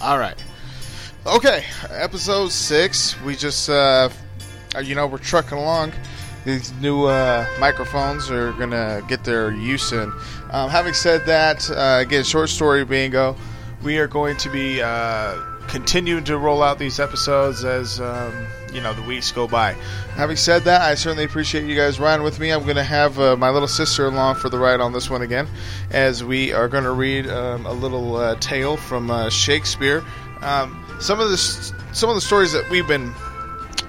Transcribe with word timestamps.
All 0.00 0.18
right. 0.18 0.40
Okay, 1.26 1.64
episode 1.90 2.52
six. 2.52 3.20
We 3.22 3.34
just, 3.34 3.68
uh, 3.68 4.10
you 4.82 4.94
know, 4.94 5.08
we're 5.08 5.18
trucking 5.18 5.58
along. 5.58 5.92
These 6.44 6.72
new 6.74 7.06
uh, 7.06 7.44
microphones 7.58 8.30
are 8.30 8.52
gonna 8.52 9.02
get 9.08 9.24
their 9.24 9.50
use 9.50 9.90
in. 9.90 10.12
Um, 10.52 10.70
having 10.70 10.94
said 10.94 11.26
that, 11.26 11.68
uh, 11.70 11.98
again, 12.00 12.22
short 12.22 12.48
story 12.48 12.84
bingo. 12.84 13.36
We 13.82 13.98
are 13.98 14.06
going 14.06 14.36
to 14.38 14.48
be 14.48 14.80
uh, 14.80 15.36
continuing 15.66 16.22
to 16.24 16.38
roll 16.38 16.62
out 16.62 16.78
these 16.78 17.00
episodes 17.00 17.64
as 17.64 18.00
um, 18.00 18.46
you 18.72 18.80
know 18.80 18.92
the 18.92 19.02
weeks 19.02 19.32
go 19.32 19.46
by. 19.46 19.72
Having 20.14 20.36
said 20.36 20.64
that, 20.64 20.82
I 20.82 20.94
certainly 20.94 21.24
appreciate 21.24 21.64
you 21.64 21.76
guys 21.76 21.98
riding 22.00 22.24
with 22.24 22.38
me. 22.38 22.50
I'm 22.50 22.64
going 22.64 22.76
to 22.76 22.84
have 22.84 23.18
uh, 23.18 23.36
my 23.36 23.50
little 23.50 23.68
sister 23.68 24.06
along 24.06 24.36
for 24.36 24.48
the 24.48 24.58
ride 24.58 24.80
on 24.80 24.92
this 24.92 25.08
one 25.10 25.22
again, 25.22 25.48
as 25.90 26.22
we 26.22 26.52
are 26.52 26.68
going 26.68 26.84
to 26.84 26.92
read 26.92 27.28
um, 27.28 27.66
a 27.66 27.72
little 27.72 28.16
uh, 28.16 28.34
tale 28.36 28.76
from 28.76 29.10
uh, 29.10 29.30
Shakespeare. 29.30 30.04
Um, 30.40 30.84
some 31.00 31.20
of 31.20 31.30
the 31.30 31.36
some 31.36 32.08
of 32.08 32.14
the 32.14 32.20
stories 32.20 32.52
that 32.52 32.68
we've 32.70 32.86
been 32.86 33.12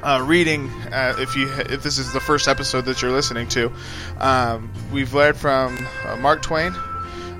uh, 0.03 0.23
reading, 0.25 0.69
uh, 0.91 1.15
if 1.19 1.35
you 1.35 1.51
if 1.51 1.83
this 1.83 1.97
is 1.97 2.13
the 2.13 2.19
first 2.19 2.47
episode 2.47 2.85
that 2.85 3.01
you're 3.01 3.11
listening 3.11 3.47
to, 3.49 3.71
um, 4.19 4.71
we've 4.91 5.13
read 5.13 5.35
from 5.35 5.77
uh, 6.05 6.15
Mark 6.17 6.41
Twain, 6.41 6.73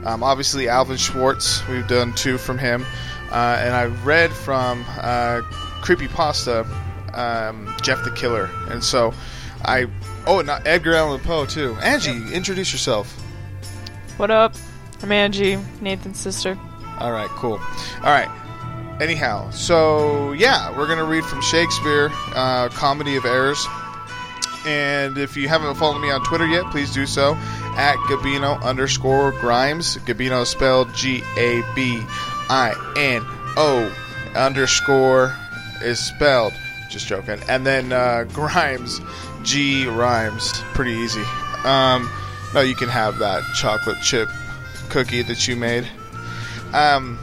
um, 0.06 0.24
obviously 0.24 0.68
Alvin 0.68 0.98
Schwartz. 0.98 1.66
We've 1.68 1.88
done 1.88 2.14
two 2.14 2.38
from 2.38 2.58
him, 2.58 2.86
uh, 3.32 3.58
and 3.60 3.74
I've 3.74 4.06
read 4.06 4.32
from 4.32 4.84
uh, 4.98 5.42
Creepypasta, 5.82 6.68
um, 7.14 7.74
Jeff 7.82 8.04
the 8.04 8.12
Killer, 8.12 8.50
and 8.70 8.84
so 8.84 9.14
I 9.64 9.88
oh, 10.28 10.42
not 10.42 10.66
Edgar 10.66 10.96
Allan 10.96 11.20
Poe 11.22 11.46
too. 11.46 11.76
Angie, 11.82 12.34
introduce 12.34 12.72
yourself. 12.72 13.12
What 14.18 14.32
up? 14.32 14.54
I'm 15.02 15.12
Angie, 15.12 15.58
Nathan's 15.82 16.20
sister. 16.20 16.58
All 17.00 17.12
right, 17.12 17.30
cool. 17.30 17.54
All 17.54 18.12
right. 18.12 18.30
Anyhow, 19.02 19.50
so 19.52 20.34
yeah, 20.34 20.78
we're 20.78 20.88
gonna 20.88 21.06
read 21.06 21.24
from 21.24 21.42
Shakespeare, 21.42 22.10
uh, 22.36 22.68
Comedy 22.70 23.16
of 23.16 23.26
Errors. 23.26 23.66
And 24.66 25.18
if 25.18 25.38
you 25.38 25.48
haven't 25.48 25.76
followed 25.76 26.00
me 26.00 26.12
on 26.12 26.22
Twitter 26.26 26.46
yet, 26.46 26.66
please 26.70 26.94
do 26.94 27.06
so 27.06 27.36
at 27.78 27.96
Gabino 28.10 28.62
underscore 28.62 29.32
Grimes. 29.32 29.98
Gabino 30.00 30.46
spelled 30.46 30.94
G 30.94 31.24
A 31.38 31.64
B 31.76 32.04
I 32.50 32.74
N 32.98 33.22
O 33.56 33.90
underscore 34.36 35.34
is 35.82 36.00
spelled. 36.00 36.54
Just 36.90 37.08
joking. 37.08 37.40
And 37.48 37.66
then 37.66 37.92
uh, 37.92 38.26
Grimes, 38.34 39.00
G 39.44 39.86
rhymes. 39.88 40.52
Pretty 40.74 40.94
easy. 40.94 41.24
Um, 41.64 42.10
no, 42.54 42.62
you 42.62 42.76
can 42.76 42.90
have 42.90 43.20
that 43.20 43.44
chocolate 43.56 44.02
chip 44.02 44.30
cookie 44.90 45.22
that 45.24 45.48
you 45.48 45.56
made. 45.56 45.88
Um, 46.74 47.20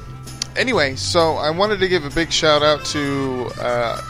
anyway, 0.56 0.96
so 0.96 1.34
I 1.36 1.50
wanted 1.50 1.80
to 1.80 1.88
give 1.88 2.04
a 2.04 2.10
big 2.10 2.32
shout 2.32 2.62
out 2.62 2.84
to 2.86 3.50
uh, 3.60 4.00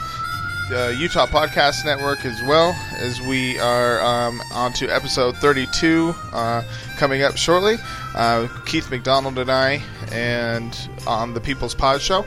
the 0.69 0.95
Utah 0.99 1.25
Podcast 1.25 1.85
Network 1.85 2.25
as 2.25 2.41
well, 2.43 2.75
as 2.97 3.21
we 3.21 3.57
are 3.59 4.01
um, 4.01 4.41
on 4.53 4.73
to 4.73 4.87
episode 4.89 5.37
32 5.37 6.13
uh, 6.33 6.63
coming 6.97 7.23
up 7.23 7.37
shortly. 7.37 7.77
Uh, 8.15 8.47
Keith 8.65 8.89
McDonald 8.91 9.37
and 9.37 9.51
I, 9.51 9.81
and 10.11 10.89
on 11.07 11.33
the 11.33 11.39
People's 11.39 11.73
Pod 11.73 12.01
Show. 12.01 12.25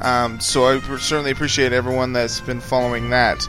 Um, 0.00 0.40
so 0.40 0.66
I 0.66 0.80
certainly 0.98 1.30
appreciate 1.30 1.72
everyone 1.72 2.12
that's 2.12 2.40
been 2.40 2.60
following 2.60 3.10
that. 3.10 3.48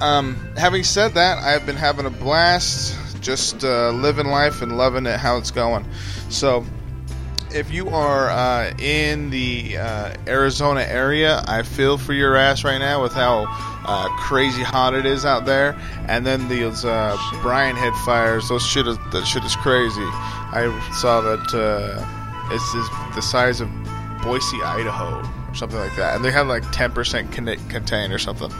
Um, 0.00 0.36
having 0.56 0.84
said 0.84 1.14
that, 1.14 1.38
I've 1.38 1.64
been 1.64 1.76
having 1.76 2.06
a 2.06 2.10
blast, 2.10 2.96
just 3.22 3.64
uh, 3.64 3.90
living 3.90 4.26
life 4.26 4.62
and 4.62 4.76
loving 4.76 5.06
it 5.06 5.18
how 5.18 5.38
it's 5.38 5.50
going. 5.50 5.86
So 6.28 6.66
if 7.50 7.72
you 7.72 7.88
are 7.88 8.28
uh, 8.28 8.74
in 8.78 9.30
the 9.30 9.78
uh, 9.78 10.14
Arizona 10.26 10.82
area, 10.82 11.42
I 11.46 11.62
feel 11.62 11.96
for 11.96 12.12
your 12.12 12.36
ass 12.36 12.64
right 12.64 12.78
now 12.78 13.02
with 13.02 13.12
how 13.12 13.46
uh, 13.86 14.08
crazy 14.18 14.62
hot 14.62 14.94
it 14.94 15.06
is 15.06 15.24
out 15.24 15.46
there. 15.46 15.78
And 16.08 16.26
then 16.26 16.48
these 16.48 16.84
uh, 16.84 17.16
Brian 17.40 17.76
Head 17.76 17.94
fires, 18.04 18.48
those 18.48 18.64
shit 18.66 18.86
is, 18.86 18.98
that 19.12 19.24
shit 19.24 19.44
is 19.44 19.56
crazy. 19.56 20.02
I 20.02 20.90
saw 21.00 21.20
that 21.22 21.54
uh, 21.54 22.54
it's, 22.54 22.74
it's 22.74 23.14
the 23.14 23.22
size 23.22 23.60
of 23.60 23.70
Boise, 24.22 24.60
Idaho, 24.62 25.22
something 25.56 25.78
like 25.78 25.96
that. 25.96 26.14
And 26.16 26.24
they 26.24 26.30
have 26.30 26.46
like 26.46 26.62
10% 26.64 27.32
con- 27.32 27.68
contain 27.68 28.12
or 28.12 28.18
something. 28.18 28.50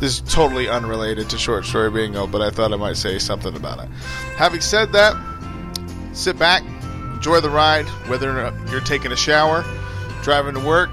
This 0.00 0.20
is 0.20 0.32
totally 0.34 0.68
unrelated 0.68 1.28
to 1.30 1.38
short 1.38 1.66
story 1.66 1.90
bingo, 1.90 2.26
but 2.26 2.40
I 2.40 2.48
thought 2.50 2.72
I 2.72 2.76
might 2.76 2.96
say 2.96 3.18
something 3.18 3.54
about 3.54 3.80
it. 3.84 3.88
Having 4.36 4.62
said 4.62 4.92
that, 4.92 5.14
sit 6.12 6.38
back, 6.38 6.62
enjoy 7.14 7.40
the 7.40 7.50
ride, 7.50 7.86
whether 8.08 8.52
you're 8.70 8.80
taking 8.80 9.12
a 9.12 9.16
shower, 9.16 9.62
driving 10.22 10.54
to 10.54 10.60
work, 10.60 10.90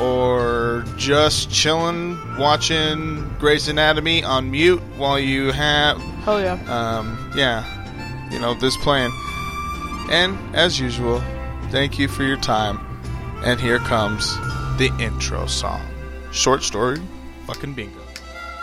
or 0.00 0.84
just 0.96 1.50
chilling, 1.52 2.18
watching 2.36 3.28
Grey's 3.38 3.68
Anatomy 3.68 4.24
on 4.24 4.50
mute 4.50 4.80
while 4.96 5.20
you 5.20 5.52
have, 5.52 6.02
Oh 6.26 6.38
yeah. 6.38 6.54
um, 6.66 7.32
yeah, 7.36 8.28
you 8.32 8.40
know, 8.40 8.54
this 8.54 8.76
playing. 8.78 9.12
And 10.10 10.36
as 10.56 10.80
usual, 10.80 11.22
thank 11.70 11.98
you 11.98 12.08
for 12.08 12.24
your 12.24 12.38
time. 12.38 12.80
And 13.44 13.60
here 13.60 13.78
comes 13.78 14.36
the 14.78 14.90
intro 14.98 15.46
song. 15.46 15.86
Short 16.32 16.62
story, 16.62 17.00
fucking 17.46 17.74
bingo. 17.74 18.01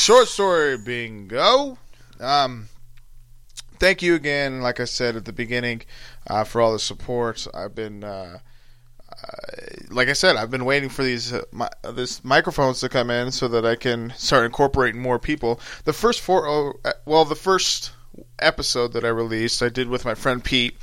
Short 0.00 0.28
story 0.28 0.78
bingo. 0.78 1.76
Um, 2.20 2.70
thank 3.78 4.00
you 4.00 4.14
again, 4.14 4.62
like 4.62 4.80
I 4.80 4.86
said 4.86 5.14
at 5.14 5.26
the 5.26 5.32
beginning, 5.32 5.82
uh, 6.26 6.44
for 6.44 6.62
all 6.62 6.72
the 6.72 6.78
support. 6.78 7.46
I've 7.52 7.74
been, 7.74 8.02
uh, 8.02 8.38
uh, 9.12 9.36
like 9.90 10.08
I 10.08 10.14
said, 10.14 10.36
I've 10.36 10.50
been 10.50 10.64
waiting 10.64 10.88
for 10.88 11.02
these 11.02 11.34
uh, 11.34 11.42
mi- 11.52 11.66
uh, 11.84 11.92
this 11.92 12.24
microphones 12.24 12.80
to 12.80 12.88
come 12.88 13.10
in 13.10 13.30
so 13.30 13.46
that 13.48 13.66
I 13.66 13.76
can 13.76 14.14
start 14.16 14.46
incorporating 14.46 15.02
more 15.02 15.18
people. 15.18 15.60
The 15.84 15.92
first 15.92 16.22
four, 16.22 16.48
oh, 16.48 16.80
uh, 16.82 16.92
well, 17.04 17.26
the 17.26 17.36
first 17.36 17.92
episode 18.38 18.94
that 18.94 19.04
I 19.04 19.08
released, 19.08 19.62
I 19.62 19.68
did 19.68 19.88
with 19.88 20.04
my 20.04 20.14
friend 20.14 20.42
Pete, 20.42 20.76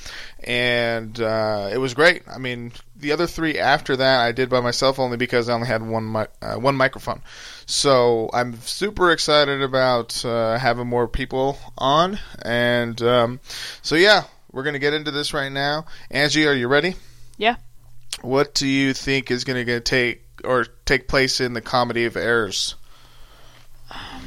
and 0.43 1.19
uh, 1.19 1.69
it 1.71 1.77
was 1.77 1.93
great. 1.93 2.23
I 2.27 2.37
mean, 2.37 2.71
the 2.95 3.11
other 3.11 3.27
three 3.27 3.59
after 3.59 3.95
that, 3.97 4.21
I 4.21 4.31
did 4.31 4.49
by 4.49 4.61
myself 4.61 4.99
only 4.99 5.17
because 5.17 5.49
I 5.49 5.53
only 5.53 5.67
had 5.67 5.81
one 5.81 6.11
mi- 6.11 6.25
uh, 6.41 6.55
one 6.55 6.75
microphone. 6.75 7.21
So 7.65 8.29
I'm 8.33 8.59
super 8.61 9.11
excited 9.11 9.61
about 9.61 10.23
uh, 10.25 10.57
having 10.57 10.87
more 10.87 11.07
people 11.07 11.57
on, 11.77 12.19
and 12.41 13.01
um, 13.01 13.39
so 13.81 13.95
yeah, 13.95 14.23
we're 14.51 14.63
gonna 14.63 14.79
get 14.79 14.93
into 14.93 15.11
this 15.11 15.33
right 15.33 15.51
now. 15.51 15.85
Angie, 16.09 16.47
are 16.47 16.53
you 16.53 16.67
ready? 16.67 16.95
Yeah. 17.37 17.57
What 18.21 18.53
do 18.53 18.67
you 18.67 18.93
think 18.93 19.31
is 19.31 19.43
gonna 19.43 19.65
get 19.65 19.85
take 19.85 20.23
or 20.43 20.65
take 20.85 21.07
place 21.07 21.39
in 21.41 21.53
the 21.53 21.61
comedy 21.61 22.05
of 22.05 22.15
errors? 22.15 22.75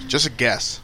Just 0.07 0.27
a 0.27 0.31
guess. 0.31 0.81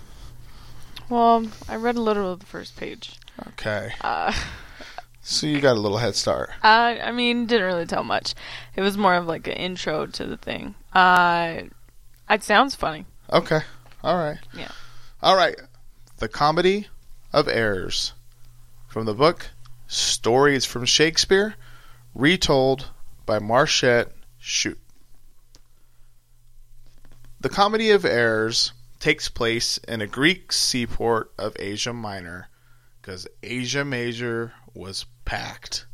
Well, 1.08 1.46
I 1.68 1.76
read 1.76 1.96
a 1.96 2.00
little 2.00 2.32
of 2.32 2.40
the 2.40 2.46
first 2.46 2.76
page. 2.76 3.18
Okay, 3.48 3.92
Uh, 4.00 4.32
so 5.22 5.46
you 5.46 5.60
got 5.60 5.76
a 5.76 5.80
little 5.80 5.98
head 5.98 6.14
start. 6.16 6.50
I, 6.62 6.98
I 6.98 7.12
mean, 7.12 7.46
didn't 7.46 7.66
really 7.66 7.86
tell 7.86 8.02
much. 8.04 8.34
It 8.74 8.80
was 8.82 8.96
more 8.96 9.14
of 9.14 9.26
like 9.26 9.46
an 9.46 9.54
intro 9.54 10.06
to 10.06 10.24
the 10.26 10.36
thing. 10.36 10.74
Uh, 10.92 11.62
it 12.30 12.42
sounds 12.42 12.74
funny. 12.74 13.04
Okay, 13.32 13.60
all 14.02 14.16
right. 14.16 14.38
Yeah. 14.54 14.70
All 15.22 15.36
right. 15.36 15.56
The 16.18 16.28
comedy 16.28 16.88
of 17.32 17.46
errors 17.48 18.14
from 18.88 19.04
the 19.06 19.14
book 19.14 19.50
Stories 19.88 20.64
from 20.64 20.84
Shakespeare, 20.84 21.54
retold 22.14 22.90
by 23.24 23.38
Marchette 23.38 24.10
Chute. 24.38 24.80
The 27.40 27.48
Comedy 27.48 27.90
of 27.90 28.04
Errors 28.04 28.72
takes 29.06 29.28
place 29.28 29.78
in 29.86 30.00
a 30.00 30.06
Greek 30.08 30.52
seaport 30.52 31.30
of 31.38 31.56
Asia 31.60 31.92
Minor 31.92 32.48
because 33.00 33.28
Asia 33.40 33.84
Major 33.84 34.52
was 34.74 35.06
packed. 35.24 35.86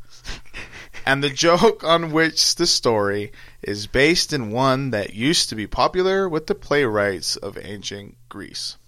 and 1.07 1.23
the 1.23 1.29
joke 1.29 1.85
on 1.85 2.11
which 2.11 2.55
the 2.55 2.67
story 2.67 3.31
is 3.61 3.87
based 3.87 4.33
in 4.33 4.51
one 4.51 4.93
that 4.93 5.13
used 5.13 5.51
to 5.51 5.55
be 5.55 5.67
popular 5.67 6.27
with 6.27 6.47
the 6.47 6.55
playwrights 6.55 7.37
of 7.37 7.59
ancient 7.59 8.17
Greece. 8.31 8.79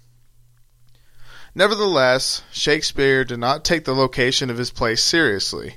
Nevertheless, 1.55 2.41
Shakespeare 2.51 3.27
did 3.27 3.41
not 3.41 3.63
take 3.63 3.85
the 3.85 3.95
location 3.95 4.49
of 4.49 4.57
his 4.57 4.71
play 4.71 4.97
seriously. 4.97 5.77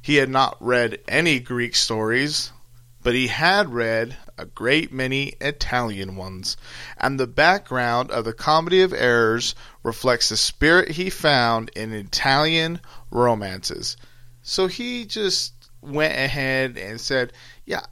He 0.00 0.14
had 0.14 0.28
not 0.28 0.56
read 0.60 1.00
any 1.08 1.40
Greek 1.40 1.74
stories, 1.74 2.52
but 3.02 3.14
he 3.14 3.26
had 3.28 3.72
read 3.72 4.16
a 4.36 4.44
great 4.44 4.92
many 4.92 5.34
Italian 5.40 6.16
ones, 6.16 6.56
and 6.98 7.18
the 7.18 7.26
background 7.26 8.10
of 8.10 8.24
the 8.24 8.32
Comedy 8.32 8.82
of 8.82 8.92
Errors 8.92 9.54
reflects 9.82 10.28
the 10.28 10.36
spirit 10.36 10.90
he 10.90 11.10
found 11.10 11.70
in 11.76 11.92
Italian 11.92 12.80
romances. 13.10 13.96
So 14.42 14.66
he 14.66 15.06
just 15.06 15.52
went 15.82 16.14
ahead 16.14 16.76
and 16.76 17.00
said, 17.00 17.32
Yeah, 17.64 17.82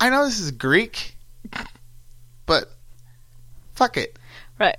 I 0.00 0.10
know 0.10 0.24
this 0.24 0.40
is 0.40 0.50
Greek, 0.52 1.16
but 2.46 2.70
fuck 3.74 3.96
it. 3.96 4.18
Right. 4.58 4.76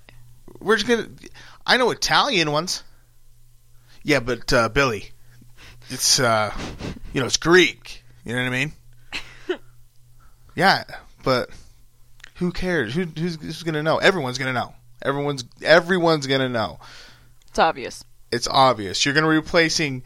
We're 0.59 0.75
just 0.75 0.87
gonna. 0.87 1.09
I 1.65 1.77
know 1.77 1.91
Italian 1.91 2.51
ones. 2.51 2.83
Yeah, 4.03 4.21
but 4.21 4.51
uh, 4.53 4.69
Billy, 4.69 5.11
it's 5.89 6.19
uh, 6.19 6.53
you 7.13 7.19
know, 7.19 7.27
it's 7.27 7.37
Greek. 7.37 8.03
You 8.25 8.33
know 8.33 8.41
what 8.41 8.47
I 8.47 8.51
mean? 8.51 8.73
Yeah, 10.57 10.85
but 11.23 11.51
who 12.35 12.51
cares? 12.51 12.95
Who, 12.95 13.03
who's, 13.03 13.35
who's 13.35 13.61
gonna 13.61 13.83
know? 13.83 13.99
Everyone's 13.99 14.39
gonna 14.39 14.53
know. 14.53 14.73
Everyone's 15.03 15.45
everyone's 15.61 16.25
gonna 16.25 16.49
know. 16.49 16.79
It's 17.47 17.59
obvious. 17.59 18.03
It's 18.31 18.47
obvious. 18.47 19.05
You're 19.05 19.13
gonna 19.13 19.29
be 19.29 19.35
replacing, 19.35 20.01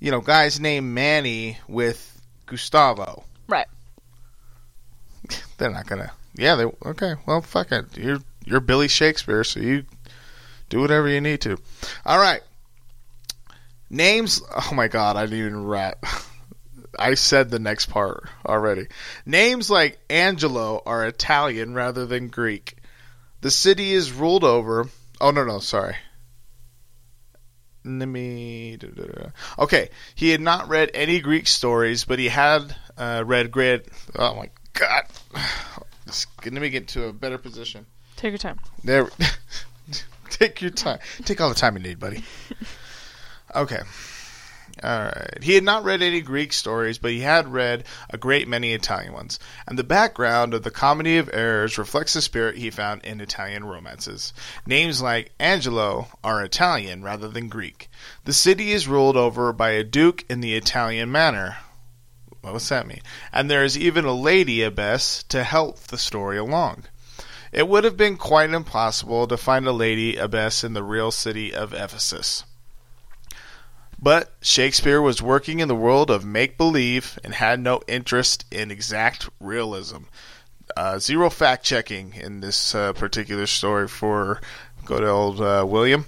you 0.00 0.10
know, 0.10 0.20
guys 0.20 0.60
named 0.60 0.92
Manny 0.92 1.58
with 1.68 2.20
Gustavo. 2.44 3.24
Right. 3.48 3.66
They're 5.56 5.70
not 5.70 5.86
gonna. 5.86 6.12
Yeah, 6.34 6.56
they 6.56 6.64
okay. 6.64 7.14
Well, 7.26 7.40
fuck 7.40 7.72
it. 7.72 7.96
You're 7.96 8.20
you're 8.44 8.60
Billy 8.60 8.88
Shakespeare, 8.88 9.42
so 9.42 9.58
you 9.58 9.86
do 10.68 10.80
whatever 10.80 11.08
you 11.08 11.22
need 11.22 11.40
to. 11.42 11.56
All 12.04 12.18
right. 12.18 12.42
Names. 13.88 14.42
Oh 14.54 14.74
my 14.74 14.88
god, 14.88 15.16
I 15.16 15.22
didn't 15.22 15.38
even 15.38 15.64
rap. 15.64 16.04
I 16.98 17.14
said 17.14 17.50
the 17.50 17.58
next 17.58 17.86
part 17.86 18.28
already. 18.46 18.88
Names 19.26 19.70
like 19.70 19.98
Angelo 20.08 20.82
are 20.84 21.06
Italian 21.06 21.74
rather 21.74 22.06
than 22.06 22.28
Greek. 22.28 22.76
The 23.40 23.50
city 23.50 23.92
is 23.92 24.12
ruled 24.12 24.44
over. 24.44 24.88
Oh 25.20 25.30
no 25.30 25.44
no 25.44 25.58
sorry. 25.58 25.96
Let 27.84 28.06
me. 28.06 28.78
Okay, 29.58 29.90
he 30.14 30.30
had 30.30 30.40
not 30.40 30.68
read 30.68 30.90
any 30.94 31.20
Greek 31.20 31.46
stories, 31.46 32.04
but 32.04 32.18
he 32.18 32.28
had 32.28 32.74
uh, 32.96 33.22
read 33.26 33.50
great. 33.50 33.86
Oh 34.16 34.34
my 34.34 34.48
god! 34.72 35.04
Let 36.44 36.54
me 36.54 36.70
get 36.70 36.88
to 36.88 37.04
a 37.04 37.12
better 37.12 37.36
position. 37.36 37.84
Take 38.16 38.30
your 38.30 38.38
time. 38.38 38.58
There. 38.82 39.08
Take 40.30 40.62
your 40.62 40.70
time. 40.70 40.98
Take 41.24 41.40
all 41.40 41.50
the 41.50 41.54
time 41.54 41.76
you 41.76 41.82
need, 41.82 41.98
buddy. 41.98 42.24
Okay. 43.54 43.80
All 44.84 45.04
right. 45.04 45.42
He 45.42 45.54
had 45.54 45.64
not 45.64 45.82
read 45.82 46.02
any 46.02 46.20
Greek 46.20 46.52
stories, 46.52 46.98
but 46.98 47.10
he 47.10 47.20
had 47.20 47.50
read 47.50 47.84
a 48.10 48.18
great 48.18 48.46
many 48.46 48.74
Italian 48.74 49.14
ones. 49.14 49.38
And 49.66 49.78
the 49.78 49.82
background 49.82 50.52
of 50.52 50.62
the 50.62 50.70
Comedy 50.70 51.16
of 51.16 51.30
Errors 51.32 51.78
reflects 51.78 52.12
the 52.12 52.20
spirit 52.20 52.58
he 52.58 52.68
found 52.68 53.02
in 53.02 53.22
Italian 53.22 53.64
romances. 53.64 54.34
Names 54.66 55.00
like 55.00 55.32
Angelo 55.40 56.08
are 56.22 56.44
Italian 56.44 57.02
rather 57.02 57.28
than 57.28 57.48
Greek. 57.48 57.88
The 58.24 58.34
city 58.34 58.72
is 58.72 58.86
ruled 58.86 59.16
over 59.16 59.54
by 59.54 59.70
a 59.70 59.84
duke 59.84 60.22
in 60.28 60.42
the 60.42 60.54
Italian 60.54 61.10
manner. 61.10 61.56
What 62.42 62.52
What's 62.52 62.68
that 62.68 62.86
mean? 62.86 63.00
And 63.32 63.50
there 63.50 63.64
is 63.64 63.78
even 63.78 64.04
a 64.04 64.12
lady 64.12 64.62
abbess 64.62 65.22
to 65.30 65.44
help 65.44 65.78
the 65.78 65.96
story 65.96 66.36
along. 66.36 66.84
It 67.52 67.68
would 67.68 67.84
have 67.84 67.96
been 67.96 68.18
quite 68.18 68.50
impossible 68.50 69.26
to 69.28 69.38
find 69.38 69.66
a 69.66 69.72
lady 69.72 70.16
abbess 70.16 70.62
in 70.62 70.74
the 70.74 70.82
real 70.82 71.10
city 71.10 71.54
of 71.54 71.72
Ephesus. 71.72 72.44
But 74.00 74.32
Shakespeare 74.42 75.00
was 75.00 75.22
working 75.22 75.60
in 75.60 75.68
the 75.68 75.74
world 75.74 76.10
of 76.10 76.24
make 76.24 76.58
believe 76.58 77.18
and 77.24 77.34
had 77.34 77.60
no 77.60 77.80
interest 77.86 78.44
in 78.50 78.70
exact 78.70 79.28
realism. 79.40 80.04
Uh, 80.76 80.98
zero 80.98 81.30
fact 81.30 81.64
checking 81.64 82.14
in 82.14 82.40
this 82.40 82.74
uh, 82.74 82.92
particular 82.94 83.46
story 83.46 83.88
for 83.88 84.40
good 84.84 85.04
old 85.04 85.40
uh, 85.40 85.64
William. 85.66 86.06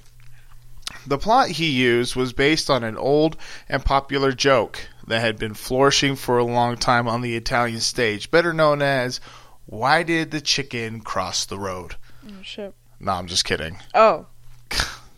The 1.06 1.18
plot 1.18 1.48
he 1.48 1.70
used 1.70 2.16
was 2.16 2.32
based 2.32 2.68
on 2.70 2.82
an 2.84 2.96
old 2.96 3.36
and 3.68 3.84
popular 3.84 4.32
joke 4.32 4.88
that 5.06 5.20
had 5.20 5.38
been 5.38 5.54
flourishing 5.54 6.16
for 6.16 6.38
a 6.38 6.44
long 6.44 6.76
time 6.76 7.06
on 7.06 7.20
the 7.20 7.36
Italian 7.36 7.80
stage, 7.80 8.30
better 8.30 8.52
known 8.52 8.82
as 8.82 9.20
Why 9.66 10.02
Did 10.02 10.30
the 10.30 10.40
Chicken 10.40 11.00
Cross 11.00 11.46
the 11.46 11.58
Road? 11.58 11.96
Oh 12.26 12.42
shit. 12.42 12.74
No, 12.98 13.12
I'm 13.12 13.26
just 13.26 13.44
kidding. 13.44 13.78
Oh. 13.94 14.26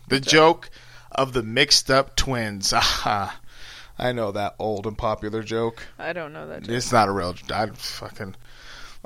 The 0.09 0.19
joke 0.19 0.71
of 1.19 1.33
the 1.33 1.43
mixed 1.43 1.91
up 1.91 2.15
twins. 2.15 2.71
Aha. 2.73 3.39
I 3.97 4.13
know 4.13 4.31
that 4.31 4.55
old 4.57 4.87
and 4.87 4.97
popular 4.97 5.43
joke. 5.43 5.85
I 5.99 6.13
don't 6.13 6.31
know 6.31 6.47
that. 6.47 6.63
Joke. 6.63 6.71
It's 6.75 6.91
not 6.91 7.09
a 7.09 7.11
real. 7.11 7.35
I 7.53 7.65
fucking. 7.67 8.35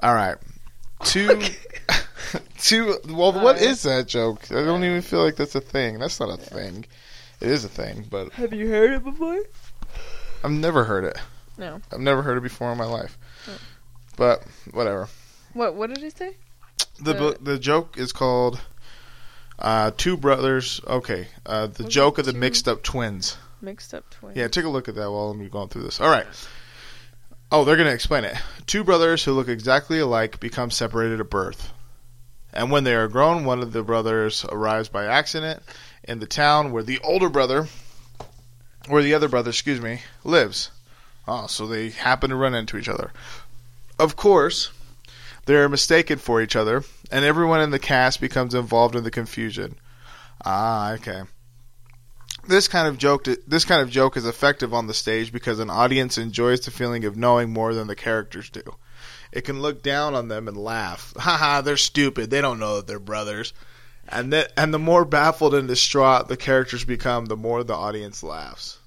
All 0.01 0.13
right. 0.13 0.37
Two. 1.03 1.41
two. 2.59 2.97
Well, 3.09 3.31
what 3.33 3.59
is 3.59 3.81
that 3.83 4.07
joke? 4.07 4.51
I 4.51 4.63
don't 4.63 4.83
even 4.83 5.01
feel 5.01 5.23
like 5.23 5.35
that's 5.35 5.55
a 5.55 5.61
thing. 5.61 5.97
That's 5.97 6.19
not 6.19 6.29
a 6.29 6.37
thing. 6.41 6.85
It 7.41 7.49
is 7.49 7.65
a 7.65 7.69
thing, 7.69 8.05
but 8.09 8.31
Have 8.33 8.53
you 8.53 8.69
heard 8.69 8.91
it 8.91 9.03
before? 9.03 9.39
I've 10.43 10.51
never 10.51 10.83
heard 10.83 11.05
it. 11.05 11.17
No. 11.57 11.81
I've 11.91 11.99
never 11.99 12.21
heard 12.21 12.37
it 12.37 12.41
before 12.41 12.71
in 12.71 12.77
my 12.77 12.85
life. 12.85 13.17
Oh. 13.49 13.57
But 14.15 14.43
whatever. 14.71 15.09
What? 15.53 15.73
What 15.75 15.89
did 15.89 16.03
he 16.03 16.11
say? 16.11 16.35
The 17.01 17.13
The- 17.13 17.37
the 17.41 17.59
joke 17.59 17.97
is 17.97 18.13
called 18.13 18.61
uh, 19.59 19.91
Two 19.97 20.17
Brothers. 20.17 20.81
Okay. 20.85 21.27
Uh, 21.45 21.67
the 21.67 21.83
Was 21.83 21.93
joke 21.93 22.17
of 22.17 22.25
the 22.25 22.33
two- 22.33 22.39
mixed 22.39 22.67
up 22.67 22.83
twins. 22.83 23.37
Mixed 23.61 23.93
up 23.93 24.09
twins. 24.09 24.35
Yeah, 24.37 24.47
take 24.47 24.65
a 24.65 24.69
look 24.69 24.89
at 24.89 24.95
that 24.95 25.11
while 25.11 25.29
I'm 25.29 25.47
going 25.49 25.69
through 25.69 25.83
this. 25.83 26.01
All 26.01 26.09
right. 26.09 26.25
Oh, 27.51 27.63
they're 27.63 27.75
going 27.77 27.87
to 27.87 27.93
explain 27.93 28.23
it. 28.25 28.35
Two 28.65 28.83
brothers 28.83 29.23
who 29.23 29.33
look 29.33 29.47
exactly 29.47 29.99
alike 29.99 30.39
become 30.39 30.71
separated 30.71 31.19
at 31.19 31.29
birth. 31.29 31.71
And 32.51 32.71
when 32.71 32.83
they 32.83 32.93
are 32.95 33.07
grown, 33.07 33.45
one 33.45 33.61
of 33.61 33.71
the 33.73 33.83
brothers 33.83 34.43
arrives 34.45 34.89
by 34.89 35.05
accident 35.05 35.61
in 36.03 36.19
the 36.19 36.25
town 36.27 36.71
where 36.71 36.83
the 36.83 36.99
older 37.03 37.29
brother, 37.29 37.67
where 38.87 39.01
the 39.03 39.13
other 39.13 39.27
brother, 39.29 39.49
excuse 39.49 39.79
me, 39.81 40.01
lives. 40.23 40.71
Oh, 41.27 41.47
so 41.47 41.65
they 41.67 41.89
happen 41.89 42.31
to 42.31 42.35
run 42.35 42.53
into 42.53 42.77
each 42.77 42.89
other. 42.89 43.11
Of 43.97 44.15
course, 44.15 44.71
they're 45.45 45.69
mistaken 45.69 46.17
for 46.19 46.41
each 46.41 46.55
other, 46.55 46.83
and 47.13 47.23
everyone 47.23 47.61
in 47.61 47.69
the 47.69 47.77
cast 47.77 48.19
becomes 48.19 48.55
involved 48.55 48.95
in 48.95 49.03
the 49.03 49.11
confusion. 49.11 49.75
Ah, 50.43 50.93
okay. 50.93 51.21
This 52.47 52.67
kind 52.67 52.87
of 52.87 52.97
joke 52.97 53.27
this 53.47 53.65
kind 53.65 53.83
of 53.83 53.91
joke 53.91 54.17
is 54.17 54.25
effective 54.25 54.73
on 54.73 54.87
the 54.87 54.95
stage 54.95 55.31
because 55.31 55.59
an 55.59 55.69
audience 55.69 56.17
enjoys 56.17 56.61
the 56.61 56.71
feeling 56.71 57.05
of 57.05 57.15
knowing 57.15 57.53
more 57.53 57.75
than 57.75 57.85
the 57.85 57.95
characters 57.95 58.49
do. 58.49 58.63
It 59.31 59.41
can 59.41 59.61
look 59.61 59.83
down 59.83 60.15
on 60.15 60.27
them 60.27 60.47
and 60.47 60.57
laugh. 60.57 61.13
Haha, 61.17 61.61
they're 61.61 61.77
stupid. 61.77 62.31
They 62.31 62.41
don't 62.41 62.59
know 62.59 62.77
that 62.77 62.87
they're 62.87 62.99
brothers. 62.99 63.53
And 64.09 64.33
that 64.33 64.51
and 64.57 64.73
the 64.73 64.79
more 64.79 65.05
baffled 65.05 65.53
and 65.53 65.67
distraught 65.67 66.29
the 66.29 66.35
characters 66.35 66.83
become, 66.83 67.27
the 67.27 67.37
more 67.37 67.63
the 67.63 67.75
audience 67.75 68.23
laughs. 68.23 68.79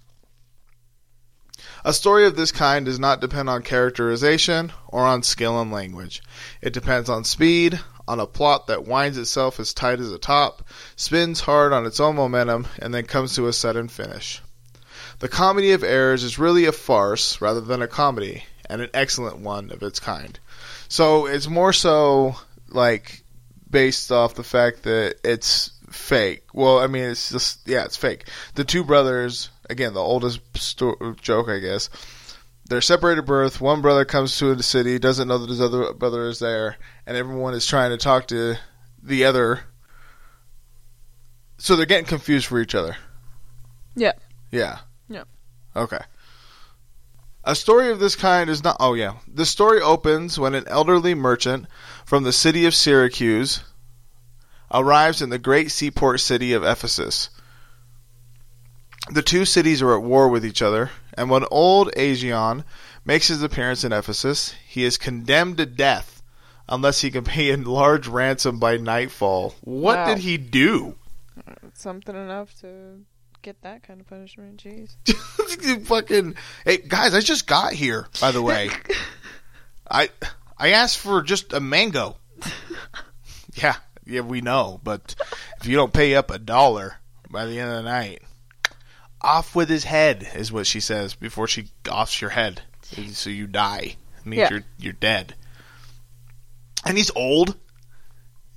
A 1.84 1.92
story 1.92 2.26
of 2.26 2.34
this 2.34 2.50
kind 2.50 2.84
does 2.86 2.98
not 2.98 3.20
depend 3.20 3.48
on 3.48 3.62
characterization 3.62 4.72
or 4.88 5.06
on 5.06 5.22
skill 5.22 5.60
and 5.60 5.70
language. 5.70 6.20
It 6.60 6.72
depends 6.72 7.08
on 7.08 7.22
speed, 7.22 7.78
on 8.08 8.20
a 8.20 8.26
plot 8.26 8.68
that 8.68 8.86
winds 8.86 9.18
itself 9.18 9.58
as 9.60 9.74
tight 9.74 10.00
as 10.00 10.12
a 10.12 10.18
top, 10.18 10.62
spins 10.94 11.40
hard 11.40 11.72
on 11.72 11.86
its 11.86 12.00
own 12.00 12.16
momentum, 12.16 12.66
and 12.78 12.94
then 12.94 13.04
comes 13.04 13.34
to 13.34 13.48
a 13.48 13.52
sudden 13.52 13.88
finish. 13.88 14.40
The 15.18 15.28
Comedy 15.28 15.72
of 15.72 15.82
Errors 15.82 16.24
is 16.24 16.38
really 16.38 16.66
a 16.66 16.72
farce 16.72 17.40
rather 17.40 17.60
than 17.60 17.82
a 17.82 17.88
comedy, 17.88 18.44
and 18.68 18.82
an 18.82 18.90
excellent 18.92 19.38
one 19.38 19.70
of 19.70 19.82
its 19.82 20.00
kind. 20.00 20.38
So 20.88 21.26
it's 21.26 21.48
more 21.48 21.72
so 21.72 22.36
like 22.68 23.22
based 23.70 24.12
off 24.12 24.34
the 24.34 24.44
fact 24.44 24.82
that 24.84 25.16
it's 25.24 25.70
fake. 25.90 26.44
Well, 26.52 26.78
I 26.78 26.86
mean, 26.86 27.04
it's 27.04 27.30
just 27.30 27.66
yeah, 27.66 27.84
it's 27.84 27.96
fake. 27.96 28.28
The 28.54 28.64
two 28.64 28.84
brothers, 28.84 29.50
again, 29.68 29.94
the 29.94 30.00
oldest 30.00 30.40
sto- 30.56 31.16
joke, 31.20 31.48
I 31.48 31.58
guess. 31.58 31.88
They're 32.68 32.80
separated 32.80 33.20
at 33.20 33.26
birth. 33.26 33.60
One 33.60 33.80
brother 33.80 34.04
comes 34.04 34.36
to 34.38 34.54
the 34.54 34.62
city, 34.62 34.98
doesn't 34.98 35.28
know 35.28 35.38
that 35.38 35.50
his 35.50 35.60
other 35.60 35.92
brother 35.92 36.28
is 36.28 36.40
there, 36.40 36.76
and 37.06 37.16
everyone 37.16 37.54
is 37.54 37.66
trying 37.66 37.90
to 37.90 37.96
talk 37.96 38.26
to 38.28 38.56
the 39.02 39.24
other. 39.24 39.60
So 41.58 41.76
they're 41.76 41.86
getting 41.86 42.06
confused 42.06 42.46
for 42.46 42.60
each 42.60 42.74
other. 42.74 42.96
Yeah. 43.94 44.12
Yeah. 44.50 44.78
Yeah. 45.08 45.24
Okay. 45.74 46.00
A 47.44 47.54
story 47.54 47.90
of 47.90 48.00
this 48.00 48.16
kind 48.16 48.50
is 48.50 48.64
not. 48.64 48.76
Oh, 48.80 48.94
yeah. 48.94 49.14
The 49.32 49.46
story 49.46 49.80
opens 49.80 50.36
when 50.36 50.56
an 50.56 50.66
elderly 50.66 51.14
merchant 51.14 51.66
from 52.04 52.24
the 52.24 52.32
city 52.32 52.66
of 52.66 52.74
Syracuse 52.74 53.62
arrives 54.72 55.22
in 55.22 55.30
the 55.30 55.38
great 55.38 55.70
seaport 55.70 56.18
city 56.18 56.52
of 56.52 56.64
Ephesus. 56.64 57.30
The 59.12 59.22
two 59.22 59.44
cities 59.44 59.80
are 59.80 59.94
at 59.94 60.02
war 60.02 60.28
with 60.28 60.44
each 60.44 60.60
other, 60.60 60.90
and 61.16 61.30
when 61.30 61.44
old 61.50 61.90
Aegeon 61.96 62.64
makes 63.04 63.28
his 63.28 63.42
appearance 63.42 63.84
in 63.84 63.92
Ephesus, 63.92 64.54
he 64.66 64.84
is 64.84 64.98
condemned 64.98 65.58
to 65.58 65.66
death 65.66 66.22
unless 66.68 67.00
he 67.00 67.10
can 67.10 67.24
pay 67.24 67.50
a 67.52 67.56
large 67.56 68.08
ransom 68.08 68.58
by 68.58 68.76
nightfall. 68.76 69.54
What 69.62 69.96
Wow. 69.98 70.06
did 70.14 70.18
he 70.18 70.36
do? 70.36 70.96
Something 71.74 72.16
enough 72.16 72.58
to 72.60 73.00
get 73.42 73.60
that 73.62 73.82
kind 73.82 74.00
of 74.00 74.06
punishment. 74.08 74.62
Jeez. 74.62 74.96
You 75.62 75.80
fucking 75.80 76.34
hey 76.64 76.76
guys! 76.78 77.14
I 77.14 77.20
just 77.20 77.46
got 77.46 77.72
here. 77.72 78.06
By 78.20 78.30
the 78.30 78.42
way, 78.42 78.68
I 79.90 80.10
I 80.58 80.70
asked 80.72 80.98
for 80.98 81.22
just 81.22 81.52
a 81.52 81.60
mango. 81.60 82.18
yeah, 83.54 83.76
yeah, 84.04 84.20
we 84.20 84.40
know, 84.42 84.80
but 84.84 85.14
if 85.60 85.66
you 85.66 85.76
don't 85.76 85.92
pay 85.92 86.14
up 86.14 86.30
a 86.30 86.38
dollar 86.38 86.96
by 87.30 87.46
the 87.46 87.58
end 87.58 87.70
of 87.70 87.76
the 87.84 87.90
night, 87.90 88.22
off 89.20 89.54
with 89.54 89.68
his 89.68 89.84
head 89.84 90.28
is 90.34 90.52
what 90.52 90.66
she 90.66 90.80
says 90.80 91.14
before 91.14 91.46
she 91.48 91.68
offs 91.90 92.20
your 92.20 92.30
head, 92.30 92.62
so 93.12 93.30
you 93.30 93.46
die. 93.46 93.96
It 94.18 94.26
means 94.26 94.38
Yeah. 94.40 94.50
you're 94.50 94.64
you're 94.78 94.92
dead. 94.92 95.34
And 96.84 96.96
he's 96.96 97.10
old, 97.16 97.56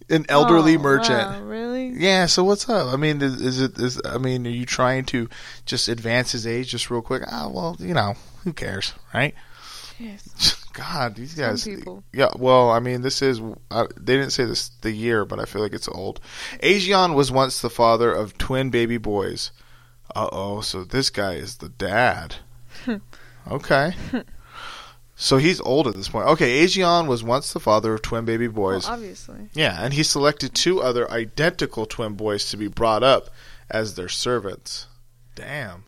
an 0.09 0.25
elderly 0.29 0.75
Oh, 0.75 0.79
merchant. 0.79 1.29
wow, 1.29 1.41
really? 1.41 1.89
Yeah, 1.89 2.27
so 2.27 2.43
what's 2.43 2.69
up? 2.69 2.93
I 2.93 2.95
mean, 2.97 3.21
is, 3.21 3.41
is 3.41 3.61
it 3.61 3.77
is 3.79 3.99
I 4.05 4.17
mean, 4.17 4.45
are 4.45 4.51
you 4.51 4.65
trying 4.65 5.05
to 5.05 5.29
just 5.65 5.87
advance 5.87 6.31
his 6.31 6.45
age 6.45 6.69
just 6.69 6.89
real 6.91 7.01
quick? 7.01 7.23
Ah, 7.27 7.47
well, 7.51 7.75
you 7.79 7.93
know, 7.93 8.15
who 8.43 8.53
cares, 8.53 8.93
right? 9.13 9.33
Jeez. 9.97 10.55
God, 10.73 11.15
these 11.15 11.35
Some 11.35 11.43
guys. 11.45 11.63
people. 11.65 12.03
Yeah, 12.13 12.29
well, 12.37 12.69
I 12.69 12.79
mean, 12.79 13.01
this 13.01 13.21
is. 13.21 13.41
Uh, 13.71 13.87
they 13.99 14.15
didn't 14.15 14.31
say 14.31 14.45
this 14.45 14.69
the 14.81 14.91
year, 14.91 15.25
but 15.25 15.39
I 15.39 15.45
feel 15.45 15.61
like 15.61 15.73
it's 15.73 15.89
old. 15.89 16.21
Aegeon 16.61 17.15
was 17.15 17.31
once 17.31 17.59
the 17.61 17.69
father 17.69 18.11
of 18.13 18.37
twin 18.37 18.69
baby 18.69 18.97
boys. 18.97 19.51
Uh 20.15 20.29
oh, 20.31 20.61
so 20.61 20.83
this 20.83 21.09
guy 21.09 21.33
is 21.35 21.57
the 21.57 21.69
dad. 21.69 22.35
okay. 23.49 23.93
So 25.21 25.35
he's 25.35 25.59
old 25.59 25.85
at 25.89 25.95
this 25.95 26.07
point. 26.07 26.27
Okay, 26.29 26.63
Aegeon 26.63 27.05
was 27.05 27.21
once 27.25 27.51
the 27.51 27.59
father 27.59 27.93
of 27.93 28.01
twin 28.01 28.23
baby 28.23 28.47
boys. 28.47 28.85
Well, 28.85 28.93
obviously. 28.93 29.49
Yeah, 29.53 29.77
and 29.77 29.93
he 29.93 30.01
selected 30.01 30.55
two 30.55 30.81
other 30.81 31.11
identical 31.11 31.85
twin 31.85 32.13
boys 32.13 32.49
to 32.51 32.57
be 32.57 32.69
brought 32.69 33.03
up 33.03 33.29
as 33.69 33.95
their 33.95 34.07
servants. 34.07 34.87
Damn. 35.35 35.83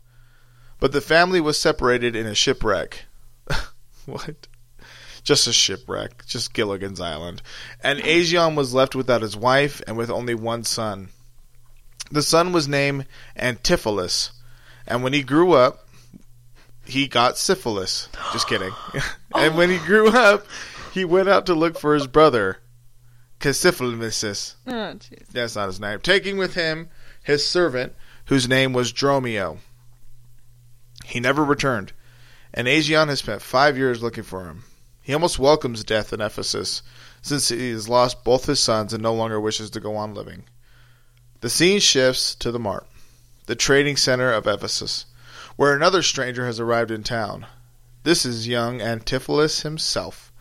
But 0.82 0.92
the 0.92 1.00
family 1.00 1.40
was 1.40 1.58
separated 1.58 2.14
in 2.14 2.28
a 2.28 2.36
shipwreck. 2.36 3.06
what? 4.06 4.48
Just 5.24 5.48
a 5.48 5.54
shipwreck. 5.54 6.26
Just 6.26 6.54
Gilligan's 6.54 7.00
Island. 7.00 7.42
And 7.82 8.02
Aegeon 8.02 8.56
was 8.56 8.74
left 8.74 8.96
without 8.96 9.22
his 9.22 9.38
wife 9.38 9.82
and 9.88 9.96
with 9.96 10.10
only 10.10 10.36
one 10.36 10.66
son. 10.66 11.08
The 12.12 12.22
son 12.22 12.52
was 12.52 12.68
named 12.68 13.06
Antipholus. 13.38 14.32
And 14.86 15.04
when 15.04 15.14
he 15.14 15.24
grew 15.24 15.54
up, 15.54 15.88
he 16.86 17.08
got 17.08 17.38
syphilis. 17.38 18.10
Just 18.34 18.48
kidding. 18.48 18.74
and 19.36 19.56
when 19.56 19.70
he 19.70 19.78
grew 19.78 20.10
up, 20.10 20.46
he 20.94 21.06
went 21.06 21.30
out 21.30 21.46
to 21.46 21.54
look 21.54 21.80
for 21.80 21.94
his 21.94 22.08
brother, 22.08 22.58
Cassiphilus. 23.40 24.56
Oh, 24.68 24.72
jeez. 24.72 25.28
That's 25.32 25.56
not 25.56 25.68
his 25.68 25.80
name. 25.80 26.00
Taking 26.02 26.38
with 26.38 26.54
him 26.54 26.90
his 27.24 27.48
servant, 27.48 27.94
whose 28.26 28.48
name 28.48 28.74
was 28.74 28.92
Dromio. 28.92 29.60
He 31.06 31.20
never 31.20 31.44
returned, 31.44 31.94
and 32.54 32.68
Aegeon 32.68 33.08
has 33.08 33.20
spent 33.20 33.42
five 33.42 33.78
years 33.78 34.04
looking 34.04 34.24
for 34.24 34.48
him. 34.48 34.64
He 35.02 35.14
almost 35.14 35.40
welcomes 35.40 35.84
death 35.84 36.14
in 36.14 36.22
Ephesus, 36.22 36.84
since 37.22 37.50
he 37.50 37.72
has 37.72 37.90
lost 37.90 38.24
both 38.24 38.46
his 38.46 38.60
sons 38.60 38.94
and 38.94 39.02
no 39.02 39.14
longer 39.14 39.40
wishes 39.40 39.70
to 39.72 39.80
go 39.80 39.96
on 39.96 40.14
living. 40.14 40.44
The 41.42 41.50
scene 41.50 41.80
shifts 41.80 42.36
to 42.36 42.52
the 42.52 42.60
mart, 42.60 42.86
the 43.48 43.56
trading 43.56 43.98
center 43.98 44.32
of 44.32 44.46
Ephesus, 44.46 45.08
where 45.56 45.76
another 45.76 46.04
stranger 46.04 46.46
has 46.46 46.60
arrived 46.60 46.92
in 46.92 47.02
town. 47.02 47.48
This 48.04 48.26
is 48.26 48.48
young 48.48 48.80
Antipholus 48.80 49.64
himself, 49.64 50.32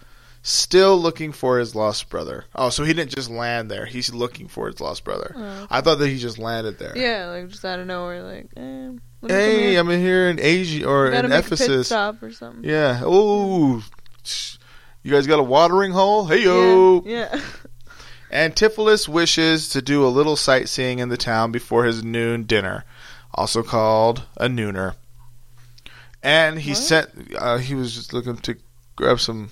still 0.43 0.99
looking 0.99 1.33
for 1.33 1.59
his 1.59 1.75
lost 1.75 2.11
brother. 2.11 2.45
Oh, 2.55 2.69
so 2.69 2.85
he 2.85 2.93
didn't 2.93 3.15
just 3.15 3.31
land 3.31 3.71
there; 3.71 3.87
he's 3.87 4.13
looking 4.13 4.47
for 4.47 4.67
his 4.67 4.79
lost 4.79 5.03
brother. 5.05 5.35
Oh. 5.35 5.67
I 5.71 5.81
thought 5.81 5.99
that 6.01 6.09
he 6.09 6.19
just 6.19 6.39
landed 6.39 6.79
there. 6.79 6.93
Yeah, 6.95 7.29
like 7.29 7.49
just 7.49 7.65
out 7.65 7.79
of 7.79 7.87
nowhere, 7.87 8.23
like, 8.23 8.51
eh, 8.59 8.61
let 8.61 8.93
me 8.93 9.01
come 9.21 9.29
Hey. 9.31 9.77
I'm 9.77 9.91
in 9.91 10.01
here 10.01 10.29
in 10.29 10.39
Asia 10.39 10.87
or 10.87 11.07
in 11.07 11.13
make 11.13 11.25
a 11.25 11.29
pit 11.29 11.45
Ephesus. 11.45 11.87
stop 11.87 12.23
or 12.23 12.31
something. 12.31 12.63
Yeah. 12.63 13.01
Oh, 13.05 13.83
you 15.03 15.11
guys 15.11 15.27
got 15.27 15.39
a 15.39 15.43
watering 15.43 15.93
hole? 15.93 16.27
Hey 16.27 16.45
yo. 16.45 17.03
Yeah. 17.07 17.31
yeah. 17.33 17.41
Antipholus 18.33 19.09
wishes 19.09 19.69
to 19.71 19.83
do 19.83 20.05
a 20.07 20.09
little 20.09 20.37
sightseeing 20.37 20.99
in 20.99 21.09
the 21.09 21.17
town 21.17 21.51
before 21.53 21.85
his 21.85 22.05
noon 22.05 22.45
dinner, 22.45 22.85
also 23.35 23.63
called 23.63 24.25
a 24.37 24.47
nooner. 24.49 24.95
And 26.23 26.59
he 26.61 26.71
What? 26.73 26.79
sent. 26.79 27.11
Uh, 27.39 27.59
he 27.59 27.75
was 27.75 27.95
just 27.95 28.13
looking 28.13 28.37
to 28.39 28.57
grab 28.97 29.21
some. 29.21 29.51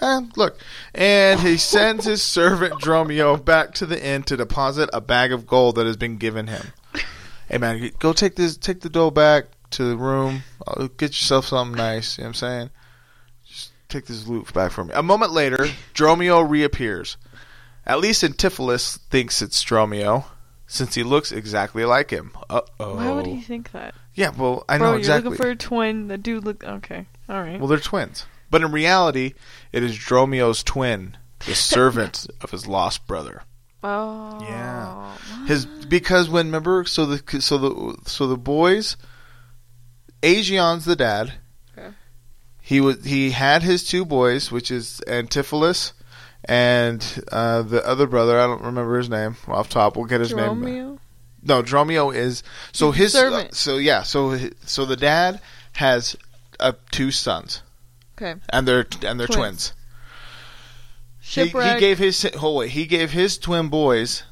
Eh, 0.00 0.20
look, 0.36 0.58
and 0.94 1.40
he 1.40 1.56
sends 1.56 2.04
his 2.04 2.22
servant 2.36 2.74
Dromio 2.80 3.42
back 3.44 3.74
to 3.74 3.86
the 3.86 4.02
inn 4.02 4.22
to 4.24 4.36
deposit 4.36 4.88
a 4.92 5.00
bag 5.00 5.32
of 5.32 5.46
gold 5.46 5.74
that 5.76 5.86
has 5.86 5.96
been 5.96 6.16
given 6.16 6.46
him. 6.46 6.62
Hey 7.48 7.58
man, 7.58 7.90
go 7.98 8.12
take 8.12 8.36
this, 8.36 8.56
take 8.56 8.80
the 8.80 8.88
dough 8.88 9.10
back 9.10 9.46
to 9.70 9.84
the 9.84 9.96
room. 9.96 10.42
Uh, 10.66 10.88
get 10.96 11.10
yourself 11.10 11.46
something 11.46 11.76
nice. 11.76 12.16
You 12.16 12.22
know 12.22 12.28
what 12.28 12.28
I'm 12.28 12.34
saying? 12.34 12.70
Just 13.46 13.72
take 13.88 14.06
this 14.06 14.26
loot 14.26 14.52
back 14.52 14.70
from 14.70 14.88
me. 14.88 14.94
A 14.94 15.02
moment 15.02 15.32
later, 15.32 15.66
Dromio 15.94 16.48
reappears. 16.48 17.16
At 17.88 18.00
least 18.00 18.22
Antipholus 18.22 18.98
thinks 19.08 19.40
it's 19.42 19.64
Dromio, 19.64 20.26
since 20.66 20.94
he 20.94 21.02
looks 21.02 21.32
exactly 21.32 21.84
like 21.84 22.10
him. 22.10 22.32
Uh 22.48 22.60
oh. 22.78 22.96
Why 22.96 23.10
would 23.10 23.26
he 23.26 23.40
think 23.40 23.72
that? 23.72 23.94
Yeah, 24.14 24.30
well, 24.36 24.64
I 24.68 24.78
Bro, 24.78 24.90
know 24.90 24.96
you're 24.98 25.20
looking 25.20 25.36
for 25.36 25.50
a 25.50 25.56
twin. 25.56 26.08
The 26.08 26.18
dude 26.18 26.44
look 26.44 26.62
okay. 26.62 27.06
All 27.28 27.40
right. 27.40 27.58
Well, 27.58 27.68
they're 27.68 27.78
twins. 27.78 28.26
But 28.50 28.62
in 28.62 28.72
reality, 28.72 29.34
it 29.72 29.82
is 29.82 29.96
Dromio's 29.96 30.62
twin, 30.62 31.16
the 31.46 31.54
servant 31.56 32.26
of 32.40 32.50
his 32.50 32.66
lost 32.66 33.06
brother. 33.06 33.42
oh. 33.82 34.38
Yeah. 34.42 35.16
His 35.46 35.64
because 35.64 36.28
when 36.28 36.46
remember 36.46 36.84
so 36.84 37.06
the 37.06 37.40
so 37.40 37.58
the 37.58 37.96
so 38.06 38.26
the 38.26 38.36
boys 38.36 38.96
Aegeon's 40.22 40.84
the 40.84 40.96
dad. 40.96 41.34
Okay. 41.76 41.88
He 42.60 42.80
was 42.80 43.04
he 43.04 43.30
had 43.30 43.62
his 43.62 43.84
two 43.84 44.04
boys, 44.04 44.50
which 44.50 44.70
is 44.70 45.00
Antipholus 45.06 45.92
and 46.44 47.22
uh, 47.32 47.62
the 47.62 47.86
other 47.86 48.06
brother. 48.06 48.38
I 48.38 48.46
don't 48.46 48.62
remember 48.62 48.98
his 48.98 49.08
name 49.10 49.36
off 49.46 49.68
top. 49.68 49.96
We'll 49.96 50.06
get 50.06 50.20
his 50.20 50.34
name. 50.34 50.60
Romeo. 50.62 50.98
No, 51.42 51.62
Dromio 51.62 52.14
is 52.14 52.42
so 52.72 52.90
His 52.90 53.12
his 53.12 53.22
uh, 53.22 53.48
so 53.52 53.76
yeah 53.76 54.02
so 54.02 54.36
so 54.64 54.84
the 54.84 54.96
dad 54.96 55.40
has 55.74 56.16
uh, 56.58 56.72
two 56.90 57.10
sons 57.12 57.62
Okay. 58.20 58.34
and 58.50 58.66
they're 58.66 58.86
and 59.06 59.20
they're 59.20 59.28
twins. 59.28 59.72
Twins. 61.32 61.52
He, 61.52 61.72
he 61.74 61.78
gave 61.78 61.98
his 61.98 62.22
hold 62.34 62.58
wait, 62.58 62.70
he 62.70 62.86
gave 62.86 63.12
his 63.12 63.38
twin 63.38 63.68
boys 63.68 64.24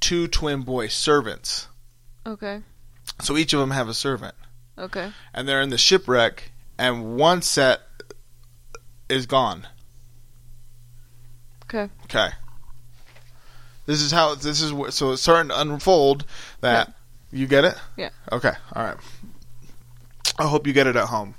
two 0.00 0.26
twin 0.26 0.62
boy 0.62 0.88
servants. 0.88 1.68
Okay. 2.26 2.62
So 3.22 3.36
each 3.36 3.52
of 3.52 3.60
them 3.60 3.70
have 3.70 3.88
a 3.88 3.94
servant, 3.94 4.34
Okay. 4.78 5.12
and 5.34 5.46
they're 5.46 5.60
in 5.60 5.68
the 5.70 5.76
shipwreck, 5.78 6.50
and 6.78 7.16
one 7.16 7.42
set 7.42 7.80
is 9.08 9.26
gone. 9.26 9.66
Okay. 11.72 11.88
Okay. 12.04 12.28
This 13.86 14.02
is 14.02 14.10
how 14.10 14.34
this 14.34 14.60
is 14.60 14.72
wh- 14.72 14.90
so 14.90 15.12
it's 15.12 15.22
starting 15.22 15.50
to 15.50 15.60
unfold 15.60 16.24
that 16.60 16.92
you 17.32 17.46
get 17.46 17.64
it. 17.64 17.76
Yeah. 17.96 18.10
Okay. 18.32 18.52
All 18.74 18.82
right. 18.82 18.96
I 20.38 20.46
hope 20.46 20.66
you 20.66 20.72
get 20.72 20.86
it 20.86 20.96
at 20.96 21.06
home. 21.06 21.34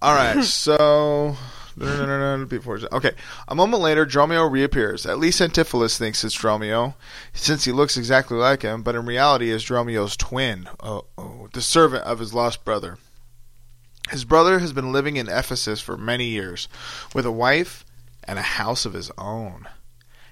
All 0.00 0.14
right. 0.14 0.42
so. 0.44 1.36
Before 1.76 2.78
okay, 2.92 3.14
a 3.48 3.54
moment 3.56 3.82
later, 3.82 4.06
Dromio 4.06 4.48
reappears. 4.48 5.06
At 5.06 5.18
least 5.18 5.40
Antipholus 5.40 5.98
thinks 5.98 6.22
it's 6.22 6.36
Dromio, 6.40 6.94
since 7.32 7.64
he 7.64 7.72
looks 7.72 7.96
exactly 7.96 8.36
like 8.36 8.62
him, 8.62 8.84
but 8.84 8.94
in 8.94 9.06
reality 9.06 9.50
is 9.50 9.64
Dromio's 9.64 10.16
twin, 10.16 10.68
oh, 10.78 11.48
the 11.52 11.60
servant 11.60 12.04
of 12.04 12.20
his 12.20 12.32
lost 12.32 12.64
brother. 12.64 12.98
His 14.10 14.24
brother 14.24 14.60
has 14.60 14.72
been 14.72 14.92
living 14.92 15.16
in 15.16 15.28
Ephesus 15.28 15.80
for 15.80 15.96
many 15.96 16.26
years, 16.26 16.68
with 17.12 17.26
a 17.26 17.32
wife 17.32 17.84
and 18.26 18.38
a 18.38 18.42
house 18.42 18.84
of 18.84 18.92
his 18.92 19.10
own. 19.18 19.68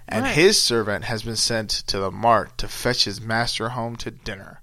And 0.08 0.24
Right. 0.24 0.34
his 0.34 0.60
servant 0.60 1.04
has 1.04 1.22
been 1.22 1.36
sent 1.36 1.70
to 1.70 1.98
the 1.98 2.10
mart 2.10 2.58
to 2.58 2.68
fetch 2.68 3.04
his 3.04 3.20
master 3.20 3.70
home 3.70 3.96
to 3.96 4.10
dinner. 4.10 4.60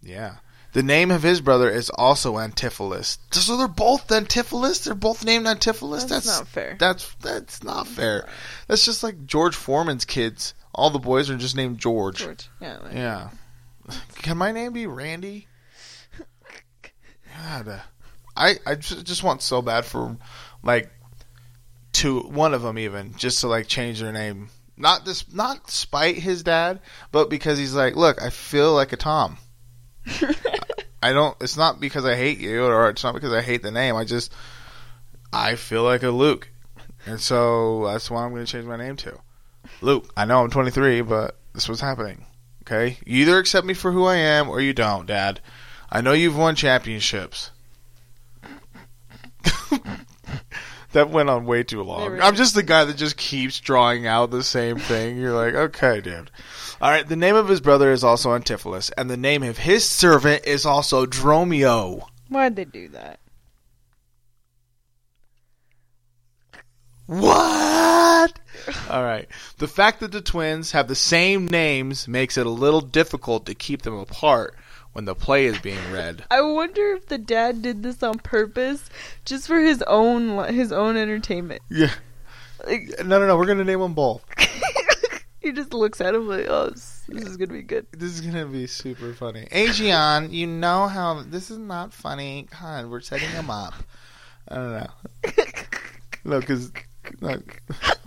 Yeah. 0.00 0.36
The 0.72 0.82
name 0.82 1.10
of 1.10 1.22
his 1.22 1.40
brother 1.42 1.68
is 1.68 1.90
also 1.90 2.36
Antipholus. 2.38 3.18
So 3.32 3.56
they're 3.58 3.68
both 3.68 4.08
Antipholus? 4.08 4.84
They're 4.84 4.94
both 4.94 5.22
named 5.24 5.44
Antipholus? 5.46 6.08
That's, 6.08 6.26
not 6.26 6.48
fair. 6.48 6.76
That's 6.78 7.14
that's 7.20 7.62
not 7.62 7.86
fair. 7.86 8.26
That's 8.68 8.84
just 8.84 9.02
like 9.02 9.26
George 9.26 9.54
Foreman's 9.54 10.06
kids. 10.06 10.54
All 10.74 10.88
the 10.88 10.98
boys 10.98 11.28
are 11.28 11.36
just 11.36 11.56
named 11.56 11.78
George. 11.78 12.20
George. 12.20 12.48
Yeah. 12.60 12.78
Like, 12.78 12.94
Yeah. 12.94 13.28
Can 14.22 14.38
my 14.38 14.50
name 14.52 14.72
be 14.72 14.86
Randy? 14.86 15.46
God, 17.36 17.68
uh, 17.68 17.80
I 18.36 18.56
I 18.66 18.74
just, 18.76 19.04
just 19.04 19.22
want 19.22 19.42
so 19.42 19.60
bad 19.60 19.84
for 19.84 20.16
like 20.62 20.90
two 21.92 22.20
one 22.20 22.54
of 22.54 22.62
them 22.62 22.78
even 22.78 23.14
just 23.16 23.40
to 23.40 23.48
like 23.48 23.66
change 23.66 24.00
their 24.00 24.12
name. 24.12 24.48
Not 24.76 25.04
this 25.04 25.32
not 25.32 25.70
spite 25.70 26.16
his 26.16 26.42
dad, 26.42 26.80
but 27.10 27.30
because 27.30 27.58
he's 27.58 27.74
like, 27.74 27.94
look, 27.96 28.20
I 28.22 28.30
feel 28.30 28.74
like 28.74 28.92
a 28.92 28.96
Tom. 28.96 29.38
I 31.02 31.12
don't. 31.12 31.36
It's 31.40 31.56
not 31.56 31.80
because 31.80 32.04
I 32.04 32.14
hate 32.14 32.38
you, 32.38 32.64
or 32.64 32.88
it's 32.88 33.04
not 33.04 33.14
because 33.14 33.32
I 33.32 33.42
hate 33.42 33.62
the 33.62 33.70
name. 33.70 33.96
I 33.96 34.04
just 34.04 34.32
I 35.32 35.56
feel 35.56 35.82
like 35.82 36.02
a 36.02 36.10
Luke, 36.10 36.48
and 37.06 37.20
so 37.20 37.86
that's 37.86 38.10
why 38.10 38.24
I'm 38.24 38.30
going 38.30 38.44
to 38.44 38.50
change 38.50 38.66
my 38.66 38.76
name 38.76 38.96
to 38.96 39.18
Luke. 39.80 40.10
I 40.16 40.24
know 40.24 40.42
I'm 40.42 40.50
23, 40.50 41.02
but 41.02 41.36
this 41.54 41.68
was 41.68 41.80
happening. 41.80 42.24
Okay, 42.62 42.98
you 43.04 43.22
either 43.22 43.38
accept 43.38 43.66
me 43.66 43.74
for 43.74 43.90
who 43.90 44.04
I 44.04 44.16
am, 44.16 44.48
or 44.48 44.60
you 44.60 44.72
don't, 44.72 45.06
Dad. 45.06 45.40
I 45.90 46.00
know 46.00 46.12
you've 46.12 46.38
won 46.38 46.54
championships. 46.54 47.50
that 50.92 51.10
went 51.10 51.30
on 51.30 51.46
way 51.46 51.62
too 51.62 51.82
long. 51.82 52.10
really 52.10 52.20
I'm 52.20 52.36
just 52.36 52.54
the 52.54 52.62
guy 52.62 52.84
that 52.84 52.96
just 52.96 53.16
keeps 53.16 53.60
drawing 53.60 54.06
out 54.06 54.30
the 54.30 54.42
same 54.42 54.78
thing. 54.78 55.18
You're 55.18 55.34
like, 55.34 55.54
okay, 55.54 56.00
dude. 56.00 56.30
All 56.80 56.90
right. 56.90 57.06
The 57.06 57.16
name 57.16 57.36
of 57.36 57.48
his 57.48 57.60
brother 57.60 57.92
is 57.92 58.04
also 58.04 58.30
Antipholus, 58.30 58.90
and 58.96 59.10
the 59.10 59.16
name 59.16 59.42
of 59.42 59.58
his 59.58 59.84
servant 59.84 60.46
is 60.46 60.66
also 60.66 61.06
Dromio. 61.06 62.06
Why'd 62.28 62.56
they 62.56 62.64
do 62.64 62.88
that? 62.88 63.20
What? 67.06 68.38
All 68.88 69.02
right. 69.02 69.28
The 69.58 69.68
fact 69.68 70.00
that 70.00 70.12
the 70.12 70.20
twins 70.20 70.72
have 70.72 70.88
the 70.88 70.94
same 70.94 71.46
names 71.46 72.06
makes 72.08 72.38
it 72.38 72.46
a 72.46 72.50
little 72.50 72.80
difficult 72.80 73.46
to 73.46 73.54
keep 73.54 73.82
them 73.82 73.98
apart 73.98 74.54
when 74.92 75.04
the 75.04 75.14
play 75.14 75.46
is 75.46 75.58
being 75.58 75.78
read. 75.92 76.24
I 76.30 76.42
wonder 76.42 76.92
if 76.92 77.06
the 77.06 77.18
dad 77.18 77.62
did 77.62 77.82
this 77.82 78.02
on 78.02 78.18
purpose, 78.18 78.88
just 79.24 79.46
for 79.46 79.60
his 79.60 79.82
own 79.82 80.52
his 80.52 80.72
own 80.72 80.96
entertainment. 80.96 81.62
Yeah. 81.70 81.92
Like, 82.66 82.90
No, 83.04 83.18
no, 83.18 83.26
no. 83.26 83.36
We're 83.36 83.46
gonna 83.46 83.64
name 83.64 83.80
them 83.80 83.94
both. 83.94 84.24
he 85.40 85.52
just 85.52 85.72
looks 85.74 86.00
at 86.00 86.14
him 86.14 86.28
like, 86.28 86.46
"Oh, 86.48 86.70
this, 86.70 87.04
this 87.08 87.24
is 87.24 87.36
gonna 87.36 87.52
be 87.52 87.62
good." 87.62 87.86
This 87.92 88.12
is 88.12 88.20
gonna 88.20 88.46
be 88.46 88.66
super 88.66 89.12
funny. 89.14 89.48
Aegeon, 89.50 90.32
you 90.32 90.46
know 90.46 90.86
how 90.86 91.22
this 91.22 91.50
is 91.50 91.58
not 91.58 91.92
funny. 91.92 92.46
God, 92.60 92.86
we're 92.86 93.00
setting 93.00 93.30
him 93.30 93.50
up. 93.50 93.74
I 94.48 94.54
don't 94.54 94.72
know. 94.72 94.90
No, 96.24 96.38
because 96.38 96.70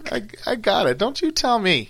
I, 0.10 0.22
I 0.46 0.56
got 0.56 0.88
it. 0.88 0.98
Don't 0.98 1.22
you 1.22 1.32
tell 1.32 1.60
me. 1.60 1.90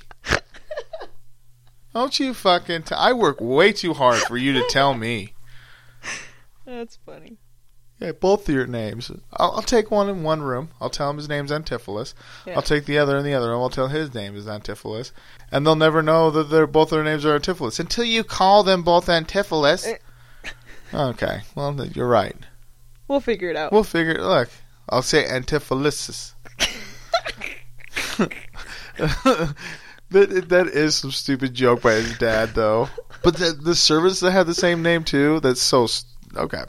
Don't 1.96 2.20
you 2.20 2.34
fucking. 2.34 2.84
T- 2.84 2.94
I 2.94 3.14
work 3.14 3.40
way 3.40 3.72
too 3.72 3.94
hard 3.94 4.20
for 4.24 4.36
you 4.36 4.52
to 4.52 4.68
tell 4.70 4.94
me. 4.94 5.34
That's 6.66 7.00
funny. 7.06 7.38
Yeah, 8.02 8.12
both 8.12 8.50
of 8.50 8.54
your 8.54 8.68
names. 8.68 9.10
I'll, 9.32 9.52
I'll 9.54 9.62
take 9.62 9.90
one 9.92 10.10
in 10.10 10.22
one 10.22 10.42
room. 10.42 10.72
I'll 10.82 10.90
tell 10.90 11.10
him 11.10 11.16
his 11.16 11.30
name's 11.30 11.52
Antipholus. 11.52 12.14
Yeah. 12.46 12.56
I'll 12.58 12.62
take 12.62 12.84
the 12.84 12.98
other 12.98 13.16
in 13.16 13.24
the 13.24 13.34
other 13.34 13.48
room. 13.50 13.62
I'll 13.62 13.70
tell 13.70 13.88
his 13.88 14.14
name 14.14 14.36
is 14.36 14.46
Antipholus, 14.46 15.14
and 15.54 15.66
they'll 15.66 15.78
never 15.78 16.04
know 16.04 16.30
that 16.32 16.50
they're 16.50 16.68
both 16.68 16.90
their 16.90 17.02
names 17.02 17.26
are 17.26 17.40
Antipholus 17.40 17.80
until 17.80 18.04
you 18.04 18.26
call 18.26 18.64
them 18.64 18.84
both 18.84 19.06
Antipholus. 19.06 19.88
Eh. 19.88 19.98
okay, 20.94 21.44
well 21.56 21.74
you're 21.94 22.10
right. 22.10 22.36
We'll 23.08 23.22
figure 23.22 23.50
it 23.50 23.56
out. 23.56 23.72
We'll 23.72 23.86
figure. 23.86 24.16
it. 24.16 24.22
Look, 24.22 24.50
I'll 24.90 25.02
say 25.02 25.24
Antipholysis. 25.24 26.34
that 30.16 30.50
that 30.50 30.68
is 30.68 30.96
some 30.96 31.12
stupid 31.12 31.54
joke 31.54 31.82
by 31.82 31.94
his 31.94 32.18
dad, 32.18 32.56
though. 32.56 32.90
But 33.24 33.38
the, 33.38 33.52
the 33.54 33.76
servants 33.76 34.20
that 34.22 34.32
have 34.32 34.48
the 34.48 34.54
same 34.54 34.82
name 34.82 35.04
too. 35.04 35.40
That's 35.42 35.62
so 35.62 35.86
s- 35.86 36.06
okay. 36.36 36.64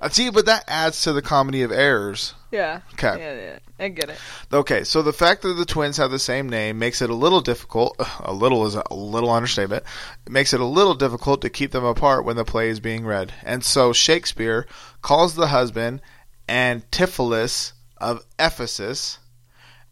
I 0.00 0.08
see, 0.08 0.30
but 0.30 0.46
that 0.46 0.64
adds 0.68 1.02
to 1.02 1.12
the 1.12 1.22
comedy 1.22 1.62
of 1.62 1.70
errors. 1.70 2.34
yeah. 2.50 2.80
Okay. 2.94 3.18
Yeah, 3.18 3.34
yeah. 3.34 3.58
I 3.78 3.88
get 3.88 4.10
it. 4.10 4.18
Okay, 4.52 4.84
so 4.84 5.02
the 5.02 5.12
fact 5.12 5.42
that 5.42 5.54
the 5.54 5.64
twins 5.64 5.96
have 5.96 6.10
the 6.12 6.18
same 6.18 6.48
name 6.48 6.78
makes 6.78 7.02
it 7.02 7.10
a 7.10 7.14
little 7.14 7.40
difficult. 7.40 7.96
A 8.20 8.32
little 8.32 8.64
is 8.66 8.74
a 8.76 8.94
little 8.94 9.30
understatement. 9.30 9.82
It 10.26 10.32
makes 10.32 10.52
it 10.52 10.60
a 10.60 10.64
little 10.64 10.94
difficult 10.94 11.40
to 11.42 11.50
keep 11.50 11.72
them 11.72 11.84
apart 11.84 12.24
when 12.24 12.36
the 12.36 12.44
play 12.44 12.68
is 12.68 12.80
being 12.80 13.04
read. 13.04 13.32
And 13.44 13.64
so 13.64 13.92
Shakespeare 13.92 14.66
calls 15.02 15.34
the 15.34 15.48
husband 15.48 16.00
Antipholus 16.48 17.72
of 17.98 18.24
Ephesus, 18.38 19.18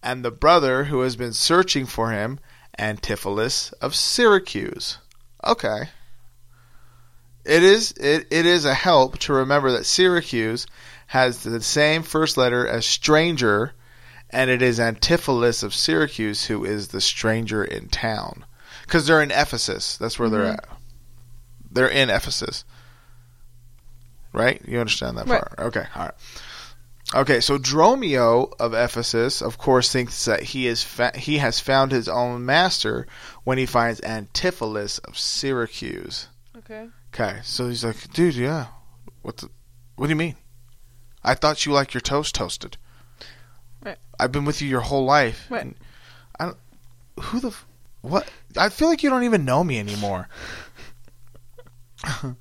and 0.02 0.24
the 0.24 0.30
brother 0.30 0.84
who 0.84 1.00
has 1.02 1.16
been 1.16 1.32
searching 1.32 1.86
for 1.86 2.10
him 2.10 2.38
Antipholus 2.80 3.72
of 3.80 3.94
Syracuse. 3.94 4.98
Okay. 5.44 5.88
It 7.44 7.62
is 7.62 7.92
it, 7.92 8.26
it 8.30 8.46
is 8.46 8.64
a 8.64 8.74
help 8.74 9.18
to 9.20 9.32
remember 9.34 9.72
that 9.72 9.86
Syracuse 9.86 10.66
has 11.08 11.42
the 11.42 11.60
same 11.62 12.02
first 12.02 12.36
letter 12.36 12.66
as 12.66 12.86
stranger, 12.86 13.72
and 14.30 14.48
it 14.50 14.62
is 14.62 14.78
Antipholus 14.78 15.62
of 15.62 15.74
Syracuse 15.74 16.46
who 16.46 16.64
is 16.64 16.88
the 16.88 17.00
stranger 17.00 17.62
in 17.64 17.88
town. 17.88 18.44
Because 18.82 19.06
they're 19.06 19.22
in 19.22 19.30
Ephesus. 19.30 19.96
That's 19.96 20.18
where 20.18 20.28
they're 20.28 20.52
Mhm. 20.52 20.54
at. 20.58 20.68
They're 21.70 21.88
in 21.88 22.10
Ephesus. 22.10 22.64
Right? 24.32 24.60
You 24.66 24.78
understand 24.80 25.18
that 25.18 25.26
Right. 25.26 25.40
part? 25.40 25.54
Okay, 25.58 25.86
all 25.94 26.04
right. 26.04 26.14
Okay, 27.12 27.40
so 27.40 27.58
Dromio 27.58 28.52
of 28.60 28.72
Ephesus, 28.72 29.42
of 29.42 29.58
course, 29.58 29.90
thinks 29.92 30.24
that 30.26 30.42
he 30.42 30.68
is 30.68 30.84
fa- 30.84 31.16
he 31.16 31.38
has 31.38 31.58
found 31.58 31.90
his 31.90 32.08
own 32.08 32.44
master 32.46 33.06
when 33.42 33.58
he 33.58 33.66
finds 33.66 34.00
Antipholus 34.02 35.00
of 35.04 35.18
Syracuse. 35.18 36.28
Okay. 36.58 36.88
Okay, 37.12 37.40
so 37.42 37.68
he's 37.68 37.84
like, 37.84 38.12
dude, 38.12 38.36
yeah. 38.36 38.66
What 39.22 39.38
the? 39.38 39.48
What 39.96 40.06
do 40.06 40.10
you 40.10 40.16
mean? 40.16 40.36
I 41.24 41.34
thought 41.34 41.66
you 41.66 41.72
like 41.72 41.92
your 41.94 42.00
toast 42.00 42.34
toasted. 42.36 42.76
Right. 43.84 43.98
I've 44.20 44.30
been 44.32 44.44
with 44.44 44.62
you 44.62 44.68
your 44.68 44.80
whole 44.80 45.04
life. 45.04 45.46
Right. 45.50 45.74
I 46.38 46.44
don't. 46.44 46.56
Who 47.20 47.40
the? 47.40 47.48
f- 47.48 47.66
What? 48.02 48.30
I 48.56 48.68
feel 48.68 48.88
like 48.88 49.02
you 49.02 49.10
don't 49.10 49.24
even 49.24 49.44
know 49.44 49.64
me 49.64 49.80
anymore. 49.80 50.28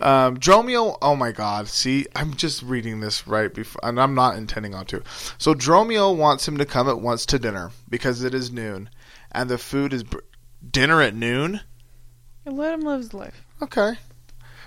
um, 0.00 0.36
Dromio. 0.38 0.96
Oh 1.02 1.16
my 1.16 1.32
God! 1.32 1.68
See, 1.68 2.06
I'm 2.14 2.34
just 2.34 2.62
reading 2.62 3.00
this 3.00 3.26
right 3.26 3.52
before, 3.52 3.80
and 3.82 4.00
I'm 4.00 4.14
not 4.14 4.36
intending 4.36 4.74
on 4.74 4.86
to. 4.86 5.02
So 5.38 5.54
Dromio 5.54 6.16
wants 6.16 6.46
him 6.46 6.58
to 6.58 6.66
come 6.66 6.88
at 6.88 7.00
once 7.00 7.26
to 7.26 7.38
dinner 7.38 7.70
because 7.88 8.22
it 8.22 8.34
is 8.34 8.50
noon, 8.50 8.90
and 9.32 9.48
the 9.48 9.58
food 9.58 9.92
is 9.92 10.02
br- 10.04 10.18
dinner 10.70 11.00
at 11.02 11.14
noon. 11.14 11.60
Let 12.44 12.74
him 12.74 12.82
live 12.82 13.00
his 13.00 13.14
life. 13.14 13.44
Okay. 13.60 13.94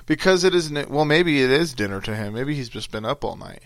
Because 0.05 0.43
it 0.43 0.55
is, 0.55 0.71
well, 0.71 1.05
maybe 1.05 1.41
it 1.41 1.51
is 1.51 1.73
dinner 1.73 2.01
to 2.01 2.15
him. 2.15 2.33
Maybe 2.33 2.55
he's 2.55 2.69
just 2.69 2.91
been 2.91 3.05
up 3.05 3.23
all 3.23 3.35
night. 3.35 3.61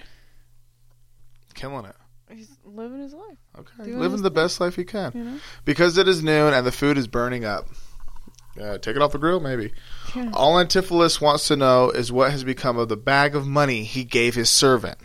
Killing 1.54 1.86
it. 1.86 1.96
He's 2.30 2.50
living 2.66 3.00
his 3.00 3.14
life. 3.14 3.38
Okay. 3.58 3.92
Living 3.92 4.22
the 4.22 4.30
thing. 4.30 4.36
best 4.36 4.60
life 4.60 4.76
he 4.76 4.84
can. 4.84 5.12
You 5.16 5.24
know. 5.24 5.40
Because 5.66 5.98
it 5.98 6.08
is 6.08 6.24
noon 6.24 6.54
and 6.54 6.66
the 6.66 6.72
food 6.72 6.98
is 6.98 7.08
burning 7.08 7.46
up. 7.46 7.70
Uh, 8.60 8.78
take 8.78 8.96
it 8.96 9.02
off 9.02 9.12
the 9.12 9.18
grill, 9.18 9.40
maybe. 9.40 9.74
Yeah. 10.16 10.30
All 10.34 10.56
Antipholus 10.64 11.20
wants 11.20 11.48
to 11.48 11.56
know 11.56 11.90
is 11.90 12.12
what 12.12 12.32
has 12.32 12.44
become 12.44 12.78
of 12.78 12.88
the 12.90 12.96
bag 12.98 13.36
of 13.36 13.48
money 13.48 13.84
he 13.84 14.04
gave 14.04 14.36
his 14.36 14.50
servant, 14.50 14.98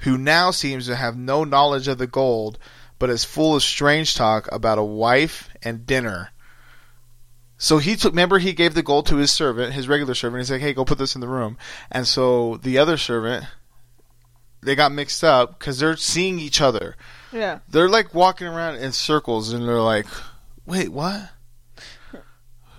who 0.00 0.16
now 0.16 0.50
seems 0.50 0.86
to 0.86 0.96
have 0.96 1.16
no 1.16 1.44
knowledge 1.44 1.88
of 1.88 1.98
the 1.98 2.06
gold, 2.06 2.58
but 2.98 3.10
is 3.10 3.24
full 3.24 3.56
of 3.56 3.62
strange 3.62 4.14
talk 4.14 4.48
about 4.52 4.78
a 4.78 4.84
wife 4.84 5.48
and 5.62 5.86
dinner. 5.86 6.30
So 7.58 7.78
he 7.78 7.94
took. 7.96 8.12
Remember, 8.12 8.38
he 8.38 8.52
gave 8.52 8.74
the 8.74 8.82
gold 8.82 9.06
to 9.06 9.16
his 9.16 9.30
servant, 9.30 9.72
his 9.72 9.88
regular 9.88 10.14
servant. 10.14 10.40
He's 10.40 10.50
like, 10.50 10.60
"Hey, 10.60 10.72
go 10.74 10.84
put 10.84 10.98
this 10.98 11.14
in 11.14 11.20
the 11.20 11.28
room." 11.28 11.56
And 11.90 12.06
so 12.08 12.56
the 12.58 12.78
other 12.78 12.96
servant, 12.96 13.44
they 14.62 14.74
got 14.74 14.90
mixed 14.92 15.22
up 15.22 15.58
because 15.58 15.78
they're 15.78 15.96
seeing 15.96 16.38
each 16.40 16.60
other 16.60 16.96
Yeah. 17.32 17.58
they're 17.68 17.88
like 17.88 18.14
walking 18.14 18.46
around 18.48 18.76
in 18.76 18.92
circles 18.92 19.52
and 19.52 19.66
they're 19.66 19.80
like, 19.80 20.06
"Wait, 20.66 20.88
what? 20.90 21.28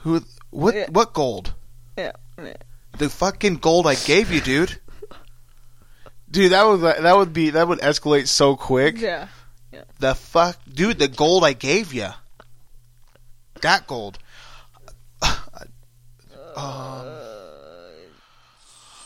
Who? 0.03 0.21
What? 0.51 0.75
Yeah. 0.75 0.87
What 0.89 1.13
gold? 1.13 1.53
Yeah. 1.97 2.11
yeah. 2.37 2.53
The 2.97 3.09
fucking 3.09 3.57
gold 3.57 3.87
I 3.87 3.95
gave 3.95 4.31
you, 4.31 4.41
dude. 4.41 4.79
Dude, 6.29 6.51
that 6.51 6.63
would 6.63 6.81
that 6.81 7.15
would 7.15 7.33
be 7.33 7.51
that 7.51 7.67
would 7.67 7.79
escalate 7.79 8.27
so 8.27 8.55
quick. 8.55 8.99
Yeah. 8.99 9.27
The 9.99 10.15
fuck, 10.15 10.57
dude, 10.71 10.99
the 10.99 11.07
gold 11.07 11.43
I 11.45 11.53
gave 11.53 11.93
you. 11.93 12.09
That 13.61 13.87
gold. 13.87 14.19
Um, 16.55 17.07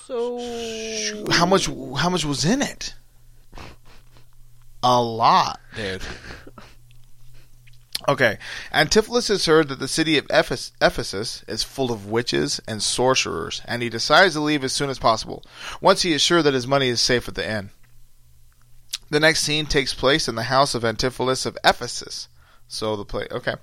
So. 0.06 0.40
how 1.32 1.46
much? 1.46 1.68
How 1.68 2.10
much 2.10 2.26
was 2.26 2.44
in 2.44 2.62
it? 2.62 2.94
A 4.84 5.02
lot, 5.02 5.60
dude. 5.76 6.02
Okay, 8.08 8.38
Antipholus 8.74 9.28
has 9.28 9.46
heard 9.46 9.68
that 9.68 9.80
the 9.80 9.88
city 9.88 10.18
of 10.18 10.26
Ephes- 10.30 10.72
Ephesus 10.82 11.44
is 11.46 11.64
full 11.64 11.92
of 11.92 12.06
witches 12.06 12.62
and 12.66 12.82
sorcerers, 12.82 13.62
and 13.66 13.82
he 13.82 13.90
decides 13.90 14.34
to 14.34 14.40
leave 14.40 14.64
as 14.64 14.72
soon 14.72 14.90
as 14.90 14.98
possible, 14.98 15.44
once 15.82 16.04
he 16.04 16.14
is 16.14 16.22
sure 16.22 16.42
that 16.42 16.54
his 16.54 16.66
money 16.66 16.88
is 16.88 17.02
safe 17.02 17.28
at 17.28 17.36
the 17.36 17.50
inn. 17.50 17.72
The 19.10 19.20
next 19.20 19.42
scene 19.42 19.66
takes 19.66 19.94
place 19.94 20.30
in 20.30 20.36
the 20.36 20.44
house 20.44 20.74
of 20.74 20.84
Antipholus 20.84 21.46
of 21.46 21.58
Ephesus. 21.66 22.30
So 22.70 22.96
the 22.96 23.06
play, 23.06 23.28
okay, 23.30 23.56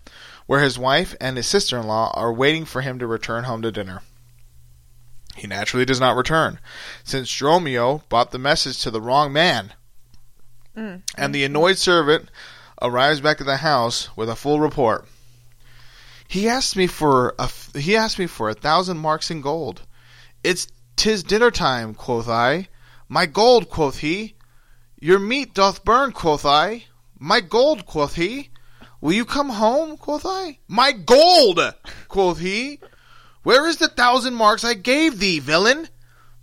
where 0.46 0.60
his 0.62 0.78
wife 0.78 1.14
and 1.20 1.36
his 1.36 1.46
sister-in-law 1.46 2.12
are 2.14 2.32
waiting 2.32 2.64
for 2.64 2.82
him 2.82 2.98
to 2.98 3.06
return 3.06 3.44
home 3.44 3.62
to 3.62 3.72
dinner. 3.72 4.02
He 5.36 5.46
naturally 5.46 5.84
does 5.84 6.00
not 6.00 6.16
return, 6.16 6.58
since 7.02 7.30
Dromio 7.30 8.08
brought 8.08 8.30
the 8.30 8.38
message 8.38 8.82
to 8.82 8.90
the 8.90 9.00
wrong 9.00 9.32
man. 9.32 9.72
Mm. 10.76 11.02
And 11.16 11.34
the 11.34 11.44
annoyed 11.44 11.78
servant 11.78 12.30
arrives 12.84 13.20
back 13.20 13.40
at 13.40 13.46
the 13.46 13.56
house 13.56 14.14
with 14.14 14.28
a 14.28 14.36
full 14.36 14.60
report. 14.60 15.08
He 16.28 16.48
asked 16.48 16.76
me 16.76 16.86
for 16.86 17.34
a 17.38 17.48
he 17.78 17.96
asked 17.96 18.18
me 18.18 18.26
for 18.26 18.50
a 18.50 18.54
thousand 18.54 18.98
marks 18.98 19.30
in 19.30 19.40
gold. 19.40 19.82
It's 20.42 20.68
tis 20.94 21.22
dinner 21.22 21.50
time, 21.50 21.94
quoth 21.94 22.28
I. 22.28 22.68
My 23.08 23.26
gold, 23.26 23.70
quoth 23.70 23.98
he. 23.98 24.34
Your 25.00 25.18
meat 25.18 25.54
doth 25.54 25.84
burn, 25.84 26.12
quoth 26.12 26.44
I. 26.44 26.84
My 27.18 27.40
gold, 27.40 27.86
quoth 27.86 28.16
he. 28.16 28.50
Will 29.00 29.12
you 29.12 29.24
come 29.24 29.50
home, 29.50 29.96
quoth 29.96 30.24
I. 30.26 30.58
My 30.68 30.92
gold, 30.92 31.60
quoth 32.08 32.38
he. 32.38 32.80
Where 33.42 33.66
is 33.66 33.78
the 33.78 33.88
thousand 33.88 34.34
marks 34.34 34.64
I 34.64 34.74
gave 34.74 35.18
thee, 35.18 35.38
villain? 35.38 35.88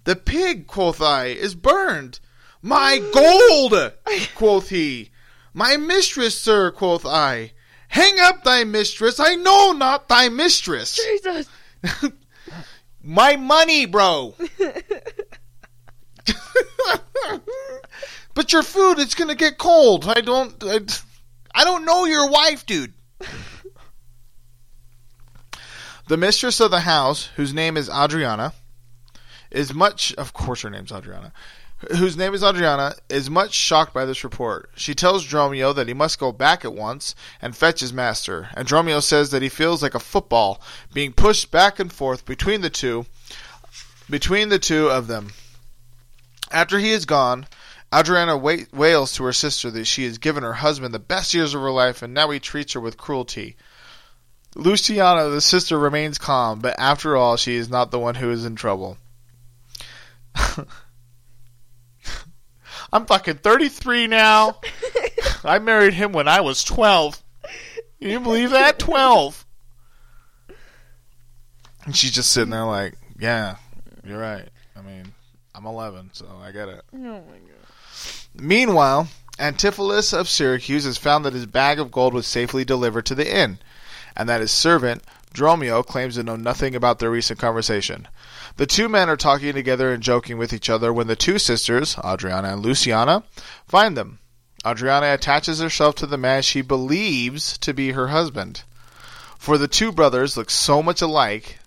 The 0.04 0.16
pig, 0.16 0.68
quoth 0.68 1.02
I, 1.02 1.26
is 1.26 1.56
burned. 1.56 2.20
My 2.62 3.00
gold, 3.14 3.94
quoth 4.36 4.70
he. 4.70 5.11
My 5.54 5.78
mistress, 5.78 6.40
sir, 6.40 6.72
quoth 6.72 7.06
I. 7.06 7.52
Hang 7.90 8.20
up 8.22 8.44
thy 8.44 8.64
mistress, 8.64 9.20
I 9.20 9.36
know 9.36 9.74
not 9.74 10.08
thy 10.08 10.30
mistress. 10.30 10.96
Jesus. 10.96 11.48
My 13.04 13.36
money, 13.36 13.86
bro. 13.86 14.36
but 18.34 18.54
your 18.54 18.64
food, 18.64 19.00
it's 19.00 19.16
gonna 19.16 19.36
get 19.36 19.58
cold. 19.58 20.06
I 20.08 20.22
don't, 20.22 20.64
I, 20.64 20.80
I 21.54 21.66
don't 21.66 21.84
know 21.86 22.06
your 22.06 22.30
wife, 22.30 22.66
dude. 22.66 22.94
the 26.08 26.18
mistress 26.18 26.62
of 26.62 26.72
the 26.72 26.80
house, 26.80 27.26
whose 27.36 27.54
name 27.54 27.76
is 27.76 27.90
Adriana, 27.90 28.54
is 29.50 29.74
much. 29.74 30.14
Of 30.14 30.32
course, 30.32 30.62
her 30.62 30.70
name's 30.70 30.92
Adriana. 30.92 31.34
Whose 31.90 32.16
name 32.16 32.36
is 32.36 32.44
Adriana 32.44 32.94
is 33.10 33.30
much 33.30 33.54
shocked 33.54 33.92
by 33.92 34.06
this 34.06 34.24
report. 34.24 34.70
She 34.76 34.94
tells 34.94 35.26
Dromio 35.26 35.74
that 35.74 35.88
he 35.88 35.96
must 35.96 36.20
go 36.20 36.32
back 36.32 36.64
at 36.64 36.74
once 36.74 37.16
and 37.42 37.58
fetch 37.58 37.80
his 37.80 37.92
master, 37.92 38.50
and 38.54 38.68
Dromio 38.68 39.02
says 39.02 39.32
that 39.32 39.42
he 39.42 39.50
feels 39.50 39.82
like 39.82 39.96
a 39.96 40.00
football 40.00 40.62
being 40.94 41.12
pushed 41.12 41.50
back 41.50 41.80
and 41.80 41.92
forth 41.92 42.24
between 42.24 42.62
the 42.62 42.70
two, 42.70 43.08
between 44.08 44.50
the 44.50 44.60
two 44.60 44.90
of 44.90 45.08
them. 45.08 45.34
After 46.52 46.78
he 46.78 46.92
is 46.92 47.06
gone, 47.06 47.48
Adriana 47.94 48.38
wails 48.38 49.14
to 49.14 49.24
her 49.24 49.34
sister 49.34 49.72
that 49.72 49.86
she 49.86 50.06
has 50.06 50.20
given 50.20 50.44
her 50.44 50.54
husband 50.54 50.94
the 50.94 51.00
best 51.00 51.34
years 51.34 51.56
of 51.56 51.62
her 51.62 51.72
life, 51.72 52.04
and 52.04 52.14
now 52.14 52.30
he 52.30 52.40
treats 52.40 52.74
her 52.74 52.80
with 52.80 52.96
cruelty. 52.96 53.56
Luciana, 54.54 55.30
the 55.30 55.42
sister, 55.42 55.80
remains 55.80 56.20
calm, 56.20 56.60
but 56.60 56.78
after 56.78 57.18
all, 57.18 57.38
she 57.38 57.56
is 57.56 57.70
not 57.70 57.90
the 57.90 58.00
one 58.00 58.16
who 58.16 58.30
is 58.30 58.46
in 58.46 58.56
trouble. 58.56 58.98
I'm 62.94 63.06
fucking 63.06 63.38
33 63.38 64.08
now. 64.08 64.60
I 65.44 65.60
married 65.60 65.94
him 65.94 66.12
when 66.12 66.28
I 66.28 66.42
was 66.42 66.64
12. 66.64 67.22
Can 68.00 68.10
you 68.10 68.20
believe 68.20 68.52
that? 68.52 68.80
12. 68.80 69.46
And 71.86 71.96
she's 71.96 72.12
just 72.12 72.32
sitting 72.32 72.52
there 72.52 72.66
like, 72.66 72.96
yeah, 73.20 73.56
you're 74.06 74.20
right. 74.20 74.48
I 74.76 74.82
mean, 74.82 75.14
I'm 75.56 75.66
11, 75.66 76.12
so 76.14 76.26
I 76.44 76.52
get 76.52 76.70
it. 76.70 76.82
Oh 76.94 76.98
my 76.98 77.10
god. 77.20 77.62
Meanwhile, 78.34 79.08
Antipholus 79.40 80.18
of 80.18 80.30
Syracuse 80.30 80.86
has 80.86 80.98
found 80.98 81.26
that 81.26 81.34
his 81.34 81.46
bag 81.46 81.80
of 81.80 81.92
gold 81.92 82.14
was 82.14 82.28
safely 82.28 82.64
delivered 82.66 83.06
to 83.08 83.16
the 83.16 83.36
inn, 83.36 83.60
and 84.16 84.30
that 84.30 84.42
his 84.42 84.52
servant, 84.52 85.04
Dromio, 85.34 85.86
claims 85.86 86.16
to 86.16 86.24
know 86.24 86.36
nothing 86.36 86.76
about 86.76 87.00
their 87.00 87.12
recent 87.12 87.40
conversation. 87.40 88.08
The 88.58 88.66
two 88.66 88.90
men 88.90 89.10
are 89.10 89.18
talking 89.18 89.54
together 89.54 89.92
and 89.94 90.04
joking 90.04 90.38
with 90.38 90.54
each 90.54 90.70
other 90.70 90.92
when 90.94 91.08
the 91.08 91.16
two 91.16 91.40
sisters, 91.40 91.98
Adriana 92.04 92.50
and 92.54 92.62
Luciana, 92.62 93.24
find 93.68 93.96
them. 93.98 94.20
Adriana 94.66 95.14
attaches 95.14 95.60
herself 95.60 95.96
to 95.96 96.06
the 96.06 96.18
man 96.18 96.44
she 96.44 96.62
believes 96.62 97.58
to 97.60 97.74
be 97.74 97.92
her 97.92 98.10
husband. 98.10 98.64
For 99.40 99.58
the 99.58 99.68
two 99.68 99.92
brothers 99.92 100.38
look 100.38 100.50
so 100.52 100.84
much 100.84 101.02
alike. 101.02 101.58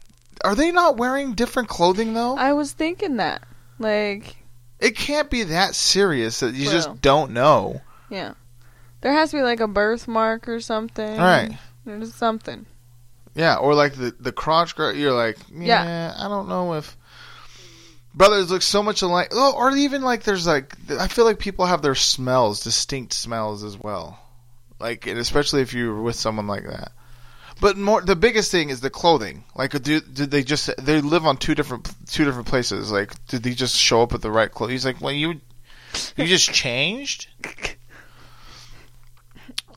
Are 0.44 0.54
they 0.54 0.70
not 0.70 0.96
wearing 0.96 1.34
different 1.34 1.68
clothing, 1.68 2.14
though? 2.14 2.36
I 2.36 2.52
was 2.52 2.72
thinking 2.72 3.16
that. 3.16 3.42
Like, 3.78 4.36
It 4.78 4.96
can't 4.96 5.30
be 5.30 5.42
that 5.44 5.74
serious 5.74 6.40
that 6.40 6.54
you 6.54 6.66
Well. 6.66 6.72
just 6.72 7.00
don't 7.00 7.32
know. 7.32 7.80
yeah. 8.10 8.34
There 9.00 9.12
has 9.12 9.30
to 9.32 9.36
be 9.38 9.42
like 9.42 9.60
a 9.60 9.68
birthmark 9.68 10.48
or 10.48 10.60
something. 10.60 11.18
Right. 11.18 11.58
There's 11.84 12.14
something. 12.14 12.64
Yeah, 13.34 13.56
or 13.56 13.74
like 13.74 13.94
the 13.94 14.14
the 14.18 14.32
crotch 14.32 14.76
guard. 14.76 14.96
You're 14.96 15.12
like, 15.12 15.36
yeah, 15.52 15.84
Yeah. 15.84 16.14
I 16.16 16.28
don't 16.28 16.48
know 16.48 16.74
if 16.74 16.96
brothers 18.14 18.50
look 18.50 18.62
so 18.62 18.82
much 18.82 19.02
alike. 19.02 19.28
Oh, 19.32 19.54
or 19.56 19.70
even 19.72 20.02
like 20.02 20.22
there's 20.22 20.46
like 20.46 20.74
I 20.90 21.08
feel 21.08 21.24
like 21.24 21.38
people 21.38 21.66
have 21.66 21.82
their 21.82 21.94
smells, 21.94 22.62
distinct 22.62 23.12
smells 23.12 23.64
as 23.64 23.76
well. 23.76 24.20
Like, 24.80 25.06
and 25.06 25.18
especially 25.18 25.62
if 25.62 25.72
you're 25.72 26.00
with 26.00 26.16
someone 26.16 26.46
like 26.46 26.64
that. 26.64 26.92
But 27.60 27.76
more, 27.76 28.02
the 28.02 28.16
biggest 28.16 28.50
thing 28.50 28.70
is 28.70 28.80
the 28.80 28.90
clothing. 28.90 29.44
Like, 29.54 29.70
do, 29.82 30.00
did 30.00 30.30
they 30.30 30.42
just 30.42 30.70
they 30.76 31.00
live 31.00 31.24
on 31.24 31.36
two 31.36 31.54
different 31.54 31.88
two 32.08 32.24
different 32.24 32.48
places? 32.48 32.90
Like, 32.90 33.12
did 33.28 33.42
they 33.42 33.54
just 33.54 33.76
show 33.76 34.02
up 34.02 34.12
with 34.12 34.22
the 34.22 34.30
right 34.30 34.50
clothes? 34.50 34.72
He's 34.72 34.84
like, 34.84 35.00
well, 35.00 35.12
you 35.12 35.40
you 36.16 36.26
just 36.26 36.52
changed. 36.52 37.28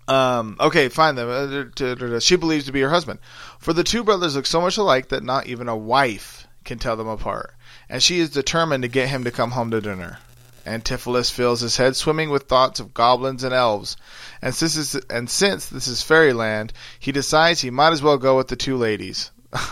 Um, 0.07 0.55
okay, 0.59 0.89
fine 0.89 1.15
then. 1.15 1.71
Uh, 1.77 2.19
She 2.19 2.37
believes 2.37 2.65
to 2.65 2.71
be 2.71 2.81
her 2.81 2.89
husband. 2.89 3.19
For 3.59 3.73
the 3.73 3.83
two 3.83 4.03
brothers 4.03 4.35
look 4.35 4.45
so 4.45 4.61
much 4.61 4.77
alike 4.77 5.09
that 5.09 5.23
not 5.23 5.47
even 5.47 5.67
a 5.67 5.75
wife 5.75 6.47
can 6.63 6.79
tell 6.79 6.95
them 6.95 7.07
apart. 7.07 7.53
And 7.89 8.01
she 8.01 8.19
is 8.19 8.29
determined 8.29 8.83
to 8.83 8.89
get 8.89 9.09
him 9.09 9.23
to 9.25 9.31
come 9.31 9.51
home 9.51 9.71
to 9.71 9.81
dinner. 9.81 10.19
Antipholus 10.65 11.31
feels 11.31 11.61
his 11.61 11.77
head 11.77 11.95
swimming 11.95 12.29
with 12.29 12.43
thoughts 12.43 12.81
of 12.81 12.93
goblins 12.93 13.45
and 13.45 13.53
elves, 13.53 13.95
and 14.41 14.53
since 14.53 14.75
this, 14.75 14.95
and 15.09 15.29
since 15.29 15.67
this 15.67 15.87
is 15.87 16.01
fairyland, 16.01 16.73
he 16.99 17.13
decides 17.13 17.61
he 17.61 17.69
might 17.69 17.93
as 17.93 18.01
well 18.01 18.17
go 18.17 18.35
with 18.35 18.49
the 18.49 18.57
two 18.57 18.75
ladies. 18.75 19.31
All 19.53 19.69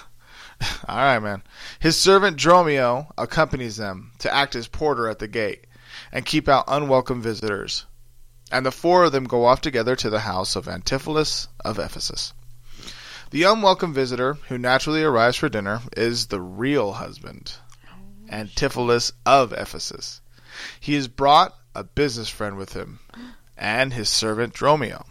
right, 0.87 1.19
man. 1.19 1.43
His 1.79 1.97
servant 1.97 2.37
Dromio 2.37 3.07
accompanies 3.17 3.75
them 3.75 4.11
to 4.19 4.33
act 4.33 4.55
as 4.55 4.69
porter 4.69 5.09
at 5.09 5.19
the 5.19 5.27
gate 5.27 5.67
and 6.13 6.25
keep 6.25 6.47
out 6.47 6.63
unwelcome 6.69 7.21
visitors 7.21 7.85
and 8.51 8.65
the 8.65 8.71
four 8.71 9.03
of 9.03 9.11
them 9.11 9.25
go 9.25 9.45
off 9.45 9.59
together 9.61 9.95
to 9.95 10.09
the 10.09 10.19
house 10.19 10.55
of 10.55 10.67
Antipholus 10.67 11.47
of 11.63 11.79
Ephesus. 11.79 12.33
The 13.31 13.43
unwelcome 13.43 13.93
visitor, 13.93 14.35
who 14.49 14.57
naturally 14.57 15.03
arrives 15.03 15.37
for 15.37 15.49
dinner, 15.49 15.81
is 15.97 16.27
the 16.27 16.39
real 16.39 16.93
husband, 16.93 17.53
Antipholus 18.29 19.11
of 19.25 19.51
Ephesus. 19.51 20.21
He 20.79 20.93
has 20.93 21.07
brought 21.07 21.55
a 21.73 21.83
business 21.83 22.29
friend 22.29 22.55
with 22.55 22.73
him, 22.73 22.99
and 23.57 23.93
his 23.93 24.09
servant 24.09 24.53
Dromio, 24.53 25.05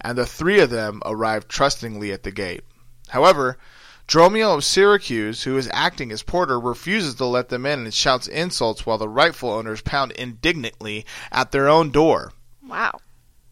and 0.00 0.16
the 0.16 0.24
three 0.24 0.60
of 0.60 0.70
them 0.70 1.02
arrive 1.04 1.48
trustingly 1.48 2.12
at 2.12 2.22
the 2.22 2.30
gate. 2.30 2.64
However, 3.08 3.58
Dromio 4.06 4.54
of 4.54 4.64
Syracuse, 4.64 5.42
who 5.42 5.56
is 5.56 5.68
acting 5.72 6.12
as 6.12 6.22
porter, 6.22 6.58
refuses 6.60 7.16
to 7.16 7.24
let 7.24 7.48
them 7.48 7.66
in 7.66 7.80
and 7.80 7.92
shouts 7.92 8.28
insults 8.28 8.86
while 8.86 8.98
the 8.98 9.08
rightful 9.08 9.50
owners 9.50 9.80
pound 9.80 10.12
indignantly 10.12 11.04
at 11.30 11.50
their 11.50 11.68
own 11.68 11.90
door. 11.90 12.32
Wow. 12.72 13.00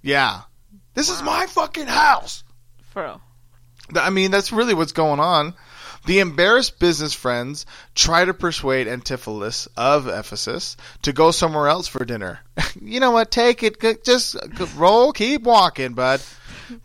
Yeah. 0.01 0.41
This 0.95 1.11
is 1.11 1.23
my 1.23 1.45
fucking 1.45 1.89
house. 1.89 2.43
For 2.89 3.03
real. 3.03 3.21
I 3.95 4.09
mean, 4.09 4.31
that's 4.31 4.51
really 4.51 4.73
what's 4.73 4.93
going 4.93 5.21
on. 5.21 5.55
The 6.07 6.21
embarrassed 6.21 6.79
business 6.79 7.13
friends 7.13 7.67
try 7.95 8.25
to 8.25 8.33
persuade 8.33 8.87
Antipholus 8.87 9.69
of 9.77 10.09
Ephesus 10.09 10.79
to 11.03 11.13
go 11.13 11.33
somewhere 11.33 11.69
else 11.69 11.87
for 11.87 12.03
dinner. 12.07 12.41
you 12.81 12.99
know 12.99 13.11
what? 13.11 13.31
Take 13.31 13.63
it. 13.63 14.03
Just 14.05 14.37
roll. 14.75 15.13
Keep 15.13 15.43
walking, 15.43 15.93
bud. 15.93 16.23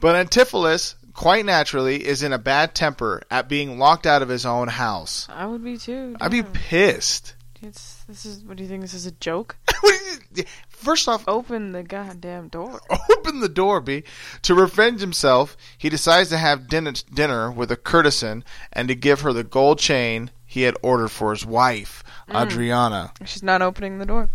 But 0.02 0.28
Antipholus, 0.28 0.96
quite 1.14 1.46
naturally, 1.46 2.06
is 2.06 2.22
in 2.22 2.34
a 2.34 2.38
bad 2.38 2.76
temper 2.76 3.22
at 3.32 3.48
being 3.48 3.80
locked 3.80 4.06
out 4.06 4.24
of 4.24 4.28
his 4.28 4.46
own 4.46 4.68
house. 4.68 5.26
I 5.30 5.46
would 5.46 5.64
be 5.64 5.78
too. 5.78 6.18
I'd 6.20 6.32
be 6.32 6.44
pissed. 6.44 7.36
It's, 7.62 8.04
this 8.10 8.26
is. 8.26 8.44
What 8.44 8.58
do 8.58 8.64
you 8.64 8.70
think? 8.70 8.82
This 8.82 8.94
is 8.94 9.06
a 9.06 9.12
joke? 9.12 9.56
What 10.76 10.84
do 10.84 10.90
you- 10.90 10.94
First 10.96 11.08
off, 11.08 11.24
Open 11.28 11.72
the 11.72 11.84
goddamn 11.84 12.48
door. 12.50 12.80
open 13.12 13.40
the 13.40 13.50
door, 13.50 13.82
B. 13.82 14.04
To 14.44 14.54
revenge 14.56 15.02
himself, 15.02 15.56
he 15.78 15.90
decides 15.90 16.30
to 16.30 16.38
have 16.38 16.68
dinner, 16.68 16.94
dinner 17.14 17.52
with 17.52 17.72
a 17.72 17.76
courtesan 17.76 18.44
and 18.74 18.88
to 18.88 18.96
give 18.96 19.22
her 19.22 19.34
the 19.34 19.44
gold 19.44 19.80
chain 19.80 20.32
he 20.46 20.62
had 20.64 20.76
ordered 20.82 21.10
for 21.10 21.32
his 21.32 21.46
wife, 21.46 22.04
Adriana. 22.34 23.12
She's 23.26 23.44
not 23.44 23.62
opening 23.62 23.98
the 24.00 24.06
door. 24.06 24.30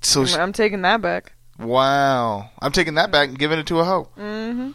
So, 0.00 0.22
I'm, 0.22 0.26
she, 0.26 0.34
I'm 0.36 0.52
taking 0.52 0.82
that 0.82 1.00
back. 1.00 1.32
wow. 1.58 2.50
I'm 2.60 2.72
taking 2.72 2.94
that 2.94 3.12
back 3.12 3.28
and 3.28 3.38
giving 3.38 3.58
it 3.58 3.66
to 3.68 3.78
a 3.80 3.84
hoe. 3.84 4.08
Mm-hmm. 4.18 4.70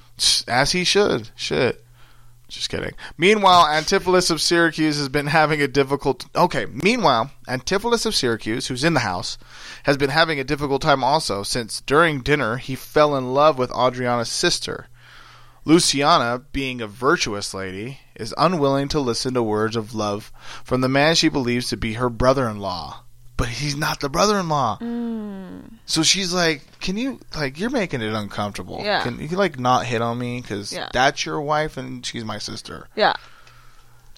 As 0.50 0.72
he 0.72 0.84
should. 0.84 1.30
Shit. 1.36 1.84
Just 2.48 2.70
kidding. 2.70 2.94
Meanwhile, 3.18 3.66
Antipholus 3.66 4.32
of 4.32 4.42
Syracuse 4.42 4.98
has 4.98 5.10
been 5.10 5.28
having 5.28 5.62
a 5.62 5.68
difficult. 5.68 6.26
Okay. 6.34 6.66
Meanwhile, 6.66 7.32
Antipholus 7.48 8.06
of 8.06 8.16
Syracuse, 8.16 8.68
who's 8.68 8.86
in 8.86 8.94
the 8.94 9.02
house, 9.02 9.38
has 9.84 9.98
been 9.98 10.12
having 10.12 10.40
a 10.40 10.46
difficult 10.46 10.82
time 10.82 11.04
also, 11.04 11.44
since 11.44 11.82
during 11.82 12.22
dinner 12.22 12.56
he 12.58 12.76
fell 12.76 13.18
in 13.18 13.34
love 13.34 13.58
with 13.58 13.72
Adriana's 13.72 14.30
sister. 14.30 14.88
Luciana, 15.66 16.44
being 16.54 16.80
a 16.80 16.88
virtuous 16.88 17.54
lady, 17.54 18.00
is 18.16 18.34
unwilling 18.38 18.88
to 18.88 19.02
listen 19.02 19.34
to 19.34 19.44
words 19.44 19.76
of 19.76 19.94
love 19.94 20.32
from 20.64 20.80
the 20.80 20.88
man 20.88 21.16
she 21.16 21.28
believes 21.28 21.68
to 21.68 21.76
be 21.76 21.94
her 21.94 22.10
brother-in-law. 22.10 23.04
But 23.38 23.50
he's 23.50 23.76
not 23.76 24.00
the 24.00 24.10
brother-in-law. 24.10 24.80
Mm. 24.82 25.74
So 25.86 26.02
she's 26.02 26.34
like, 26.34 26.64
"Can 26.80 26.98
you 26.98 27.20
like 27.36 27.60
you're 27.60 27.70
making 27.70 28.02
it 28.02 28.12
uncomfortable? 28.14 28.82
Yeah. 28.84 29.04
Can 29.04 29.20
you 29.20 29.38
like 29.38 29.60
not 29.60 29.86
hit 29.86 30.02
on 30.02 30.18
me 30.18 30.42
because 30.42 30.74
Yeah. 30.74 30.90
that's 30.92 31.24
your 31.26 31.40
wife 31.42 31.78
and 31.78 32.04
she's 32.06 32.26
my 32.26 32.40
sister? 32.40 32.88
Yeah. 32.96 33.14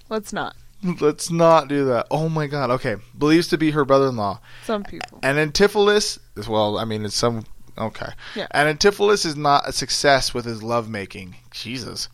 Let's 0.10 0.32
not. 0.34 0.56
Let's 1.02 1.30
not 1.30 1.68
do 1.68 1.84
that. 1.86 2.08
Oh 2.10 2.30
my 2.30 2.48
god. 2.48 2.72
Okay, 2.72 2.96
believes 3.18 3.50
to 3.50 3.58
be 3.58 3.72
her 3.72 3.84
brother-in-law, 3.84 4.40
Some 4.66 4.84
people. 4.84 5.20
and 5.22 5.38
Antipholus. 5.38 6.18
Well, 6.48 6.78
I 6.78 6.86
mean, 6.86 7.04
it's 7.04 7.16
some 7.16 7.44
okay. 7.78 8.12
Yeah. 8.36 8.48
And 8.52 8.80
Antipholus 8.80 9.26
is 9.26 9.36
not 9.36 9.68
a 9.68 9.74
success 9.74 10.34
with 10.34 10.46
his 10.46 10.64
lovemaking. 10.64 11.36
Jesus. 11.52 12.08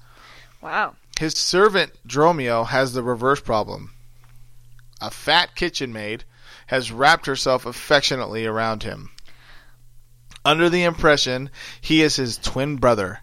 Wow. 0.62 0.96
His 1.20 1.36
servant 1.36 1.91
Dromio 2.08 2.65
has 2.65 2.94
the 2.94 3.04
reverse 3.04 3.39
problem. 3.39 3.91
A 5.00 5.12
fat 5.12 5.56
kitchen 5.56 5.94
maid 5.94 6.24
has 6.67 6.91
wrapped 6.91 7.25
herself 7.28 7.65
affectionately 7.65 8.45
around 8.45 8.84
him. 8.84 9.10
under 10.43 10.69
the 10.69 10.84
impression 10.84 11.49
he 11.82 12.01
is 12.04 12.15
his 12.15 12.38
twin 12.38 12.75
brother. 12.78 13.19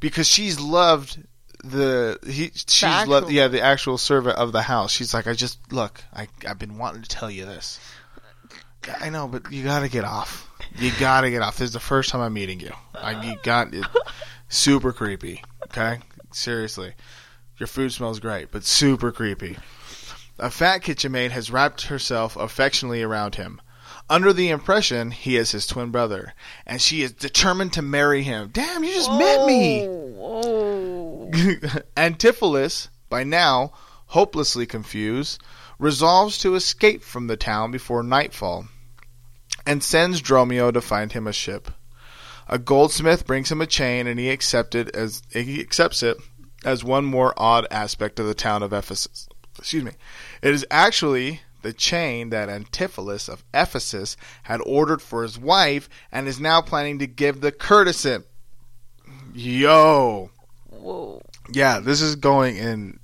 Because 0.00 0.28
she's 0.28 0.60
loved 0.60 1.18
the 1.64 2.18
he 2.24 2.50
she's 2.54 2.84
actual- 2.84 3.12
loved 3.12 3.30
yeah 3.32 3.48
the 3.48 3.60
actual 3.62 3.98
servant 3.98 4.36
of 4.36 4.52
the 4.52 4.62
house. 4.62 4.92
She's 4.92 5.12
like 5.12 5.26
i 5.26 5.32
just 5.32 5.58
look 5.72 6.04
i 6.14 6.28
i've 6.46 6.58
been 6.58 6.78
wanting 6.78 7.02
to 7.02 7.08
tell 7.08 7.30
you 7.30 7.44
this. 7.46 7.80
I 9.00 9.10
know 9.10 9.26
but 9.26 9.50
you 9.50 9.64
gotta 9.64 9.88
get 9.88 10.04
off. 10.04 10.48
You 10.78 10.92
gotta 11.00 11.30
get 11.30 11.42
off. 11.42 11.56
This 11.56 11.68
is 11.68 11.72
the 11.72 11.80
first 11.80 12.10
time 12.10 12.20
i'm 12.20 12.32
meeting 12.32 12.60
you. 12.60 12.72
I, 12.94 13.24
you 13.26 13.36
got 13.42 13.74
it 13.74 13.84
super 14.48 14.92
creepy 14.92 15.42
okay? 15.64 15.98
Seriously. 16.32 16.94
Your 17.58 17.66
food 17.66 17.90
smells 17.92 18.20
great 18.20 18.52
but 18.52 18.64
super 18.64 19.10
creepy 19.12 19.56
a 20.38 20.50
fat 20.50 20.78
kitchen 20.78 21.12
maid 21.12 21.32
has 21.32 21.50
wrapped 21.50 21.82
herself 21.82 22.36
affectionately 22.36 23.02
around 23.02 23.34
him 23.34 23.60
under 24.10 24.32
the 24.32 24.48
impression 24.48 25.10
he 25.10 25.36
is 25.36 25.52
his 25.52 25.66
twin 25.66 25.90
brother, 25.90 26.32
and 26.66 26.80
she 26.80 27.02
is 27.02 27.12
determined 27.12 27.72
to 27.74 27.82
marry 27.82 28.22
him. 28.22 28.48
Damn, 28.52 28.82
you 28.84 28.94
just 28.94 29.10
met 29.12 29.46
me! 29.46 29.86
Oh. 29.86 31.30
Antipholus, 31.96 32.88
by 33.08 33.24
now 33.24 33.72
hopelessly 34.06 34.66
confused, 34.66 35.42
resolves 35.78 36.38
to 36.38 36.54
escape 36.54 37.02
from 37.02 37.26
the 37.26 37.36
town 37.36 37.70
before 37.70 38.02
nightfall, 38.02 38.66
and 39.66 39.82
sends 39.82 40.22
Dromio 40.22 40.72
to 40.72 40.80
find 40.80 41.12
him 41.12 41.26
a 41.26 41.32
ship. 41.32 41.70
A 42.48 42.58
goldsmith 42.58 43.26
brings 43.26 43.52
him 43.52 43.60
a 43.60 43.66
chain, 43.66 44.06
and 44.06 44.18
he 44.18 44.30
accepted 44.30 44.88
as 44.96 45.22
he 45.30 45.60
accepts 45.60 46.02
it 46.02 46.16
as 46.64 46.82
one 46.82 47.04
more 47.04 47.34
odd 47.36 47.66
aspect 47.70 48.18
of 48.18 48.26
the 48.26 48.34
town 48.34 48.62
of 48.62 48.72
Ephesus. 48.72 49.28
Excuse 49.58 49.84
me. 49.84 49.92
It 50.42 50.54
is 50.54 50.66
actually 50.70 51.40
the 51.62 51.72
chain 51.72 52.30
that 52.30 52.48
Antipholus 52.48 53.28
of 53.28 53.44
Ephesus 53.52 54.16
had 54.44 54.60
ordered 54.64 55.02
for 55.02 55.22
his 55.22 55.38
wife 55.38 55.88
and 56.12 56.28
is 56.28 56.40
now 56.40 56.60
planning 56.60 56.98
to 57.00 57.06
give 57.06 57.40
the 57.40 57.52
courtesan. 57.52 58.24
Yo. 59.34 60.30
Whoa. 60.70 61.20
Yeah, 61.50 61.80
this 61.80 62.00
is 62.00 62.16
going 62.16 62.56
in 62.56 63.00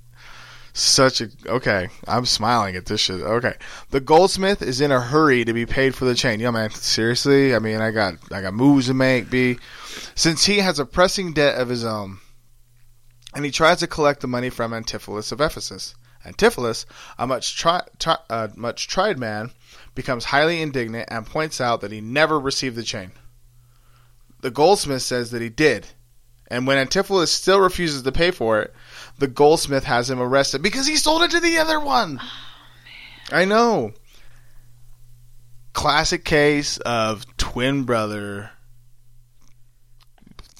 such 0.73 1.21
a 1.21 1.29
okay. 1.47 1.87
I'm 2.07 2.25
smiling 2.25 2.75
at 2.75 2.85
this 2.85 3.01
shit. 3.01 3.21
Okay, 3.21 3.53
the 3.91 4.01
goldsmith 4.01 4.61
is 4.61 4.81
in 4.81 4.91
a 4.91 4.99
hurry 4.99 5.45
to 5.45 5.53
be 5.53 5.65
paid 5.65 5.95
for 5.95 6.05
the 6.05 6.15
chain. 6.15 6.39
Yo, 6.39 6.51
man, 6.51 6.69
seriously. 6.69 7.55
I 7.55 7.59
mean, 7.59 7.81
I 7.81 7.91
got 7.91 8.15
I 8.31 8.41
got 8.41 8.53
moves 8.53 8.87
to 8.87 8.93
make. 8.93 9.29
B, 9.29 9.57
since 10.15 10.45
he 10.45 10.59
has 10.59 10.77
a 10.77 10.85
pressing 10.85 11.33
debt 11.33 11.59
of 11.59 11.69
his 11.69 11.85
own, 11.85 12.19
and 13.33 13.45
he 13.45 13.51
tries 13.51 13.79
to 13.79 13.87
collect 13.87 14.19
the 14.19 14.27
money 14.27 14.49
from 14.49 14.71
Antipholus 14.73 15.31
of 15.31 15.41
Ephesus. 15.41 15.95
Antipholus, 16.25 16.85
a 17.17 17.27
much 17.27 17.57
tri- 17.57 17.87
tri- 17.99 18.17
uh, 18.29 18.47
much 18.55 18.87
tried 18.87 19.19
man, 19.19 19.51
becomes 19.93 20.25
highly 20.25 20.61
indignant 20.61 21.07
and 21.11 21.25
points 21.25 21.61
out 21.61 21.81
that 21.81 21.91
he 21.91 22.01
never 22.01 22.39
received 22.39 22.75
the 22.75 22.83
chain. 22.83 23.11
The 24.41 24.51
goldsmith 24.51 25.01
says 25.01 25.31
that 25.31 25.41
he 25.41 25.49
did, 25.49 25.87
and 26.47 26.67
when 26.67 26.77
Antipholus 26.77 27.29
still 27.29 27.59
refuses 27.59 28.03
to 28.03 28.11
pay 28.11 28.31
for 28.31 28.61
it, 28.61 28.73
the 29.17 29.27
goldsmith 29.27 29.85
has 29.85 30.09
him 30.09 30.19
arrested 30.19 30.61
because 30.61 30.87
he 30.87 30.97
sold 30.97 31.23
it 31.23 31.31
to 31.31 31.39
the 31.39 31.57
other 31.57 31.79
one. 31.79 32.19
I 33.31 33.45
know. 33.45 33.93
Classic 35.73 36.23
case 36.23 36.77
of 36.77 37.25
twin 37.37 37.83
brother. 37.83 38.51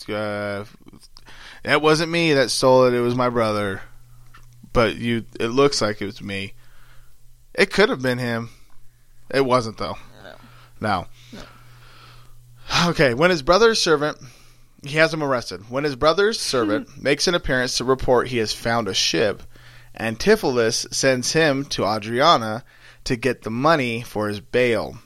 Uh, 0.10 0.66
it 1.64 1.82
wasn't 1.82 2.12
me 2.12 2.34
that 2.34 2.52
stole 2.52 2.86
it; 2.86 2.94
it 2.94 3.02
was 3.02 3.16
my 3.16 3.30
brother. 3.30 3.82
But 4.76 4.98
you, 4.98 5.26
it 5.40 5.48
looks 5.48 5.82
like 5.82 6.02
it 6.02 6.06
was 6.06 6.22
me. 6.22 6.54
It 7.54 7.72
could 7.72 7.90
have 7.90 8.02
been 8.02 8.20
him. 8.20 8.50
It 9.34 9.46
wasn't 9.46 9.78
though. 9.78 9.98
No. 10.80 11.08
Okay, 12.88 13.14
when 13.14 13.32
his 13.32 13.42
brother's 13.42 13.82
servant 13.82 14.18
he 14.84 14.98
has 14.98 15.14
him 15.14 15.24
arrested. 15.24 15.70
When 15.70 15.84
his 15.84 15.96
brother's 15.96 16.38
hmm. 16.38 16.50
servant 16.50 17.02
makes 17.02 17.28
an 17.28 17.36
appearance 17.36 17.78
to 17.78 17.84
report 17.84 18.28
he 18.28 18.38
has 18.38 18.54
found 18.54 18.88
a 18.88 18.94
ship, 18.94 19.44
Antipholus 20.00 20.86
sends 20.92 21.34
him 21.34 21.66
to 21.66 21.86
Adriana 21.86 22.64
to 23.06 23.16
get 23.16 23.44
the 23.44 23.50
money 23.50 24.02
for 24.02 24.28
his 24.28 24.40
bail. 24.40 24.98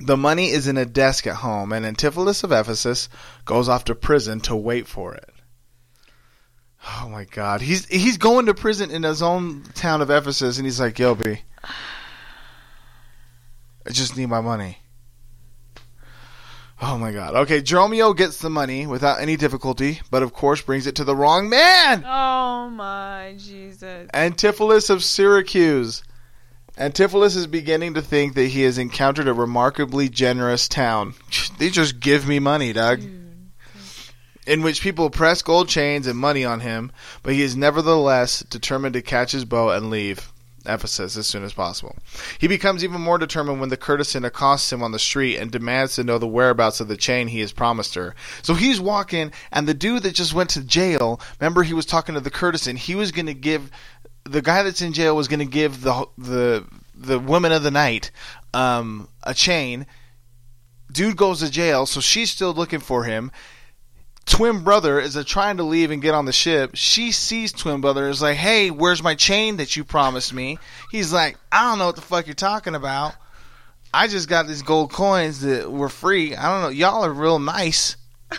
The 0.00 0.16
money 0.16 0.50
is 0.50 0.66
in 0.66 0.78
a 0.78 0.86
desk 0.86 1.26
at 1.26 1.36
home, 1.36 1.72
and 1.72 1.84
Antipholus 1.84 2.42
of 2.42 2.52
Ephesus 2.52 3.08
goes 3.44 3.68
off 3.68 3.84
to 3.84 3.94
prison 3.94 4.40
to 4.40 4.56
wait 4.56 4.88
for 4.88 5.14
it. 5.14 5.28
Oh 6.86 7.08
my 7.10 7.24
God, 7.24 7.60
he's 7.60 7.86
he's 7.86 8.16
going 8.16 8.46
to 8.46 8.54
prison 8.54 8.90
in 8.90 9.02
his 9.02 9.22
own 9.22 9.62
town 9.74 10.00
of 10.00 10.10
Ephesus, 10.10 10.56
and 10.56 10.66
he's 10.66 10.80
like, 10.80 10.98
"Yo, 10.98 11.14
B, 11.14 11.42
I 13.86 13.90
just 13.90 14.16
need 14.16 14.26
my 14.26 14.40
money." 14.40 14.78
Oh 16.82 16.96
my 16.96 17.12
god. 17.12 17.34
Okay, 17.34 17.60
Dromio 17.60 18.16
gets 18.16 18.38
the 18.38 18.48
money 18.48 18.86
without 18.86 19.20
any 19.20 19.36
difficulty, 19.36 20.00
but 20.10 20.22
of 20.22 20.32
course 20.32 20.62
brings 20.62 20.86
it 20.86 20.94
to 20.94 21.04
the 21.04 21.14
wrong 21.14 21.50
man! 21.50 22.02
Oh 22.06 22.70
my 22.70 23.34
Jesus. 23.36 24.08
Antipholus 24.14 24.88
of 24.88 25.04
Syracuse. 25.04 26.02
Antipholus 26.78 27.36
is 27.36 27.46
beginning 27.46 27.94
to 27.94 28.02
think 28.02 28.32
that 28.34 28.46
he 28.46 28.62
has 28.62 28.78
encountered 28.78 29.28
a 29.28 29.34
remarkably 29.34 30.08
generous 30.08 30.68
town. 30.68 31.14
They 31.58 31.68
just 31.68 32.00
give 32.00 32.26
me 32.26 32.38
money, 32.38 32.72
Doug. 32.72 33.02
Hmm. 33.02 33.19
In 34.50 34.62
which 34.62 34.82
people 34.82 35.10
press 35.10 35.42
gold 35.42 35.68
chains 35.68 36.08
and 36.08 36.18
money 36.18 36.44
on 36.44 36.58
him, 36.58 36.90
but 37.22 37.34
he 37.34 37.42
is 37.42 37.56
nevertheless 37.56 38.40
determined 38.40 38.94
to 38.94 39.02
catch 39.02 39.30
his 39.30 39.44
boat 39.44 39.76
and 39.76 39.90
leave 39.90 40.32
Ephesus 40.66 41.16
as 41.16 41.28
soon 41.28 41.44
as 41.44 41.52
possible. 41.52 41.96
He 42.38 42.48
becomes 42.48 42.82
even 42.82 43.00
more 43.00 43.16
determined 43.16 43.60
when 43.60 43.68
the 43.68 43.76
courtesan 43.76 44.24
accosts 44.24 44.72
him 44.72 44.82
on 44.82 44.90
the 44.90 44.98
street 44.98 45.36
and 45.36 45.52
demands 45.52 45.94
to 45.94 46.02
know 46.02 46.18
the 46.18 46.26
whereabouts 46.26 46.80
of 46.80 46.88
the 46.88 46.96
chain 46.96 47.28
he 47.28 47.38
has 47.40 47.52
promised 47.52 47.94
her. 47.94 48.16
So 48.42 48.54
he's 48.54 48.80
walking, 48.80 49.30
and 49.52 49.68
the 49.68 49.72
dude 49.72 50.02
that 50.02 50.16
just 50.16 50.34
went 50.34 50.50
to 50.50 50.64
jail, 50.64 51.20
remember 51.38 51.62
he 51.62 51.72
was 51.72 51.86
talking 51.86 52.16
to 52.16 52.20
the 52.20 52.28
courtesan, 52.28 52.74
he 52.74 52.96
was 52.96 53.12
going 53.12 53.26
to 53.26 53.34
give 53.34 53.70
the 54.24 54.42
guy 54.42 54.64
that's 54.64 54.82
in 54.82 54.92
jail 54.92 55.14
was 55.14 55.28
going 55.28 55.38
to 55.38 55.46
give 55.46 55.82
the 55.82 56.06
the 56.18 56.66
the 56.94 57.18
woman 57.18 57.52
of 57.52 57.62
the 57.62 57.70
night 57.70 58.10
um, 58.52 59.08
a 59.22 59.32
chain. 59.32 59.86
Dude 60.92 61.16
goes 61.16 61.38
to 61.38 61.50
jail, 61.50 61.86
so 61.86 62.00
she's 62.00 62.30
still 62.30 62.52
looking 62.52 62.80
for 62.80 63.04
him. 63.04 63.30
Twin 64.26 64.62
brother 64.62 65.00
is 65.00 65.22
trying 65.24 65.56
to 65.56 65.62
leave 65.62 65.90
and 65.90 66.00
get 66.00 66.14
on 66.14 66.24
the 66.24 66.32
ship. 66.32 66.72
She 66.74 67.12
sees 67.12 67.52
twin 67.52 67.80
brother 67.80 68.08
is 68.08 68.22
like, 68.22 68.36
"Hey, 68.36 68.70
where's 68.70 69.02
my 69.02 69.14
chain 69.14 69.56
that 69.56 69.76
you 69.76 69.84
promised 69.84 70.32
me?" 70.32 70.58
He's 70.90 71.12
like, 71.12 71.36
"I 71.50 71.62
don't 71.62 71.78
know 71.78 71.86
what 71.86 71.96
the 71.96 72.02
fuck 72.02 72.26
you're 72.26 72.34
talking 72.34 72.74
about. 72.74 73.14
I 73.92 74.06
just 74.06 74.28
got 74.28 74.46
these 74.46 74.62
gold 74.62 74.92
coins 74.92 75.40
that 75.40 75.70
were 75.70 75.88
free. 75.88 76.36
I 76.36 76.50
don't 76.50 76.62
know. 76.62 76.68
Y'all 76.68 77.04
are 77.04 77.12
real 77.12 77.38
nice." 77.38 77.96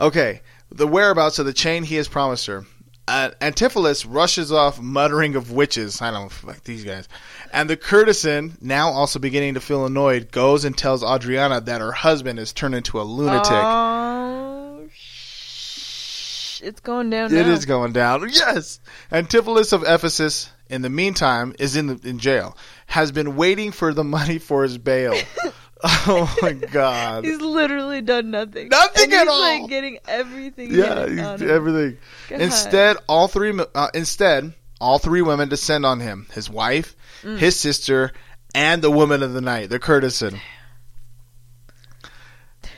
okay, 0.00 0.42
the 0.70 0.86
whereabouts 0.86 1.38
of 1.38 1.46
the 1.46 1.52
chain 1.52 1.84
he 1.84 1.96
has 1.96 2.08
promised 2.08 2.46
her. 2.46 2.64
Uh, 3.12 3.30
Antipholus 3.42 4.06
rushes 4.08 4.50
off, 4.50 4.80
muttering 4.80 5.36
of 5.36 5.50
witches. 5.52 6.00
I 6.00 6.10
don't 6.10 6.32
like 6.44 6.64
these 6.64 6.82
guys. 6.82 7.06
And 7.52 7.68
the 7.68 7.76
courtesan, 7.76 8.56
now 8.62 8.88
also 8.88 9.18
beginning 9.18 9.52
to 9.52 9.60
feel 9.60 9.84
annoyed, 9.84 10.32
goes 10.32 10.64
and 10.64 10.74
tells 10.76 11.04
Adriana 11.04 11.60
that 11.60 11.82
her 11.82 11.92
husband 11.92 12.38
has 12.38 12.54
turned 12.54 12.74
into 12.74 12.98
a 12.98 13.02
lunatic. 13.02 13.52
Oh, 13.52 14.88
sh- 14.94 16.62
it's 16.64 16.80
going 16.80 17.10
down 17.10 17.26
It 17.34 17.46
now. 17.46 17.52
is 17.52 17.66
going 17.66 17.92
down. 17.92 18.30
Yes. 18.32 18.80
Antipholus 19.10 19.74
of 19.74 19.82
Ephesus, 19.86 20.50
in 20.70 20.80
the 20.80 20.88
meantime, 20.88 21.54
is 21.58 21.76
in 21.76 21.88
the, 21.88 22.08
in 22.08 22.18
jail. 22.18 22.56
Has 22.86 23.12
been 23.12 23.36
waiting 23.36 23.72
for 23.72 23.92
the 23.92 24.04
money 24.04 24.38
for 24.38 24.62
his 24.62 24.78
bail. 24.78 25.14
oh 26.06 26.34
my 26.42 26.52
god. 26.72 27.24
He's 27.24 27.40
literally 27.40 28.02
done 28.02 28.30
nothing. 28.30 28.68
Nothing 28.68 29.04
and 29.04 29.12
at 29.14 29.20
he's, 29.20 29.28
all. 29.28 29.40
like 29.40 29.68
getting 29.68 29.98
everything. 30.06 30.72
yeah, 30.74 31.36
everything. 31.40 31.98
Instead, 32.30 32.96
all 33.08 33.28
three 33.28 33.58
uh, 33.74 33.88
instead 33.94 34.54
all 34.80 34.98
three 34.98 35.22
women 35.22 35.48
descend 35.48 35.84
on 35.86 36.00
him: 36.00 36.26
his 36.32 36.48
wife, 36.50 36.94
Mm. 37.22 37.38
his 37.38 37.58
sister, 37.58 38.12
and 38.54 38.82
the 38.82 38.90
woman 38.90 39.22
of 39.22 39.32
the 39.32 39.40
night, 39.40 39.70
the 39.70 39.78
courtesan. 39.78 40.40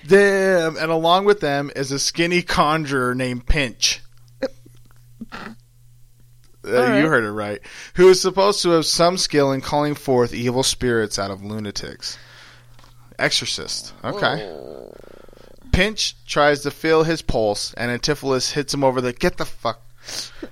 Damn, 0.07 0.77
and 0.77 0.91
along 0.91 1.25
with 1.25 1.41
them 1.41 1.71
is 1.75 1.91
a 1.93 1.99
skinny 1.99 2.43
conjurer 2.43 3.15
named 3.15 3.47
Pinch. 3.47 4.01
Uh, 6.67 6.73
right. 6.73 6.99
You 7.03 7.09
heard 7.09 7.25
it 7.25 7.31
right. 7.31 7.61
Who 7.97 8.09
is 8.09 8.23
supposed 8.23 8.63
to 8.63 8.71
have 8.71 8.87
some 8.87 9.19
skill 9.19 9.53
in 9.53 9.61
calling 9.61 9.95
forth 9.95 10.33
evil 10.33 10.63
spirits 10.63 11.19
out 11.19 11.31
of 11.31 11.45
lunatics. 11.45 12.17
Exorcist. 13.19 13.93
Okay. 14.03 14.45
Oh. 14.45 14.93
Pinch 15.73 16.15
tries 16.27 16.63
to 16.63 16.71
feel 16.71 17.03
his 17.03 17.23
pulse, 17.23 17.75
and 17.75 17.91
Antipholus 17.91 18.53
hits 18.53 18.73
him 18.73 18.85
over 18.85 19.01
the 19.01 19.13
get 19.13 19.37
the 19.37 19.45
fuck 19.45 19.81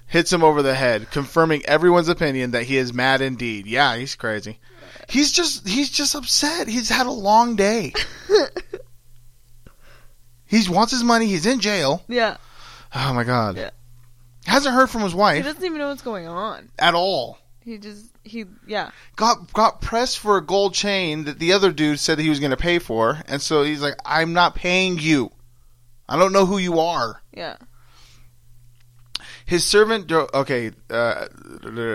hits 0.06 0.32
him 0.32 0.42
over 0.42 0.62
the 0.62 0.74
head, 0.74 1.10
confirming 1.10 1.64
everyone's 1.66 2.08
opinion 2.08 2.52
that 2.52 2.64
he 2.64 2.76
is 2.76 2.92
mad 2.92 3.20
indeed. 3.20 3.66
Yeah, 3.66 3.96
he's 3.96 4.14
crazy. 4.14 4.58
He's 5.08 5.32
just 5.32 5.68
he's 5.68 5.90
just 5.90 6.14
upset. 6.14 6.68
He's 6.68 6.88
had 6.88 7.06
a 7.06 7.10
long 7.10 7.56
day. 7.56 7.92
he 10.46 10.68
wants 10.68 10.92
his 10.92 11.04
money. 11.04 11.26
He's 11.26 11.46
in 11.46 11.60
jail. 11.60 12.02
Yeah, 12.08 12.36
Oh 12.94 13.14
my 13.14 13.24
god. 13.24 13.56
Yeah. 13.56 13.70
Hasn't 14.46 14.74
heard 14.74 14.90
from 14.90 15.02
his 15.02 15.14
wife 15.14 15.36
he 15.36 15.42
doesn't 15.42 15.64
even 15.64 15.78
know 15.78 15.88
what's 15.88 16.02
going 16.02 16.26
on. 16.26 16.68
at 16.78 16.94
all. 16.94 17.38
He 17.60 17.78
just 17.78 18.06
he 18.24 18.44
yeah. 18.66 18.90
got 19.16 19.52
got 19.52 19.80
pressed 19.80 20.18
for 20.18 20.36
a 20.36 20.44
gold 20.44 20.74
chain 20.74 21.24
that 21.24 21.38
the 21.38 21.52
other 21.52 21.72
dude 21.72 21.98
said 21.98 22.18
he 22.18 22.30
was 22.30 22.40
going 22.40 22.50
to 22.50 22.56
pay 22.56 22.78
for, 22.78 23.20
and 23.26 23.40
so 23.40 23.62
he's 23.62 23.82
like, 23.82 23.96
"I'm 24.04 24.32
not 24.32 24.54
paying 24.54 24.98
you. 24.98 25.30
I 26.08 26.18
don't 26.18 26.32
know 26.32 26.46
who 26.46 26.58
you 26.58 26.78
are." 26.78 27.22
Yeah. 27.32 27.56
His 29.44 29.64
servant, 29.64 30.10
okay, 30.10 30.70
uh, 30.88 31.26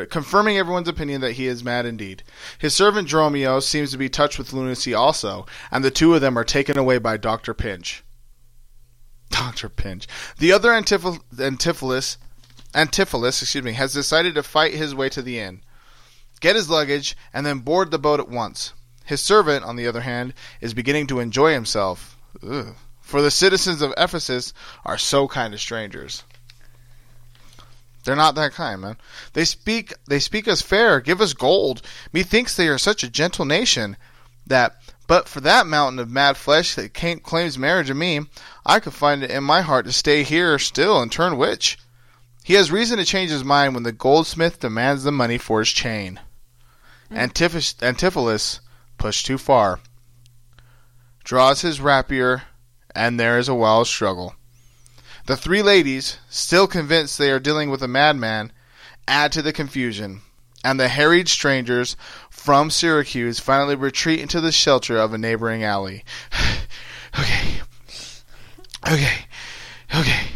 confirming 0.09 0.57
everyone's 0.57 0.89
opinion 0.89 1.21
that 1.21 1.31
he 1.33 1.47
is 1.47 1.63
mad 1.63 1.85
indeed. 1.85 2.23
His 2.59 2.75
servant 2.75 3.07
Dromio 3.07 3.63
seems 3.63 3.91
to 3.91 3.97
be 3.97 4.09
touched 4.09 4.37
with 4.37 4.53
lunacy 4.53 4.93
also, 4.93 5.45
and 5.71 5.83
the 5.83 5.89
two 5.89 6.13
of 6.13 6.21
them 6.21 6.37
are 6.37 6.43
taken 6.43 6.77
away 6.77 6.97
by 6.97 7.17
Doctor 7.17 7.53
Pinch. 7.53 8.03
Doctor 9.29 9.69
Pinch. 9.69 10.07
The 10.37 10.51
other 10.51 10.69
Antipholus, 10.69 12.17
Antipholus, 12.73 13.41
excuse 13.41 13.63
me, 13.63 13.73
has 13.73 13.93
decided 13.93 14.35
to 14.35 14.43
fight 14.43 14.73
his 14.73 14.93
way 14.93 15.09
to 15.09 15.21
the 15.21 15.39
inn, 15.39 15.61
get 16.39 16.55
his 16.55 16.69
luggage, 16.69 17.15
and 17.33 17.45
then 17.45 17.59
board 17.59 17.91
the 17.91 17.99
boat 17.99 18.19
at 18.19 18.29
once. 18.29 18.73
His 19.05 19.21
servant, 19.21 19.63
on 19.63 19.75
the 19.75 19.87
other 19.87 20.01
hand, 20.01 20.33
is 20.61 20.73
beginning 20.73 21.07
to 21.07 21.19
enjoy 21.19 21.53
himself. 21.53 22.17
Ugh. 22.43 22.75
For 23.01 23.21
the 23.21 23.31
citizens 23.31 23.81
of 23.81 23.93
Ephesus 23.95 24.53
are 24.83 24.97
so 24.97 25.29
kind 25.29 25.53
to 25.53 25.57
strangers. 25.57 26.23
They're 28.03 28.15
not 28.15 28.35
that 28.35 28.53
kind, 28.53 28.81
man. 28.81 28.97
They 29.33 29.45
speak 29.45 29.93
they 30.07 30.19
speak 30.19 30.47
us 30.47 30.61
fair, 30.61 30.99
give 30.99 31.21
us 31.21 31.33
gold. 31.33 31.81
Methinks 32.11 32.55
they 32.55 32.67
are 32.67 32.77
such 32.77 33.03
a 33.03 33.09
gentle 33.09 33.45
nation 33.45 33.97
that 34.45 34.81
but 35.07 35.29
for 35.29 35.39
that 35.41 35.67
mountain 35.67 35.99
of 35.99 36.09
mad 36.09 36.35
flesh 36.35 36.75
that 36.75 36.93
claims 36.93 37.57
marriage 37.57 37.89
of 37.89 37.95
me, 37.95 38.21
I 38.65 38.81
could 38.81 38.93
find 38.93 39.23
it 39.23 39.31
in 39.31 39.43
my 39.43 39.61
heart 39.61 39.85
to 39.85 39.93
stay 39.93 40.23
here 40.23 40.59
still 40.59 41.01
and 41.01 41.09
turn 41.09 41.37
witch. 41.37 41.77
He 42.43 42.55
has 42.55 42.71
reason 42.71 42.97
to 42.97 43.05
change 43.05 43.31
his 43.31 43.43
mind 43.43 43.73
when 43.73 43.83
the 43.83 43.93
goldsmith 43.93 44.59
demands 44.59 45.03
the 45.03 45.11
money 45.11 45.37
for 45.37 45.59
his 45.59 45.69
chain. 45.69 46.19
Mm-hmm. 47.09 47.17
Antiphus, 47.17 47.73
Antipholus, 47.75 48.59
pushed 48.97 49.25
too 49.25 49.37
far, 49.37 49.79
draws 51.23 51.61
his 51.61 51.79
rapier, 51.79 52.43
and 52.93 53.19
there 53.19 53.37
is 53.37 53.47
a 53.47 53.55
wild 53.55 53.87
struggle. 53.87 54.35
The 55.25 55.37
three 55.37 55.61
ladies, 55.61 56.17
still 56.29 56.67
convinced 56.67 57.17
they 57.17 57.31
are 57.31 57.39
dealing 57.39 57.69
with 57.69 57.83
a 57.83 57.87
madman, 57.87 58.51
add 59.07 59.31
to 59.33 59.41
the 59.41 59.53
confusion, 59.53 60.21
and 60.63 60.79
the 60.79 60.87
harried 60.87 61.29
strangers 61.29 61.95
from 62.29 62.69
Syracuse 62.69 63.39
finally 63.39 63.75
retreat 63.75 64.19
into 64.19 64.41
the 64.41 64.51
shelter 64.51 64.97
of 64.97 65.13
a 65.13 65.17
neighboring 65.17 65.63
alley. 65.63 66.03
okay. 67.19 67.61
Okay. 68.85 69.17
Okay. 69.95 70.27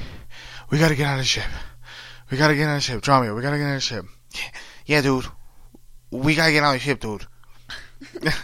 We 0.69 0.77
gotta 0.77 0.95
get 0.95 1.09
on 1.09 1.17
the 1.17 1.23
ship. 1.23 1.45
We 2.29 2.37
gotta 2.37 2.55
get 2.55 2.67
on 2.67 2.75
the 2.75 2.81
ship. 2.81 3.01
Dromio, 3.01 3.35
we 3.35 3.41
gotta 3.41 3.57
get 3.57 3.65
on 3.65 3.75
the 3.75 3.79
ship. 3.81 4.05
Yeah, 4.85 5.01
dude. 5.01 5.25
We 6.11 6.35
gotta 6.35 6.51
get 6.51 6.63
on 6.63 6.73
the 6.73 6.79
ship, 6.79 6.99
dude. 6.99 7.25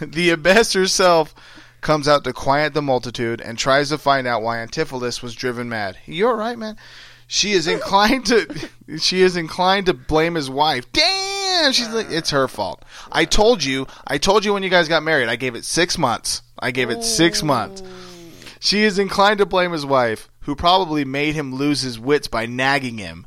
the 0.00 0.30
abbess 0.30 0.72
herself 0.72 1.34
comes 1.80 2.08
out 2.08 2.24
to 2.24 2.32
quiet 2.32 2.74
the 2.74 2.82
multitude 2.82 3.40
and 3.40 3.58
tries 3.58 3.90
to 3.90 3.98
find 3.98 4.26
out 4.26 4.42
why 4.42 4.58
Antipholus 4.58 5.22
was 5.22 5.34
driven 5.34 5.68
mad. 5.68 5.96
You're 6.06 6.36
right, 6.36 6.58
man. 6.58 6.76
She 7.26 7.52
is 7.52 7.66
inclined 7.66 8.26
to 8.26 8.68
she 8.98 9.22
is 9.22 9.36
inclined 9.36 9.86
to 9.86 9.94
blame 9.94 10.34
his 10.34 10.48
wife. 10.50 10.90
Damn, 10.92 11.72
she's 11.72 11.88
like 11.90 12.10
it's 12.10 12.30
her 12.30 12.48
fault. 12.48 12.84
I 13.12 13.26
told 13.26 13.62
you, 13.62 13.86
I 14.06 14.18
told 14.18 14.44
you 14.44 14.54
when 14.54 14.62
you 14.62 14.70
guys 14.70 14.88
got 14.88 15.02
married. 15.02 15.28
I 15.28 15.36
gave 15.36 15.54
it 15.54 15.64
6 15.64 15.98
months. 15.98 16.42
I 16.58 16.70
gave 16.70 16.90
it 16.90 17.04
6 17.04 17.42
months. 17.42 17.82
She 18.60 18.82
is 18.82 18.98
inclined 18.98 19.38
to 19.38 19.46
blame 19.46 19.72
his 19.72 19.86
wife, 19.86 20.28
who 20.40 20.56
probably 20.56 21.04
made 21.04 21.34
him 21.34 21.54
lose 21.54 21.82
his 21.82 21.98
wits 21.98 22.26
by 22.26 22.46
nagging 22.46 22.98
him. 22.98 23.26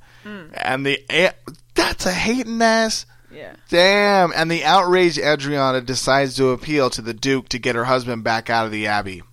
And 0.53 0.85
the 0.85 0.99
eh, 1.09 1.31
that's 1.75 2.05
a 2.05 2.11
hating 2.11 2.61
ass. 2.61 3.05
Yeah. 3.33 3.55
Damn. 3.69 4.31
And 4.35 4.49
the 4.49 4.63
outraged 4.63 5.17
Adriana 5.17 5.81
decides 5.81 6.35
to 6.35 6.49
appeal 6.49 6.89
to 6.91 7.01
the 7.01 7.13
Duke 7.13 7.49
to 7.49 7.59
get 7.59 7.75
her 7.75 7.85
husband 7.85 8.23
back 8.23 8.49
out 8.49 8.65
of 8.65 8.71
the 8.71 8.87
Abbey. 8.87 9.23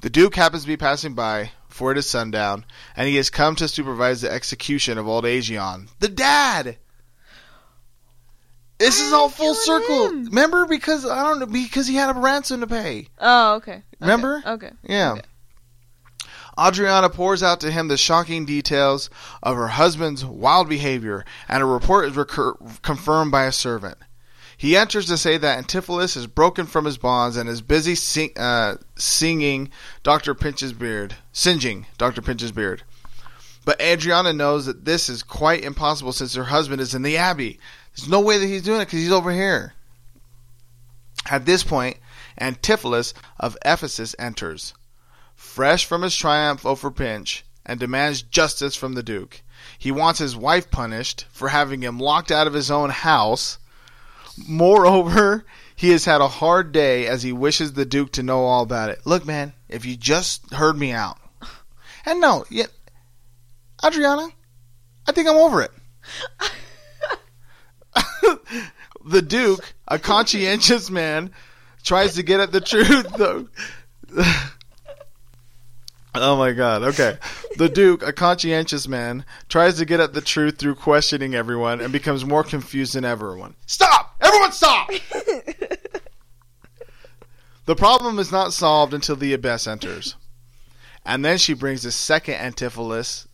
The 0.00 0.10
Duke 0.10 0.34
happens 0.34 0.62
to 0.62 0.68
be 0.68 0.76
passing 0.76 1.14
by, 1.14 1.52
for 1.68 1.92
it 1.92 1.98
is 1.98 2.06
sundown, 2.06 2.64
and 2.96 3.08
he 3.08 3.16
has 3.16 3.30
come 3.30 3.56
to 3.56 3.68
supervise 3.68 4.20
the 4.20 4.30
execution 4.30 4.98
of 4.98 5.08
old 5.08 5.24
Aegeon. 5.24 5.88
The 6.00 6.08
dad! 6.08 6.76
This 8.78 9.00
is 9.00 9.12
all 9.12 9.30
full 9.30 9.54
circle. 9.54 10.08
him? 10.08 10.26
Remember? 10.26 10.66
Because, 10.66 11.06
I 11.06 11.24
don't 11.24 11.38
know, 11.38 11.46
because 11.46 11.86
he 11.86 11.94
had 11.94 12.14
a 12.14 12.18
ransom 12.18 12.60
to 12.60 12.66
pay. 12.66 13.08
Oh, 13.18 13.54
okay. 13.56 13.72
Okay. 13.72 13.82
Remember? 14.00 14.42
Okay. 14.44 14.70
Yeah. 14.82 15.12
Okay. 15.12 15.22
Adriana 16.58 17.10
pours 17.10 17.42
out 17.42 17.60
to 17.60 17.70
him 17.70 17.88
the 17.88 17.96
shocking 17.96 18.46
details 18.46 19.10
of 19.42 19.56
her 19.56 19.68
husband's 19.68 20.24
wild 20.24 20.68
behavior, 20.68 21.24
and 21.48 21.62
a 21.62 21.66
report 21.66 22.06
is 22.06 22.16
recur- 22.16 22.56
confirmed 22.82 23.30
by 23.30 23.44
a 23.44 23.52
servant. 23.52 23.98
He 24.56 24.74
enters 24.74 25.06
to 25.06 25.18
say 25.18 25.36
that 25.36 25.58
Antipholus 25.58 26.16
is 26.16 26.26
broken 26.26 26.64
from 26.64 26.86
his 26.86 26.96
bonds 26.96 27.36
and 27.36 27.46
is 27.46 27.60
busy 27.60 27.94
sing- 27.94 28.38
uh, 28.38 28.76
singing 28.96 29.70
Dr. 30.02 30.34
Pinch's 30.34 30.72
beard, 30.72 31.14
singeing 31.32 31.86
Dr. 31.98 32.22
Pinch's 32.22 32.52
beard. 32.52 32.82
But 33.66 33.80
Adriana 33.82 34.32
knows 34.32 34.64
that 34.64 34.86
this 34.86 35.10
is 35.10 35.22
quite 35.22 35.62
impossible 35.62 36.12
since 36.12 36.34
her 36.34 36.44
husband 36.44 36.80
is 36.80 36.94
in 36.94 37.02
the 37.02 37.18
abbey. 37.18 37.58
There's 37.94 38.08
no 38.08 38.20
way 38.20 38.38
that 38.38 38.46
he's 38.46 38.62
doing 38.62 38.80
it 38.80 38.86
because 38.86 39.00
he's 39.00 39.12
over 39.12 39.32
here. 39.32 39.74
At 41.30 41.44
this 41.44 41.62
point, 41.62 41.98
Antipholus 42.40 43.12
of 43.38 43.58
Ephesus 43.64 44.14
enters 44.18 44.72
fresh 45.36 45.84
from 45.84 46.02
his 46.02 46.16
triumph 46.16 46.66
over 46.66 46.90
Pinch, 46.90 47.44
and 47.64 47.78
demands 47.78 48.22
justice 48.22 48.74
from 48.74 48.94
the 48.94 49.02
Duke. 49.02 49.42
He 49.78 49.92
wants 49.92 50.18
his 50.18 50.34
wife 50.34 50.70
punished 50.70 51.26
for 51.30 51.48
having 51.48 51.82
him 51.82 52.00
locked 52.00 52.30
out 52.32 52.46
of 52.46 52.54
his 52.54 52.70
own 52.70 52.90
house. 52.90 53.58
Moreover, 54.48 55.44
he 55.76 55.90
has 55.90 56.04
had 56.04 56.20
a 56.20 56.28
hard 56.28 56.72
day 56.72 57.06
as 57.06 57.22
he 57.22 57.32
wishes 57.32 57.72
the 57.74 57.84
Duke 57.84 58.12
to 58.12 58.22
know 58.22 58.44
all 58.44 58.62
about 58.62 58.90
it. 58.90 59.00
Look, 59.04 59.26
man, 59.26 59.52
if 59.68 59.84
you 59.84 59.96
just 59.96 60.52
heard 60.52 60.78
me 60.78 60.92
out. 60.92 61.18
And 62.04 62.20
no, 62.20 62.44
yet, 62.50 62.70
Adriana, 63.84 64.28
I 65.06 65.12
think 65.12 65.28
I'm 65.28 65.36
over 65.36 65.62
it. 65.62 65.72
the 69.04 69.22
Duke, 69.22 69.74
a 69.88 69.98
conscientious 69.98 70.90
man, 70.90 71.32
tries 71.82 72.14
to 72.14 72.22
get 72.22 72.40
at 72.40 72.52
the 72.52 72.60
truth, 72.60 73.08
though. 73.16 73.48
Oh 76.22 76.36
my 76.36 76.52
god, 76.52 76.82
okay. 76.82 77.18
The 77.56 77.68
Duke, 77.68 78.02
a 78.02 78.12
conscientious 78.12 78.86
man, 78.88 79.24
tries 79.48 79.76
to 79.78 79.84
get 79.84 80.00
at 80.00 80.12
the 80.12 80.20
truth 80.20 80.58
through 80.58 80.76
questioning 80.76 81.34
everyone 81.34 81.80
and 81.80 81.92
becomes 81.92 82.24
more 82.24 82.44
confused 82.44 82.94
than 82.94 83.04
ever. 83.04 83.38
Stop! 83.66 84.16
Everyone 84.20 84.52
stop! 84.52 84.90
the 87.66 87.74
problem 87.76 88.18
is 88.18 88.30
not 88.32 88.52
solved 88.52 88.94
until 88.94 89.16
the 89.16 89.32
Abbess 89.34 89.66
enters. 89.66 90.16
And 91.04 91.24
then 91.24 91.38
she 91.38 91.54
brings 91.54 91.82
the 91.82 91.92
second 91.92 92.34
Antipholus 92.34 93.26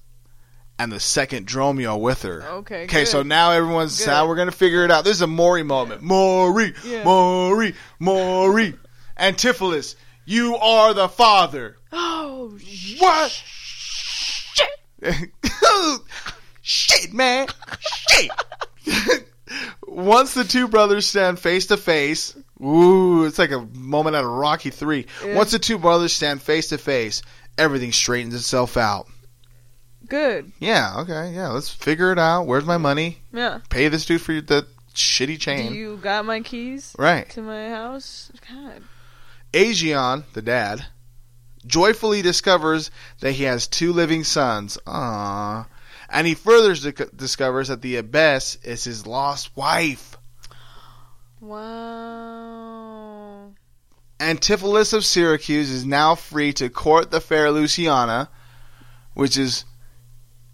and 0.79 0.91
the 0.91 1.01
second 1.01 1.47
Dromio 1.47 1.99
with 2.01 2.23
her. 2.23 2.43
Okay, 2.43 2.85
Okay, 2.85 3.05
so 3.05 3.23
now 3.23 3.53
everyone's 3.53 3.99
Good. 3.99 4.09
now 4.09 4.27
we're 4.27 4.37
gonna 4.37 4.51
figure 4.51 4.85
it 4.85 4.91
out. 4.91 5.05
This 5.05 5.17
is 5.17 5.23
a 5.23 5.27
Maury 5.27 5.63
moment. 5.63 6.03
Maury, 6.03 6.75
Yeah. 6.85 7.05
Maury, 7.05 7.75
Maury. 7.99 8.75
Antipholus, 9.19 9.95
you 10.25 10.57
are 10.57 10.95
the 10.95 11.09
father. 11.09 11.77
Oh, 11.93 12.59
What? 12.99 13.31
shit. 13.31 14.71
Shit, 16.65 17.13
man. 17.13 17.49
Shit. 17.81 18.31
Once 19.87 20.33
the 20.35 20.45
two 20.45 20.69
brothers 20.69 21.07
stand 21.07 21.39
face 21.39 21.67
to 21.67 21.77
face, 21.77 22.37
ooh, 22.63 23.25
it's 23.25 23.39
like 23.39 23.51
a 23.51 23.67
moment 23.75 24.17
out 24.17 24.25
of 24.25 24.31
Rocky 24.31 24.71
3. 24.71 25.07
Yeah. 25.27 25.35
Once 25.35 25.51
the 25.51 25.59
two 25.59 25.77
brothers 25.79 26.13
stand 26.13 26.41
face 26.41 26.69
to 26.69 26.79
face, 26.79 27.23
everything 27.59 27.93
straightens 27.93 28.35
itself 28.35 28.77
out. 28.77 29.07
Good. 30.09 30.53
Yeah, 30.61 31.01
okay, 31.01 31.33
yeah, 31.35 31.49
let's 31.49 31.69
figure 31.71 32.13
it 32.13 32.19
out. 32.19 32.47
Where's 32.47 32.65
my 32.65 32.79
money? 32.79 33.19
Yeah. 33.33 33.59
Pay 33.69 33.89
this 33.89 34.05
dude 34.05 34.21
for 34.21 34.41
the 34.41 34.67
shitty 34.95 35.39
chain. 35.41 35.73
Do 35.73 35.79
you 35.79 35.97
got 35.97 36.25
my 36.25 36.41
keys 36.41 36.95
right. 36.99 37.29
to 37.31 37.43
my 37.43 37.69
house? 37.69 38.31
God. 38.49 38.83
Aegeon, 39.53 40.25
the 40.33 40.43
dad, 40.43 40.87
joyfully 41.67 42.23
discovers 42.23 42.91
that 43.21 43.33
he 43.33 43.45
has 43.45 43.67
two 43.67 43.93
living 43.93 44.25
sons. 44.25 44.79
Aww. 44.87 45.67
And 46.09 46.27
he 46.27 46.35
further 46.35 46.75
discovers 47.15 47.69
that 47.69 47.81
the 47.83 47.97
Abbess 47.97 48.57
is 48.65 48.85
his 48.85 49.07
lost 49.07 49.57
wife. 49.57 50.17
Wow. 52.13 53.53
Antipholus 54.21 54.93
of 54.93 55.05
Syracuse 55.05 55.71
is 55.71 55.85
now 55.85 56.15
free 56.15 56.53
to 56.55 56.69
court 56.69 57.11
the 57.11 57.21
fair 57.21 57.51
Luciana, 57.51 58.29
which 59.15 59.37
is 59.37 59.65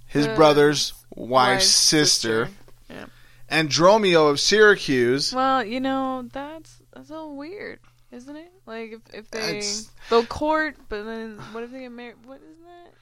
his 0.06 0.26
The 0.26 0.34
brother's 0.34 0.94
wife's, 1.14 1.66
sister. 1.66 2.46
sister. 2.46 2.56
Yeah. 2.88 3.06
And 3.50 3.68
Dromio 3.68 4.30
of 4.30 4.40
Syracuse. 4.40 5.34
Well, 5.34 5.62
you 5.64 5.80
know 5.80 6.26
that's 6.32 6.78
that's 6.94 7.10
a 7.10 7.12
little 7.12 7.36
weird, 7.36 7.80
isn't 8.12 8.36
it? 8.36 8.52
Like 8.66 8.92
if 8.92 9.00
if 9.14 9.30
they 9.30 9.58
It's- 9.58 9.90
they'll 10.10 10.24
court, 10.26 10.76
but 10.88 11.04
then 11.04 11.38
what 11.52 11.62
if 11.64 11.70
they 11.70 11.80
get 11.80 11.92
married? 11.92 12.16
What 12.24 12.36
is 12.40 12.58
that? 12.64 12.94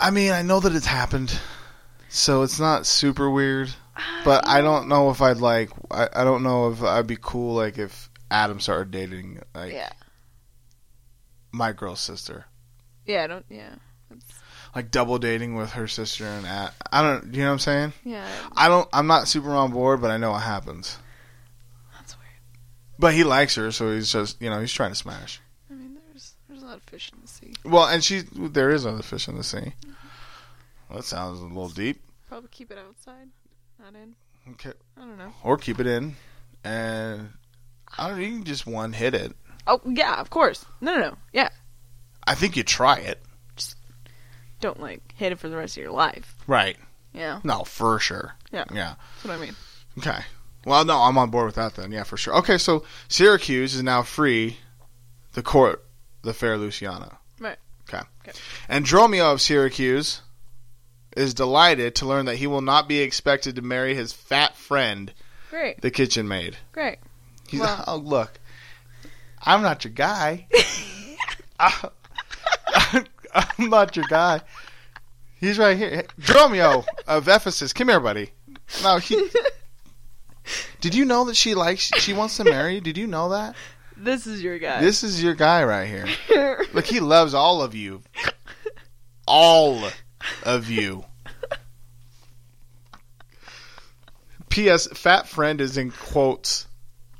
I 0.00 0.10
mean, 0.10 0.32
I 0.32 0.42
know 0.42 0.60
that 0.60 0.74
it's 0.74 0.86
happened, 0.86 1.36
so 2.08 2.42
it's 2.42 2.60
not 2.60 2.86
super 2.86 3.28
weird. 3.30 3.70
but 4.24 4.46
I 4.46 4.60
don't 4.60 4.88
know 4.88 5.10
if 5.10 5.20
I'd 5.20 5.38
like. 5.38 5.70
I, 5.90 6.08
I 6.14 6.24
don't 6.24 6.42
know 6.44 6.70
if 6.70 6.82
I'd 6.82 7.06
be 7.08 7.18
cool 7.20 7.54
like 7.56 7.78
if 7.78 8.08
Adam 8.30 8.60
started 8.60 8.90
dating 8.92 9.40
like 9.54 9.72
Yeah. 9.72 9.90
my 11.50 11.72
girl's 11.72 12.00
sister, 12.00 12.46
Yeah, 13.06 13.24
I 13.24 13.26
don't. 13.26 13.44
Yeah. 13.48 13.70
That's, 14.10 14.24
like 14.74 14.90
double 14.92 15.18
dating 15.18 15.56
with 15.56 15.72
her 15.72 15.88
sister 15.88 16.24
and 16.26 16.46
Ad. 16.46 16.70
I 16.92 17.02
don't. 17.02 17.34
You 17.34 17.40
know 17.40 17.46
what 17.48 17.52
I'm 17.54 17.58
saying? 17.58 17.92
yeah. 18.04 18.28
I 18.56 18.68
don't. 18.68 18.88
I'm 18.92 19.06
not 19.08 19.26
super 19.26 19.50
on 19.50 19.72
board, 19.72 20.00
but 20.00 20.10
I 20.12 20.16
know 20.18 20.34
it 20.36 20.40
happens. 20.40 20.96
But 22.98 23.14
he 23.14 23.24
likes 23.24 23.54
her, 23.54 23.70
so 23.70 23.92
he's 23.94 24.12
just 24.12 24.40
you 24.40 24.50
know 24.50 24.60
he's 24.60 24.72
trying 24.72 24.90
to 24.90 24.96
smash. 24.96 25.40
I 25.70 25.74
mean, 25.74 25.96
there's 26.08 26.34
there's 26.48 26.62
a 26.62 26.66
lot 26.66 26.76
of 26.76 26.82
fish 26.82 27.10
in 27.12 27.20
the 27.20 27.28
sea. 27.28 27.52
Well, 27.64 27.86
and 27.86 28.02
she 28.02 28.22
there 28.32 28.70
is 28.70 28.84
other 28.84 29.02
fish 29.02 29.28
in 29.28 29.36
the 29.36 29.44
sea. 29.44 29.74
Well, 30.88 30.98
that 30.98 31.04
sounds 31.04 31.40
a 31.40 31.44
little 31.44 31.68
deep. 31.68 32.02
Probably 32.28 32.48
keep 32.50 32.70
it 32.70 32.78
outside, 32.78 33.28
not 33.78 33.94
in. 33.94 34.14
Okay. 34.52 34.72
I 34.96 35.00
don't 35.00 35.18
know. 35.18 35.32
Or 35.44 35.56
keep 35.58 35.78
it 35.78 35.86
in, 35.86 36.16
and 36.64 37.30
I 37.96 38.08
don't. 38.08 38.20
You 38.20 38.28
can 38.28 38.44
just 38.44 38.66
one 38.66 38.92
hit 38.92 39.14
it. 39.14 39.32
Oh 39.66 39.80
yeah, 39.84 40.20
of 40.20 40.30
course. 40.30 40.64
No, 40.80 40.94
no, 40.94 41.00
no. 41.00 41.16
Yeah. 41.32 41.50
I 42.26 42.34
think 42.34 42.56
you 42.56 42.62
try 42.62 42.98
it. 42.98 43.22
Just 43.56 43.76
don't 44.60 44.80
like 44.80 45.14
hit 45.14 45.32
it 45.32 45.38
for 45.38 45.48
the 45.48 45.56
rest 45.56 45.76
of 45.76 45.82
your 45.82 45.92
life. 45.92 46.34
Right. 46.46 46.76
Yeah. 47.12 47.40
No, 47.44 47.64
for 47.64 47.98
sure. 47.98 48.34
Yeah. 48.52 48.64
Yeah. 48.72 48.94
That's 49.14 49.24
what 49.24 49.34
I 49.34 49.40
mean. 49.40 49.54
Okay. 49.98 50.18
Well, 50.68 50.84
no, 50.84 50.98
I'm 51.00 51.16
on 51.18 51.30
board 51.30 51.46
with 51.46 51.54
that 51.56 51.74
then. 51.74 51.92
Yeah, 51.92 52.02
for 52.04 52.16
sure. 52.16 52.34
Okay, 52.38 52.58
so 52.58 52.84
Syracuse 53.08 53.74
is 53.74 53.82
now 53.82 54.02
free 54.02 54.58
the 55.32 55.42
court, 55.42 55.84
the 56.22 56.34
fair 56.34 56.56
Luciana. 56.58 57.18
Right. 57.40 57.56
Okay. 57.88 58.02
Okay. 58.26 58.38
And 58.68 58.84
Dromio 58.84 59.32
of 59.32 59.40
Syracuse 59.40 60.20
is 61.16 61.34
delighted 61.34 61.94
to 61.96 62.06
learn 62.06 62.26
that 62.26 62.36
he 62.36 62.46
will 62.46 62.60
not 62.60 62.86
be 62.88 63.00
expected 63.00 63.56
to 63.56 63.62
marry 63.62 63.94
his 63.94 64.12
fat 64.12 64.56
friend, 64.56 65.12
Great. 65.50 65.80
the 65.80 65.90
kitchen 65.90 66.28
maid. 66.28 66.56
Great. 66.72 66.98
He's 67.48 67.60
Well- 67.60 67.84
oh 67.86 67.96
look, 67.96 68.38
I'm 69.42 69.62
not 69.62 69.84
your 69.84 69.92
guy. 69.94 70.46
I, 71.58 71.88
I'm 73.34 73.70
not 73.70 73.96
your 73.96 74.04
guy. 74.08 74.42
He's 75.40 75.58
right 75.58 75.76
here. 75.76 76.04
Dromio 76.20 76.84
of 77.06 77.28
Ephesus. 77.28 77.72
Come 77.72 77.88
here, 77.88 78.00
buddy. 78.00 78.30
No, 78.82 78.98
he. 78.98 79.28
Did 80.80 80.94
you 80.94 81.04
know 81.04 81.24
that 81.24 81.36
she 81.36 81.54
likes? 81.54 81.90
She 81.98 82.12
wants 82.12 82.36
to 82.36 82.44
marry. 82.44 82.76
you? 82.76 82.80
Did 82.80 82.96
you 82.98 83.06
know 83.06 83.30
that? 83.30 83.54
This 84.00 84.28
is 84.28 84.40
your 84.44 84.60
guy. 84.60 84.80
This 84.80 85.02
is 85.02 85.20
your 85.20 85.34
guy 85.34 85.64
right 85.64 85.88
here. 85.88 86.64
Look, 86.72 86.84
he 86.86 87.00
loves 87.00 87.34
all 87.34 87.62
of 87.62 87.74
you. 87.74 88.00
All 89.26 89.82
of 90.44 90.70
you. 90.70 91.04
P.S. 94.50 94.86
Fat 94.88 95.28
friend 95.28 95.60
is 95.60 95.76
in 95.76 95.90
quotes. 95.90 96.66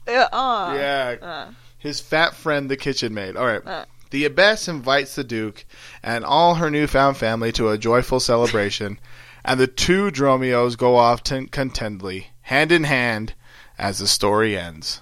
Uh, 0.07 0.13
uh, 0.33 0.75
Yeah, 0.77 1.17
Uh, 1.21 1.51
his 1.79 2.01
fat 2.01 2.35
friend, 2.35 2.71
the 2.71 2.77
kitchen 2.77 3.13
maid. 3.13 3.37
All 3.37 3.47
right. 3.47 3.67
Uh. 3.67 3.85
The 4.11 4.25
abbess 4.25 4.69
invites 4.69 5.17
the 5.17 5.25
duke 5.25 5.67
and 6.03 6.25
all 6.25 6.55
her 6.55 6.71
newfound 6.71 7.17
family 7.17 7.53
to 7.53 7.71
a 7.71 7.77
joyful 7.79 8.21
celebration, 8.21 8.99
and 9.45 9.61
the 9.61 9.67
two 9.67 10.11
Dromios 10.11 10.79
go 10.79 10.97
off 10.97 11.23
t- 11.23 11.47
contentedly, 11.47 12.29
hand 12.43 12.73
in 12.73 12.85
hand, 12.85 13.35
as 13.79 13.99
the 13.99 14.07
story 14.09 14.57
ends. 14.59 15.01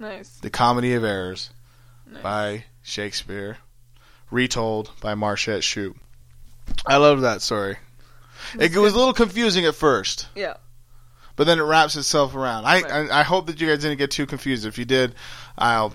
nice. 0.00 0.28
The 0.38 0.50
Comedy 0.50 0.94
of 0.94 1.04
Errors 1.04 1.50
Nice. 2.10 2.22
by 2.22 2.64
Shakespeare, 2.82 3.58
retold 4.30 4.90
by 5.00 5.14
Marchette 5.14 5.64
Chute. 5.64 5.96
I 6.86 6.96
love 6.96 7.20
that 7.22 7.42
story. 7.42 7.76
It 8.58 8.76
was 8.76 8.92
a 8.94 8.96
little 8.96 9.12
confusing 9.14 9.64
at 9.66 9.74
first, 9.74 10.28
Yeah. 10.34 10.54
but 11.36 11.44
then 11.44 11.58
it 11.58 11.62
wraps 11.62 11.96
itself 11.96 12.34
around. 12.34 12.64
I, 12.64 12.82
Right. 12.82 13.10
I 13.10 13.20
I 13.20 13.22
hope 13.22 13.46
that 13.46 13.60
you 13.60 13.66
guys 13.68 13.80
didn't 13.80 13.98
get 13.98 14.10
too 14.10 14.26
confused. 14.26 14.66
If 14.66 14.76
you 14.78 14.84
did, 14.84 15.14
I'll, 15.56 15.94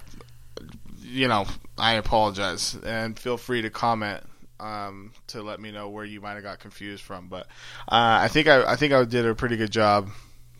you 1.01 1.27
know, 1.27 1.45
I 1.77 1.93
apologize 1.93 2.75
and 2.83 3.17
feel 3.19 3.37
free 3.37 3.61
to 3.63 3.69
comment 3.69 4.23
um, 4.59 5.11
to 5.27 5.41
let 5.41 5.59
me 5.59 5.71
know 5.71 5.89
where 5.89 6.05
you 6.05 6.21
might 6.21 6.33
have 6.33 6.43
got 6.43 6.59
confused 6.59 7.03
from. 7.03 7.27
But 7.27 7.47
uh, 7.87 8.19
I 8.21 8.27
think 8.29 8.47
I 8.47 8.71
I 8.71 8.75
think 8.75 8.93
I 8.93 9.03
did 9.05 9.25
a 9.25 9.35
pretty 9.35 9.57
good 9.57 9.71
job. 9.71 10.09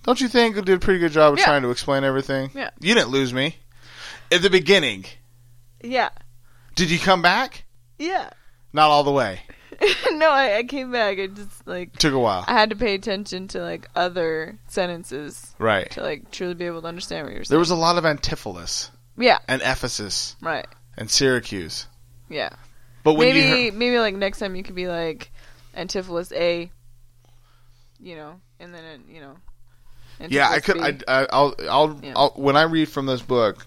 Don't 0.03 0.19
you 0.21 0.27
think 0.27 0.57
I 0.57 0.61
did 0.61 0.75
a 0.75 0.79
pretty 0.79 0.99
good 0.99 1.11
job 1.11 1.33
of 1.33 1.39
Yeah. 1.39 1.45
trying 1.45 1.61
to 1.63 1.69
explain 1.71 2.03
everything? 2.03 2.51
Yeah. 2.53 2.69
You 2.79 2.93
didn't 2.95 3.09
lose 3.09 3.33
me 3.33 3.57
at 4.31 4.41
the 4.41 4.49
beginning. 4.49 5.05
Yeah. 5.83 6.09
Did 6.75 6.89
you 6.91 6.99
come 6.99 7.21
back? 7.21 7.65
Yeah. 7.97 8.29
Not 8.73 8.89
all 8.89 9.03
the 9.03 9.11
way. 9.11 9.41
no, 10.11 10.29
I, 10.29 10.57
I 10.57 10.63
came 10.63 10.91
back. 10.91 11.19
I 11.19 11.27
just 11.27 11.65
like 11.67 11.93
Took 11.97 12.13
a 12.13 12.19
while. 12.19 12.43
I 12.47 12.53
had 12.53 12.69
to 12.71 12.75
pay 12.75 12.95
attention 12.95 13.47
to 13.49 13.61
like 13.61 13.87
other 13.95 14.57
sentences 14.67 15.55
Right. 15.57 15.89
to 15.91 16.01
like 16.01 16.31
truly 16.31 16.53
be 16.53 16.65
able 16.65 16.81
to 16.81 16.87
understand 16.87 17.25
what 17.27 17.33
you're 17.35 17.43
saying. 17.43 17.53
There 17.53 17.59
was 17.59 17.69
a 17.71 17.75
lot 17.75 17.97
of 17.97 18.03
Antipholus 18.03 18.89
yeah. 19.17 19.39
and 19.47 19.61
Ephesus 19.61 20.35
Right. 20.41 20.67
and 20.97 21.09
Syracuse. 21.09 21.87
Yeah. 22.29 22.49
But 23.03 23.13
when 23.13 23.29
maybe 23.29 23.39
you 23.47 23.65
heard, 23.71 23.73
maybe 23.75 23.99
like 23.99 24.15
next 24.15 24.39
time 24.39 24.55
you 24.55 24.63
could 24.63 24.75
be 24.75 24.87
like 24.87 25.31
Antipholus 25.75 26.31
A. 26.33 26.69
You 28.01 28.15
know, 28.15 28.39
and 28.59 28.73
then 28.73 28.83
it, 28.85 29.01
you 29.13 29.19
know. 29.21 29.35
Yeah, 30.27 30.49
I 30.49 30.59
could. 30.59 30.77
I, 31.07 31.25
I'll, 31.31 31.55
I'll, 31.69 31.99
Yeah. 32.03 32.13
I'll, 32.15 32.29
when 32.35 32.55
I 32.57 32.63
read 32.63 32.89
from 32.89 33.05
this 33.05 33.21
book, 33.21 33.65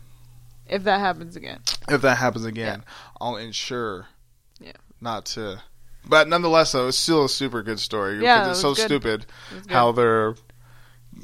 if 0.69 0.85
that 0.85 1.01
happens 1.01 1.37
again. 1.37 1.61
if 1.89 2.03
that 2.03 2.19
happens 2.19 2.45
again, 2.45 2.85
I'll 3.21 3.37
ensure, 3.37 4.07
Yeah. 4.61 4.73
not 5.01 5.27
to. 5.27 5.63
But 6.05 6.29
nonetheless, 6.29 6.73
though, 6.73 6.89
it's 6.89 6.97
still 6.99 7.25
a 7.25 7.29
super 7.29 7.63
good 7.63 7.79
story. 7.79 8.21
Yeah, 8.23 8.51
it's 8.51 8.59
it 8.59 8.63
so 8.63 8.75
good. 8.75 8.85
stupid 8.85 9.27
It 9.57 9.71
how 9.71 9.93
they're 9.93 10.35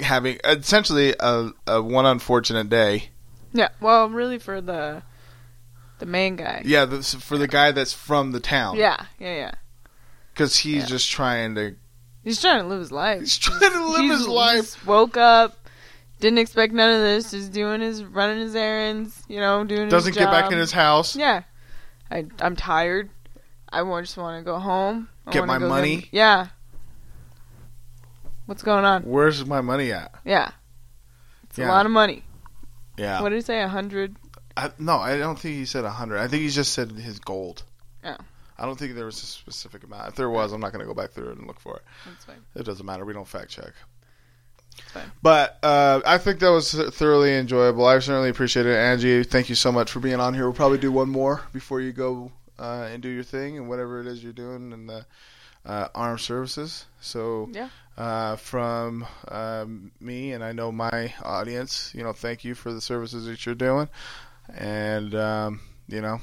having 0.00 0.38
essentially 0.44 1.14
a, 1.18 1.50
a 1.66 1.82
one 1.82 2.06
unfortunate 2.06 2.68
day. 2.68 3.10
Yeah. 3.52 3.68
Well, 3.80 4.08
really 4.08 4.38
for 4.38 4.60
the 4.60 5.02
the 5.98 6.06
main 6.06 6.36
guy. 6.36 6.62
Yeah, 6.64 6.84
this, 6.84 7.14
for 7.14 7.36
the 7.38 7.48
guy 7.48 7.72
that's 7.72 7.92
from 7.92 8.30
the 8.32 8.38
town. 8.40 8.76
Yeah. 8.76 9.04
Yeah. 9.18 9.34
Yeah. 9.34 9.52
because 10.32 10.58
he's 10.58 10.82
Yeah. 10.84 10.86
just 10.86 11.10
trying 11.10 11.54
to. 11.56 11.74
He's 12.28 12.40
trying 12.40 12.60
to 12.62 12.66
live 12.68 12.80
his 12.80 12.92
life. 12.92 13.20
He's 13.20 13.38
trying 13.38 13.60
to 13.72 13.88
live 13.88 14.00
He's- 14.02 14.18
his 14.18 14.28
life. 14.28 14.86
woke 14.86 15.16
up, 15.16 15.56
didn't 16.20 16.38
expect 16.38 16.72
none 16.74 16.90
of 16.94 17.00
this. 17.00 17.30
Just 17.30 17.52
doing 17.52 17.80
his 17.80 18.04
running 18.04 18.38
his 18.40 18.54
errands. 18.54 19.22
You 19.28 19.40
know, 19.40 19.64
doing. 19.64 19.88
Doesn't 19.88 20.14
his 20.14 20.18
get 20.22 20.30
back 20.30 20.52
in 20.52 20.58
his 20.58 20.72
house. 20.72 21.16
Yeah, 21.16 21.42
I 22.10 22.26
I'm 22.40 22.54
tired. 22.56 23.08
I 23.72 23.82
just 24.00 24.16
want 24.16 24.38
to 24.40 24.44
go 24.44 24.58
home. 24.58 25.08
I 25.26 25.30
Get 25.32 25.46
my 25.46 25.58
money? 25.58 26.08
yeah. 26.12 26.48
What's 28.46 28.62
going 28.62 28.84
on? 28.84 29.02
Where's 29.02 29.44
my 29.44 29.60
money 29.60 29.92
at? 29.92 30.14
Yeah, 30.24 30.50
it's 31.44 31.58
Yeah. 31.58 31.68
a 31.68 31.72
lot 31.72 31.86
of 31.86 31.92
money. 31.92 32.24
Yeah. 32.96 33.20
What 33.20 33.28
did 33.30 33.36
he 33.36 33.40
say? 33.42 33.60
A 33.62 33.68
hundred? 33.68 34.16
I, 34.56 34.70
no, 34.78 34.96
I 34.98 35.18
don't 35.18 35.38
think 35.38 35.54
he 35.56 35.64
said 35.66 35.84
a 35.84 35.90
hundred. 35.90 36.18
I 36.18 36.28
think 36.28 36.42
he 36.42 36.48
just 36.48 36.72
said 36.72 36.90
his 36.92 37.18
gold. 37.18 37.62
Oh. 38.04 38.16
I 38.58 38.66
don't 38.66 38.78
think 38.78 38.94
there 38.94 39.04
was 39.06 39.22
a 39.22 39.26
specific 39.26 39.84
amount. 39.84 40.08
If 40.08 40.14
there 40.16 40.30
was, 40.30 40.52
I'm 40.52 40.60
not 40.60 40.72
going 40.72 40.80
to 40.80 40.86
go 40.86 40.94
back 40.94 41.10
through 41.10 41.30
it 41.30 41.38
and 41.38 41.46
look 41.46 41.60
for 41.60 41.76
it. 41.76 41.82
That's 42.06 42.24
fine. 42.24 42.36
It 42.54 42.64
doesn't 42.64 42.84
matter. 42.84 43.04
We 43.04 43.12
don't 43.12 43.28
fact 43.28 43.50
check. 43.50 43.72
fine. 44.92 45.10
But 45.22 45.58
uh, 45.62 46.00
I 46.06 46.18
think 46.18 46.40
that 46.40 46.50
was 46.50 46.72
thoroughly 46.72 47.34
enjoyable. 47.36 47.86
I 47.86 47.98
certainly 48.00 48.30
appreciate 48.30 48.66
it, 48.66 48.74
Angie. 48.76 49.22
Thank 49.24 49.48
you 49.48 49.54
so 49.54 49.70
much 49.72 49.90
for 49.90 50.00
being 50.00 50.20
on 50.20 50.34
here. 50.34 50.44
We'll 50.44 50.54
probably 50.54 50.78
do 50.78 50.90
one 50.92 51.08
more 51.08 51.42
before 51.52 51.80
you 51.80 51.92
go 51.92 52.32
uh, 52.58 52.88
and 52.90 53.02
do 53.02 53.08
your 53.08 53.22
thing 53.24 53.56
and 53.56 53.68
whatever 53.68 54.00
it 54.00 54.06
is 54.06 54.22
you're 54.24 54.32
doing 54.32 54.72
in 54.72 54.86
the 54.86 55.06
uh, 55.64 55.88
armed 55.94 56.20
services. 56.20 56.86
So 57.00 57.48
Yeah. 57.52 57.68
uh, 57.96 58.36
from 58.36 59.06
um, 59.28 59.92
me 60.00 60.32
and 60.32 60.42
I 60.42 60.52
know 60.52 60.72
my 60.72 61.12
audience, 61.22 61.92
you 61.94 62.02
know, 62.02 62.12
thank 62.12 62.44
you 62.44 62.54
for 62.54 62.72
the 62.72 62.80
services 62.80 63.26
that 63.26 63.44
you're 63.46 63.54
doing, 63.54 63.88
and 64.56 65.14
um, 65.14 65.60
you 65.88 66.00
know, 66.00 66.20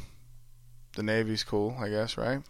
the 0.96 1.04
Navy's 1.04 1.44
cool, 1.44 1.76
I 1.80 1.90
guess, 1.90 2.18
right? 2.18 2.42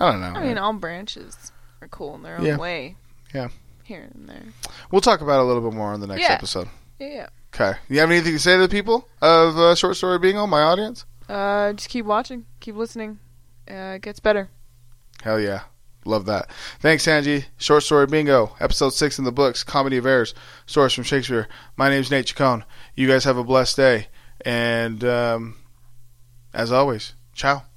I 0.00 0.10
don't 0.12 0.20
know. 0.20 0.26
I 0.40 0.42
mean, 0.46 0.58
all 0.58 0.72
branches 0.72 1.52
are 1.80 1.88
cool 1.88 2.14
in 2.16 2.22
their 2.22 2.38
own 2.38 2.44
Yeah. 2.44 2.56
way. 2.56 2.96
Yeah. 3.34 3.48
Here 3.84 4.08
and 4.14 4.28
there. 4.28 4.42
we'll 4.90 5.00
talk 5.02 5.20
about 5.20 5.40
it 5.40 5.42
a 5.42 5.44
little 5.44 5.62
bit 5.68 5.76
more 5.76 5.92
on 5.92 6.00
the 6.00 6.06
next 6.06 6.22
Yeah. 6.22 6.32
episode. 6.32 6.68
Yeah. 6.98 7.28
Okay. 7.54 7.78
You 7.88 8.00
have 8.00 8.10
anything 8.10 8.32
to 8.32 8.38
say 8.38 8.56
to 8.56 8.62
the 8.62 8.68
people 8.68 9.08
of 9.20 9.56
uh, 9.58 9.74
Short 9.74 9.96
Story 9.96 10.18
Bingo, 10.18 10.46
my 10.46 10.62
audience? 10.62 11.04
Uh, 11.28 11.72
just 11.74 11.88
keep 11.90 12.04
watching, 12.06 12.46
keep 12.60 12.76
listening. 12.76 13.18
Uh, 13.70 13.94
it 13.96 14.02
gets 14.02 14.20
better. 14.20 14.48
Hell 15.22 15.38
yeah. 15.40 15.62
Love 16.06 16.26
that. 16.26 16.50
Thanks, 16.80 17.06
Angie. 17.08 17.46
Short 17.56 17.82
Story 17.82 18.06
Bingo, 18.06 18.54
episode 18.60 18.90
six 18.90 19.18
in 19.18 19.24
the 19.24 19.32
books, 19.32 19.64
Comedy 19.64 19.96
of 19.96 20.04
Errors, 20.06 20.34
stories 20.66 20.92
from 20.92 21.04
Shakespeare. 21.04 21.48
My 21.76 21.88
name's 21.88 22.10
Nate 22.10 22.26
Chacon. 22.26 22.64
You 22.94 23.08
guys 23.08 23.24
have 23.24 23.38
a 23.38 23.44
blessed 23.44 23.76
day. 23.76 24.08
And 24.44 25.02
um, 25.04 25.56
as 26.52 26.70
always, 26.72 27.14
ciao. 27.34 27.73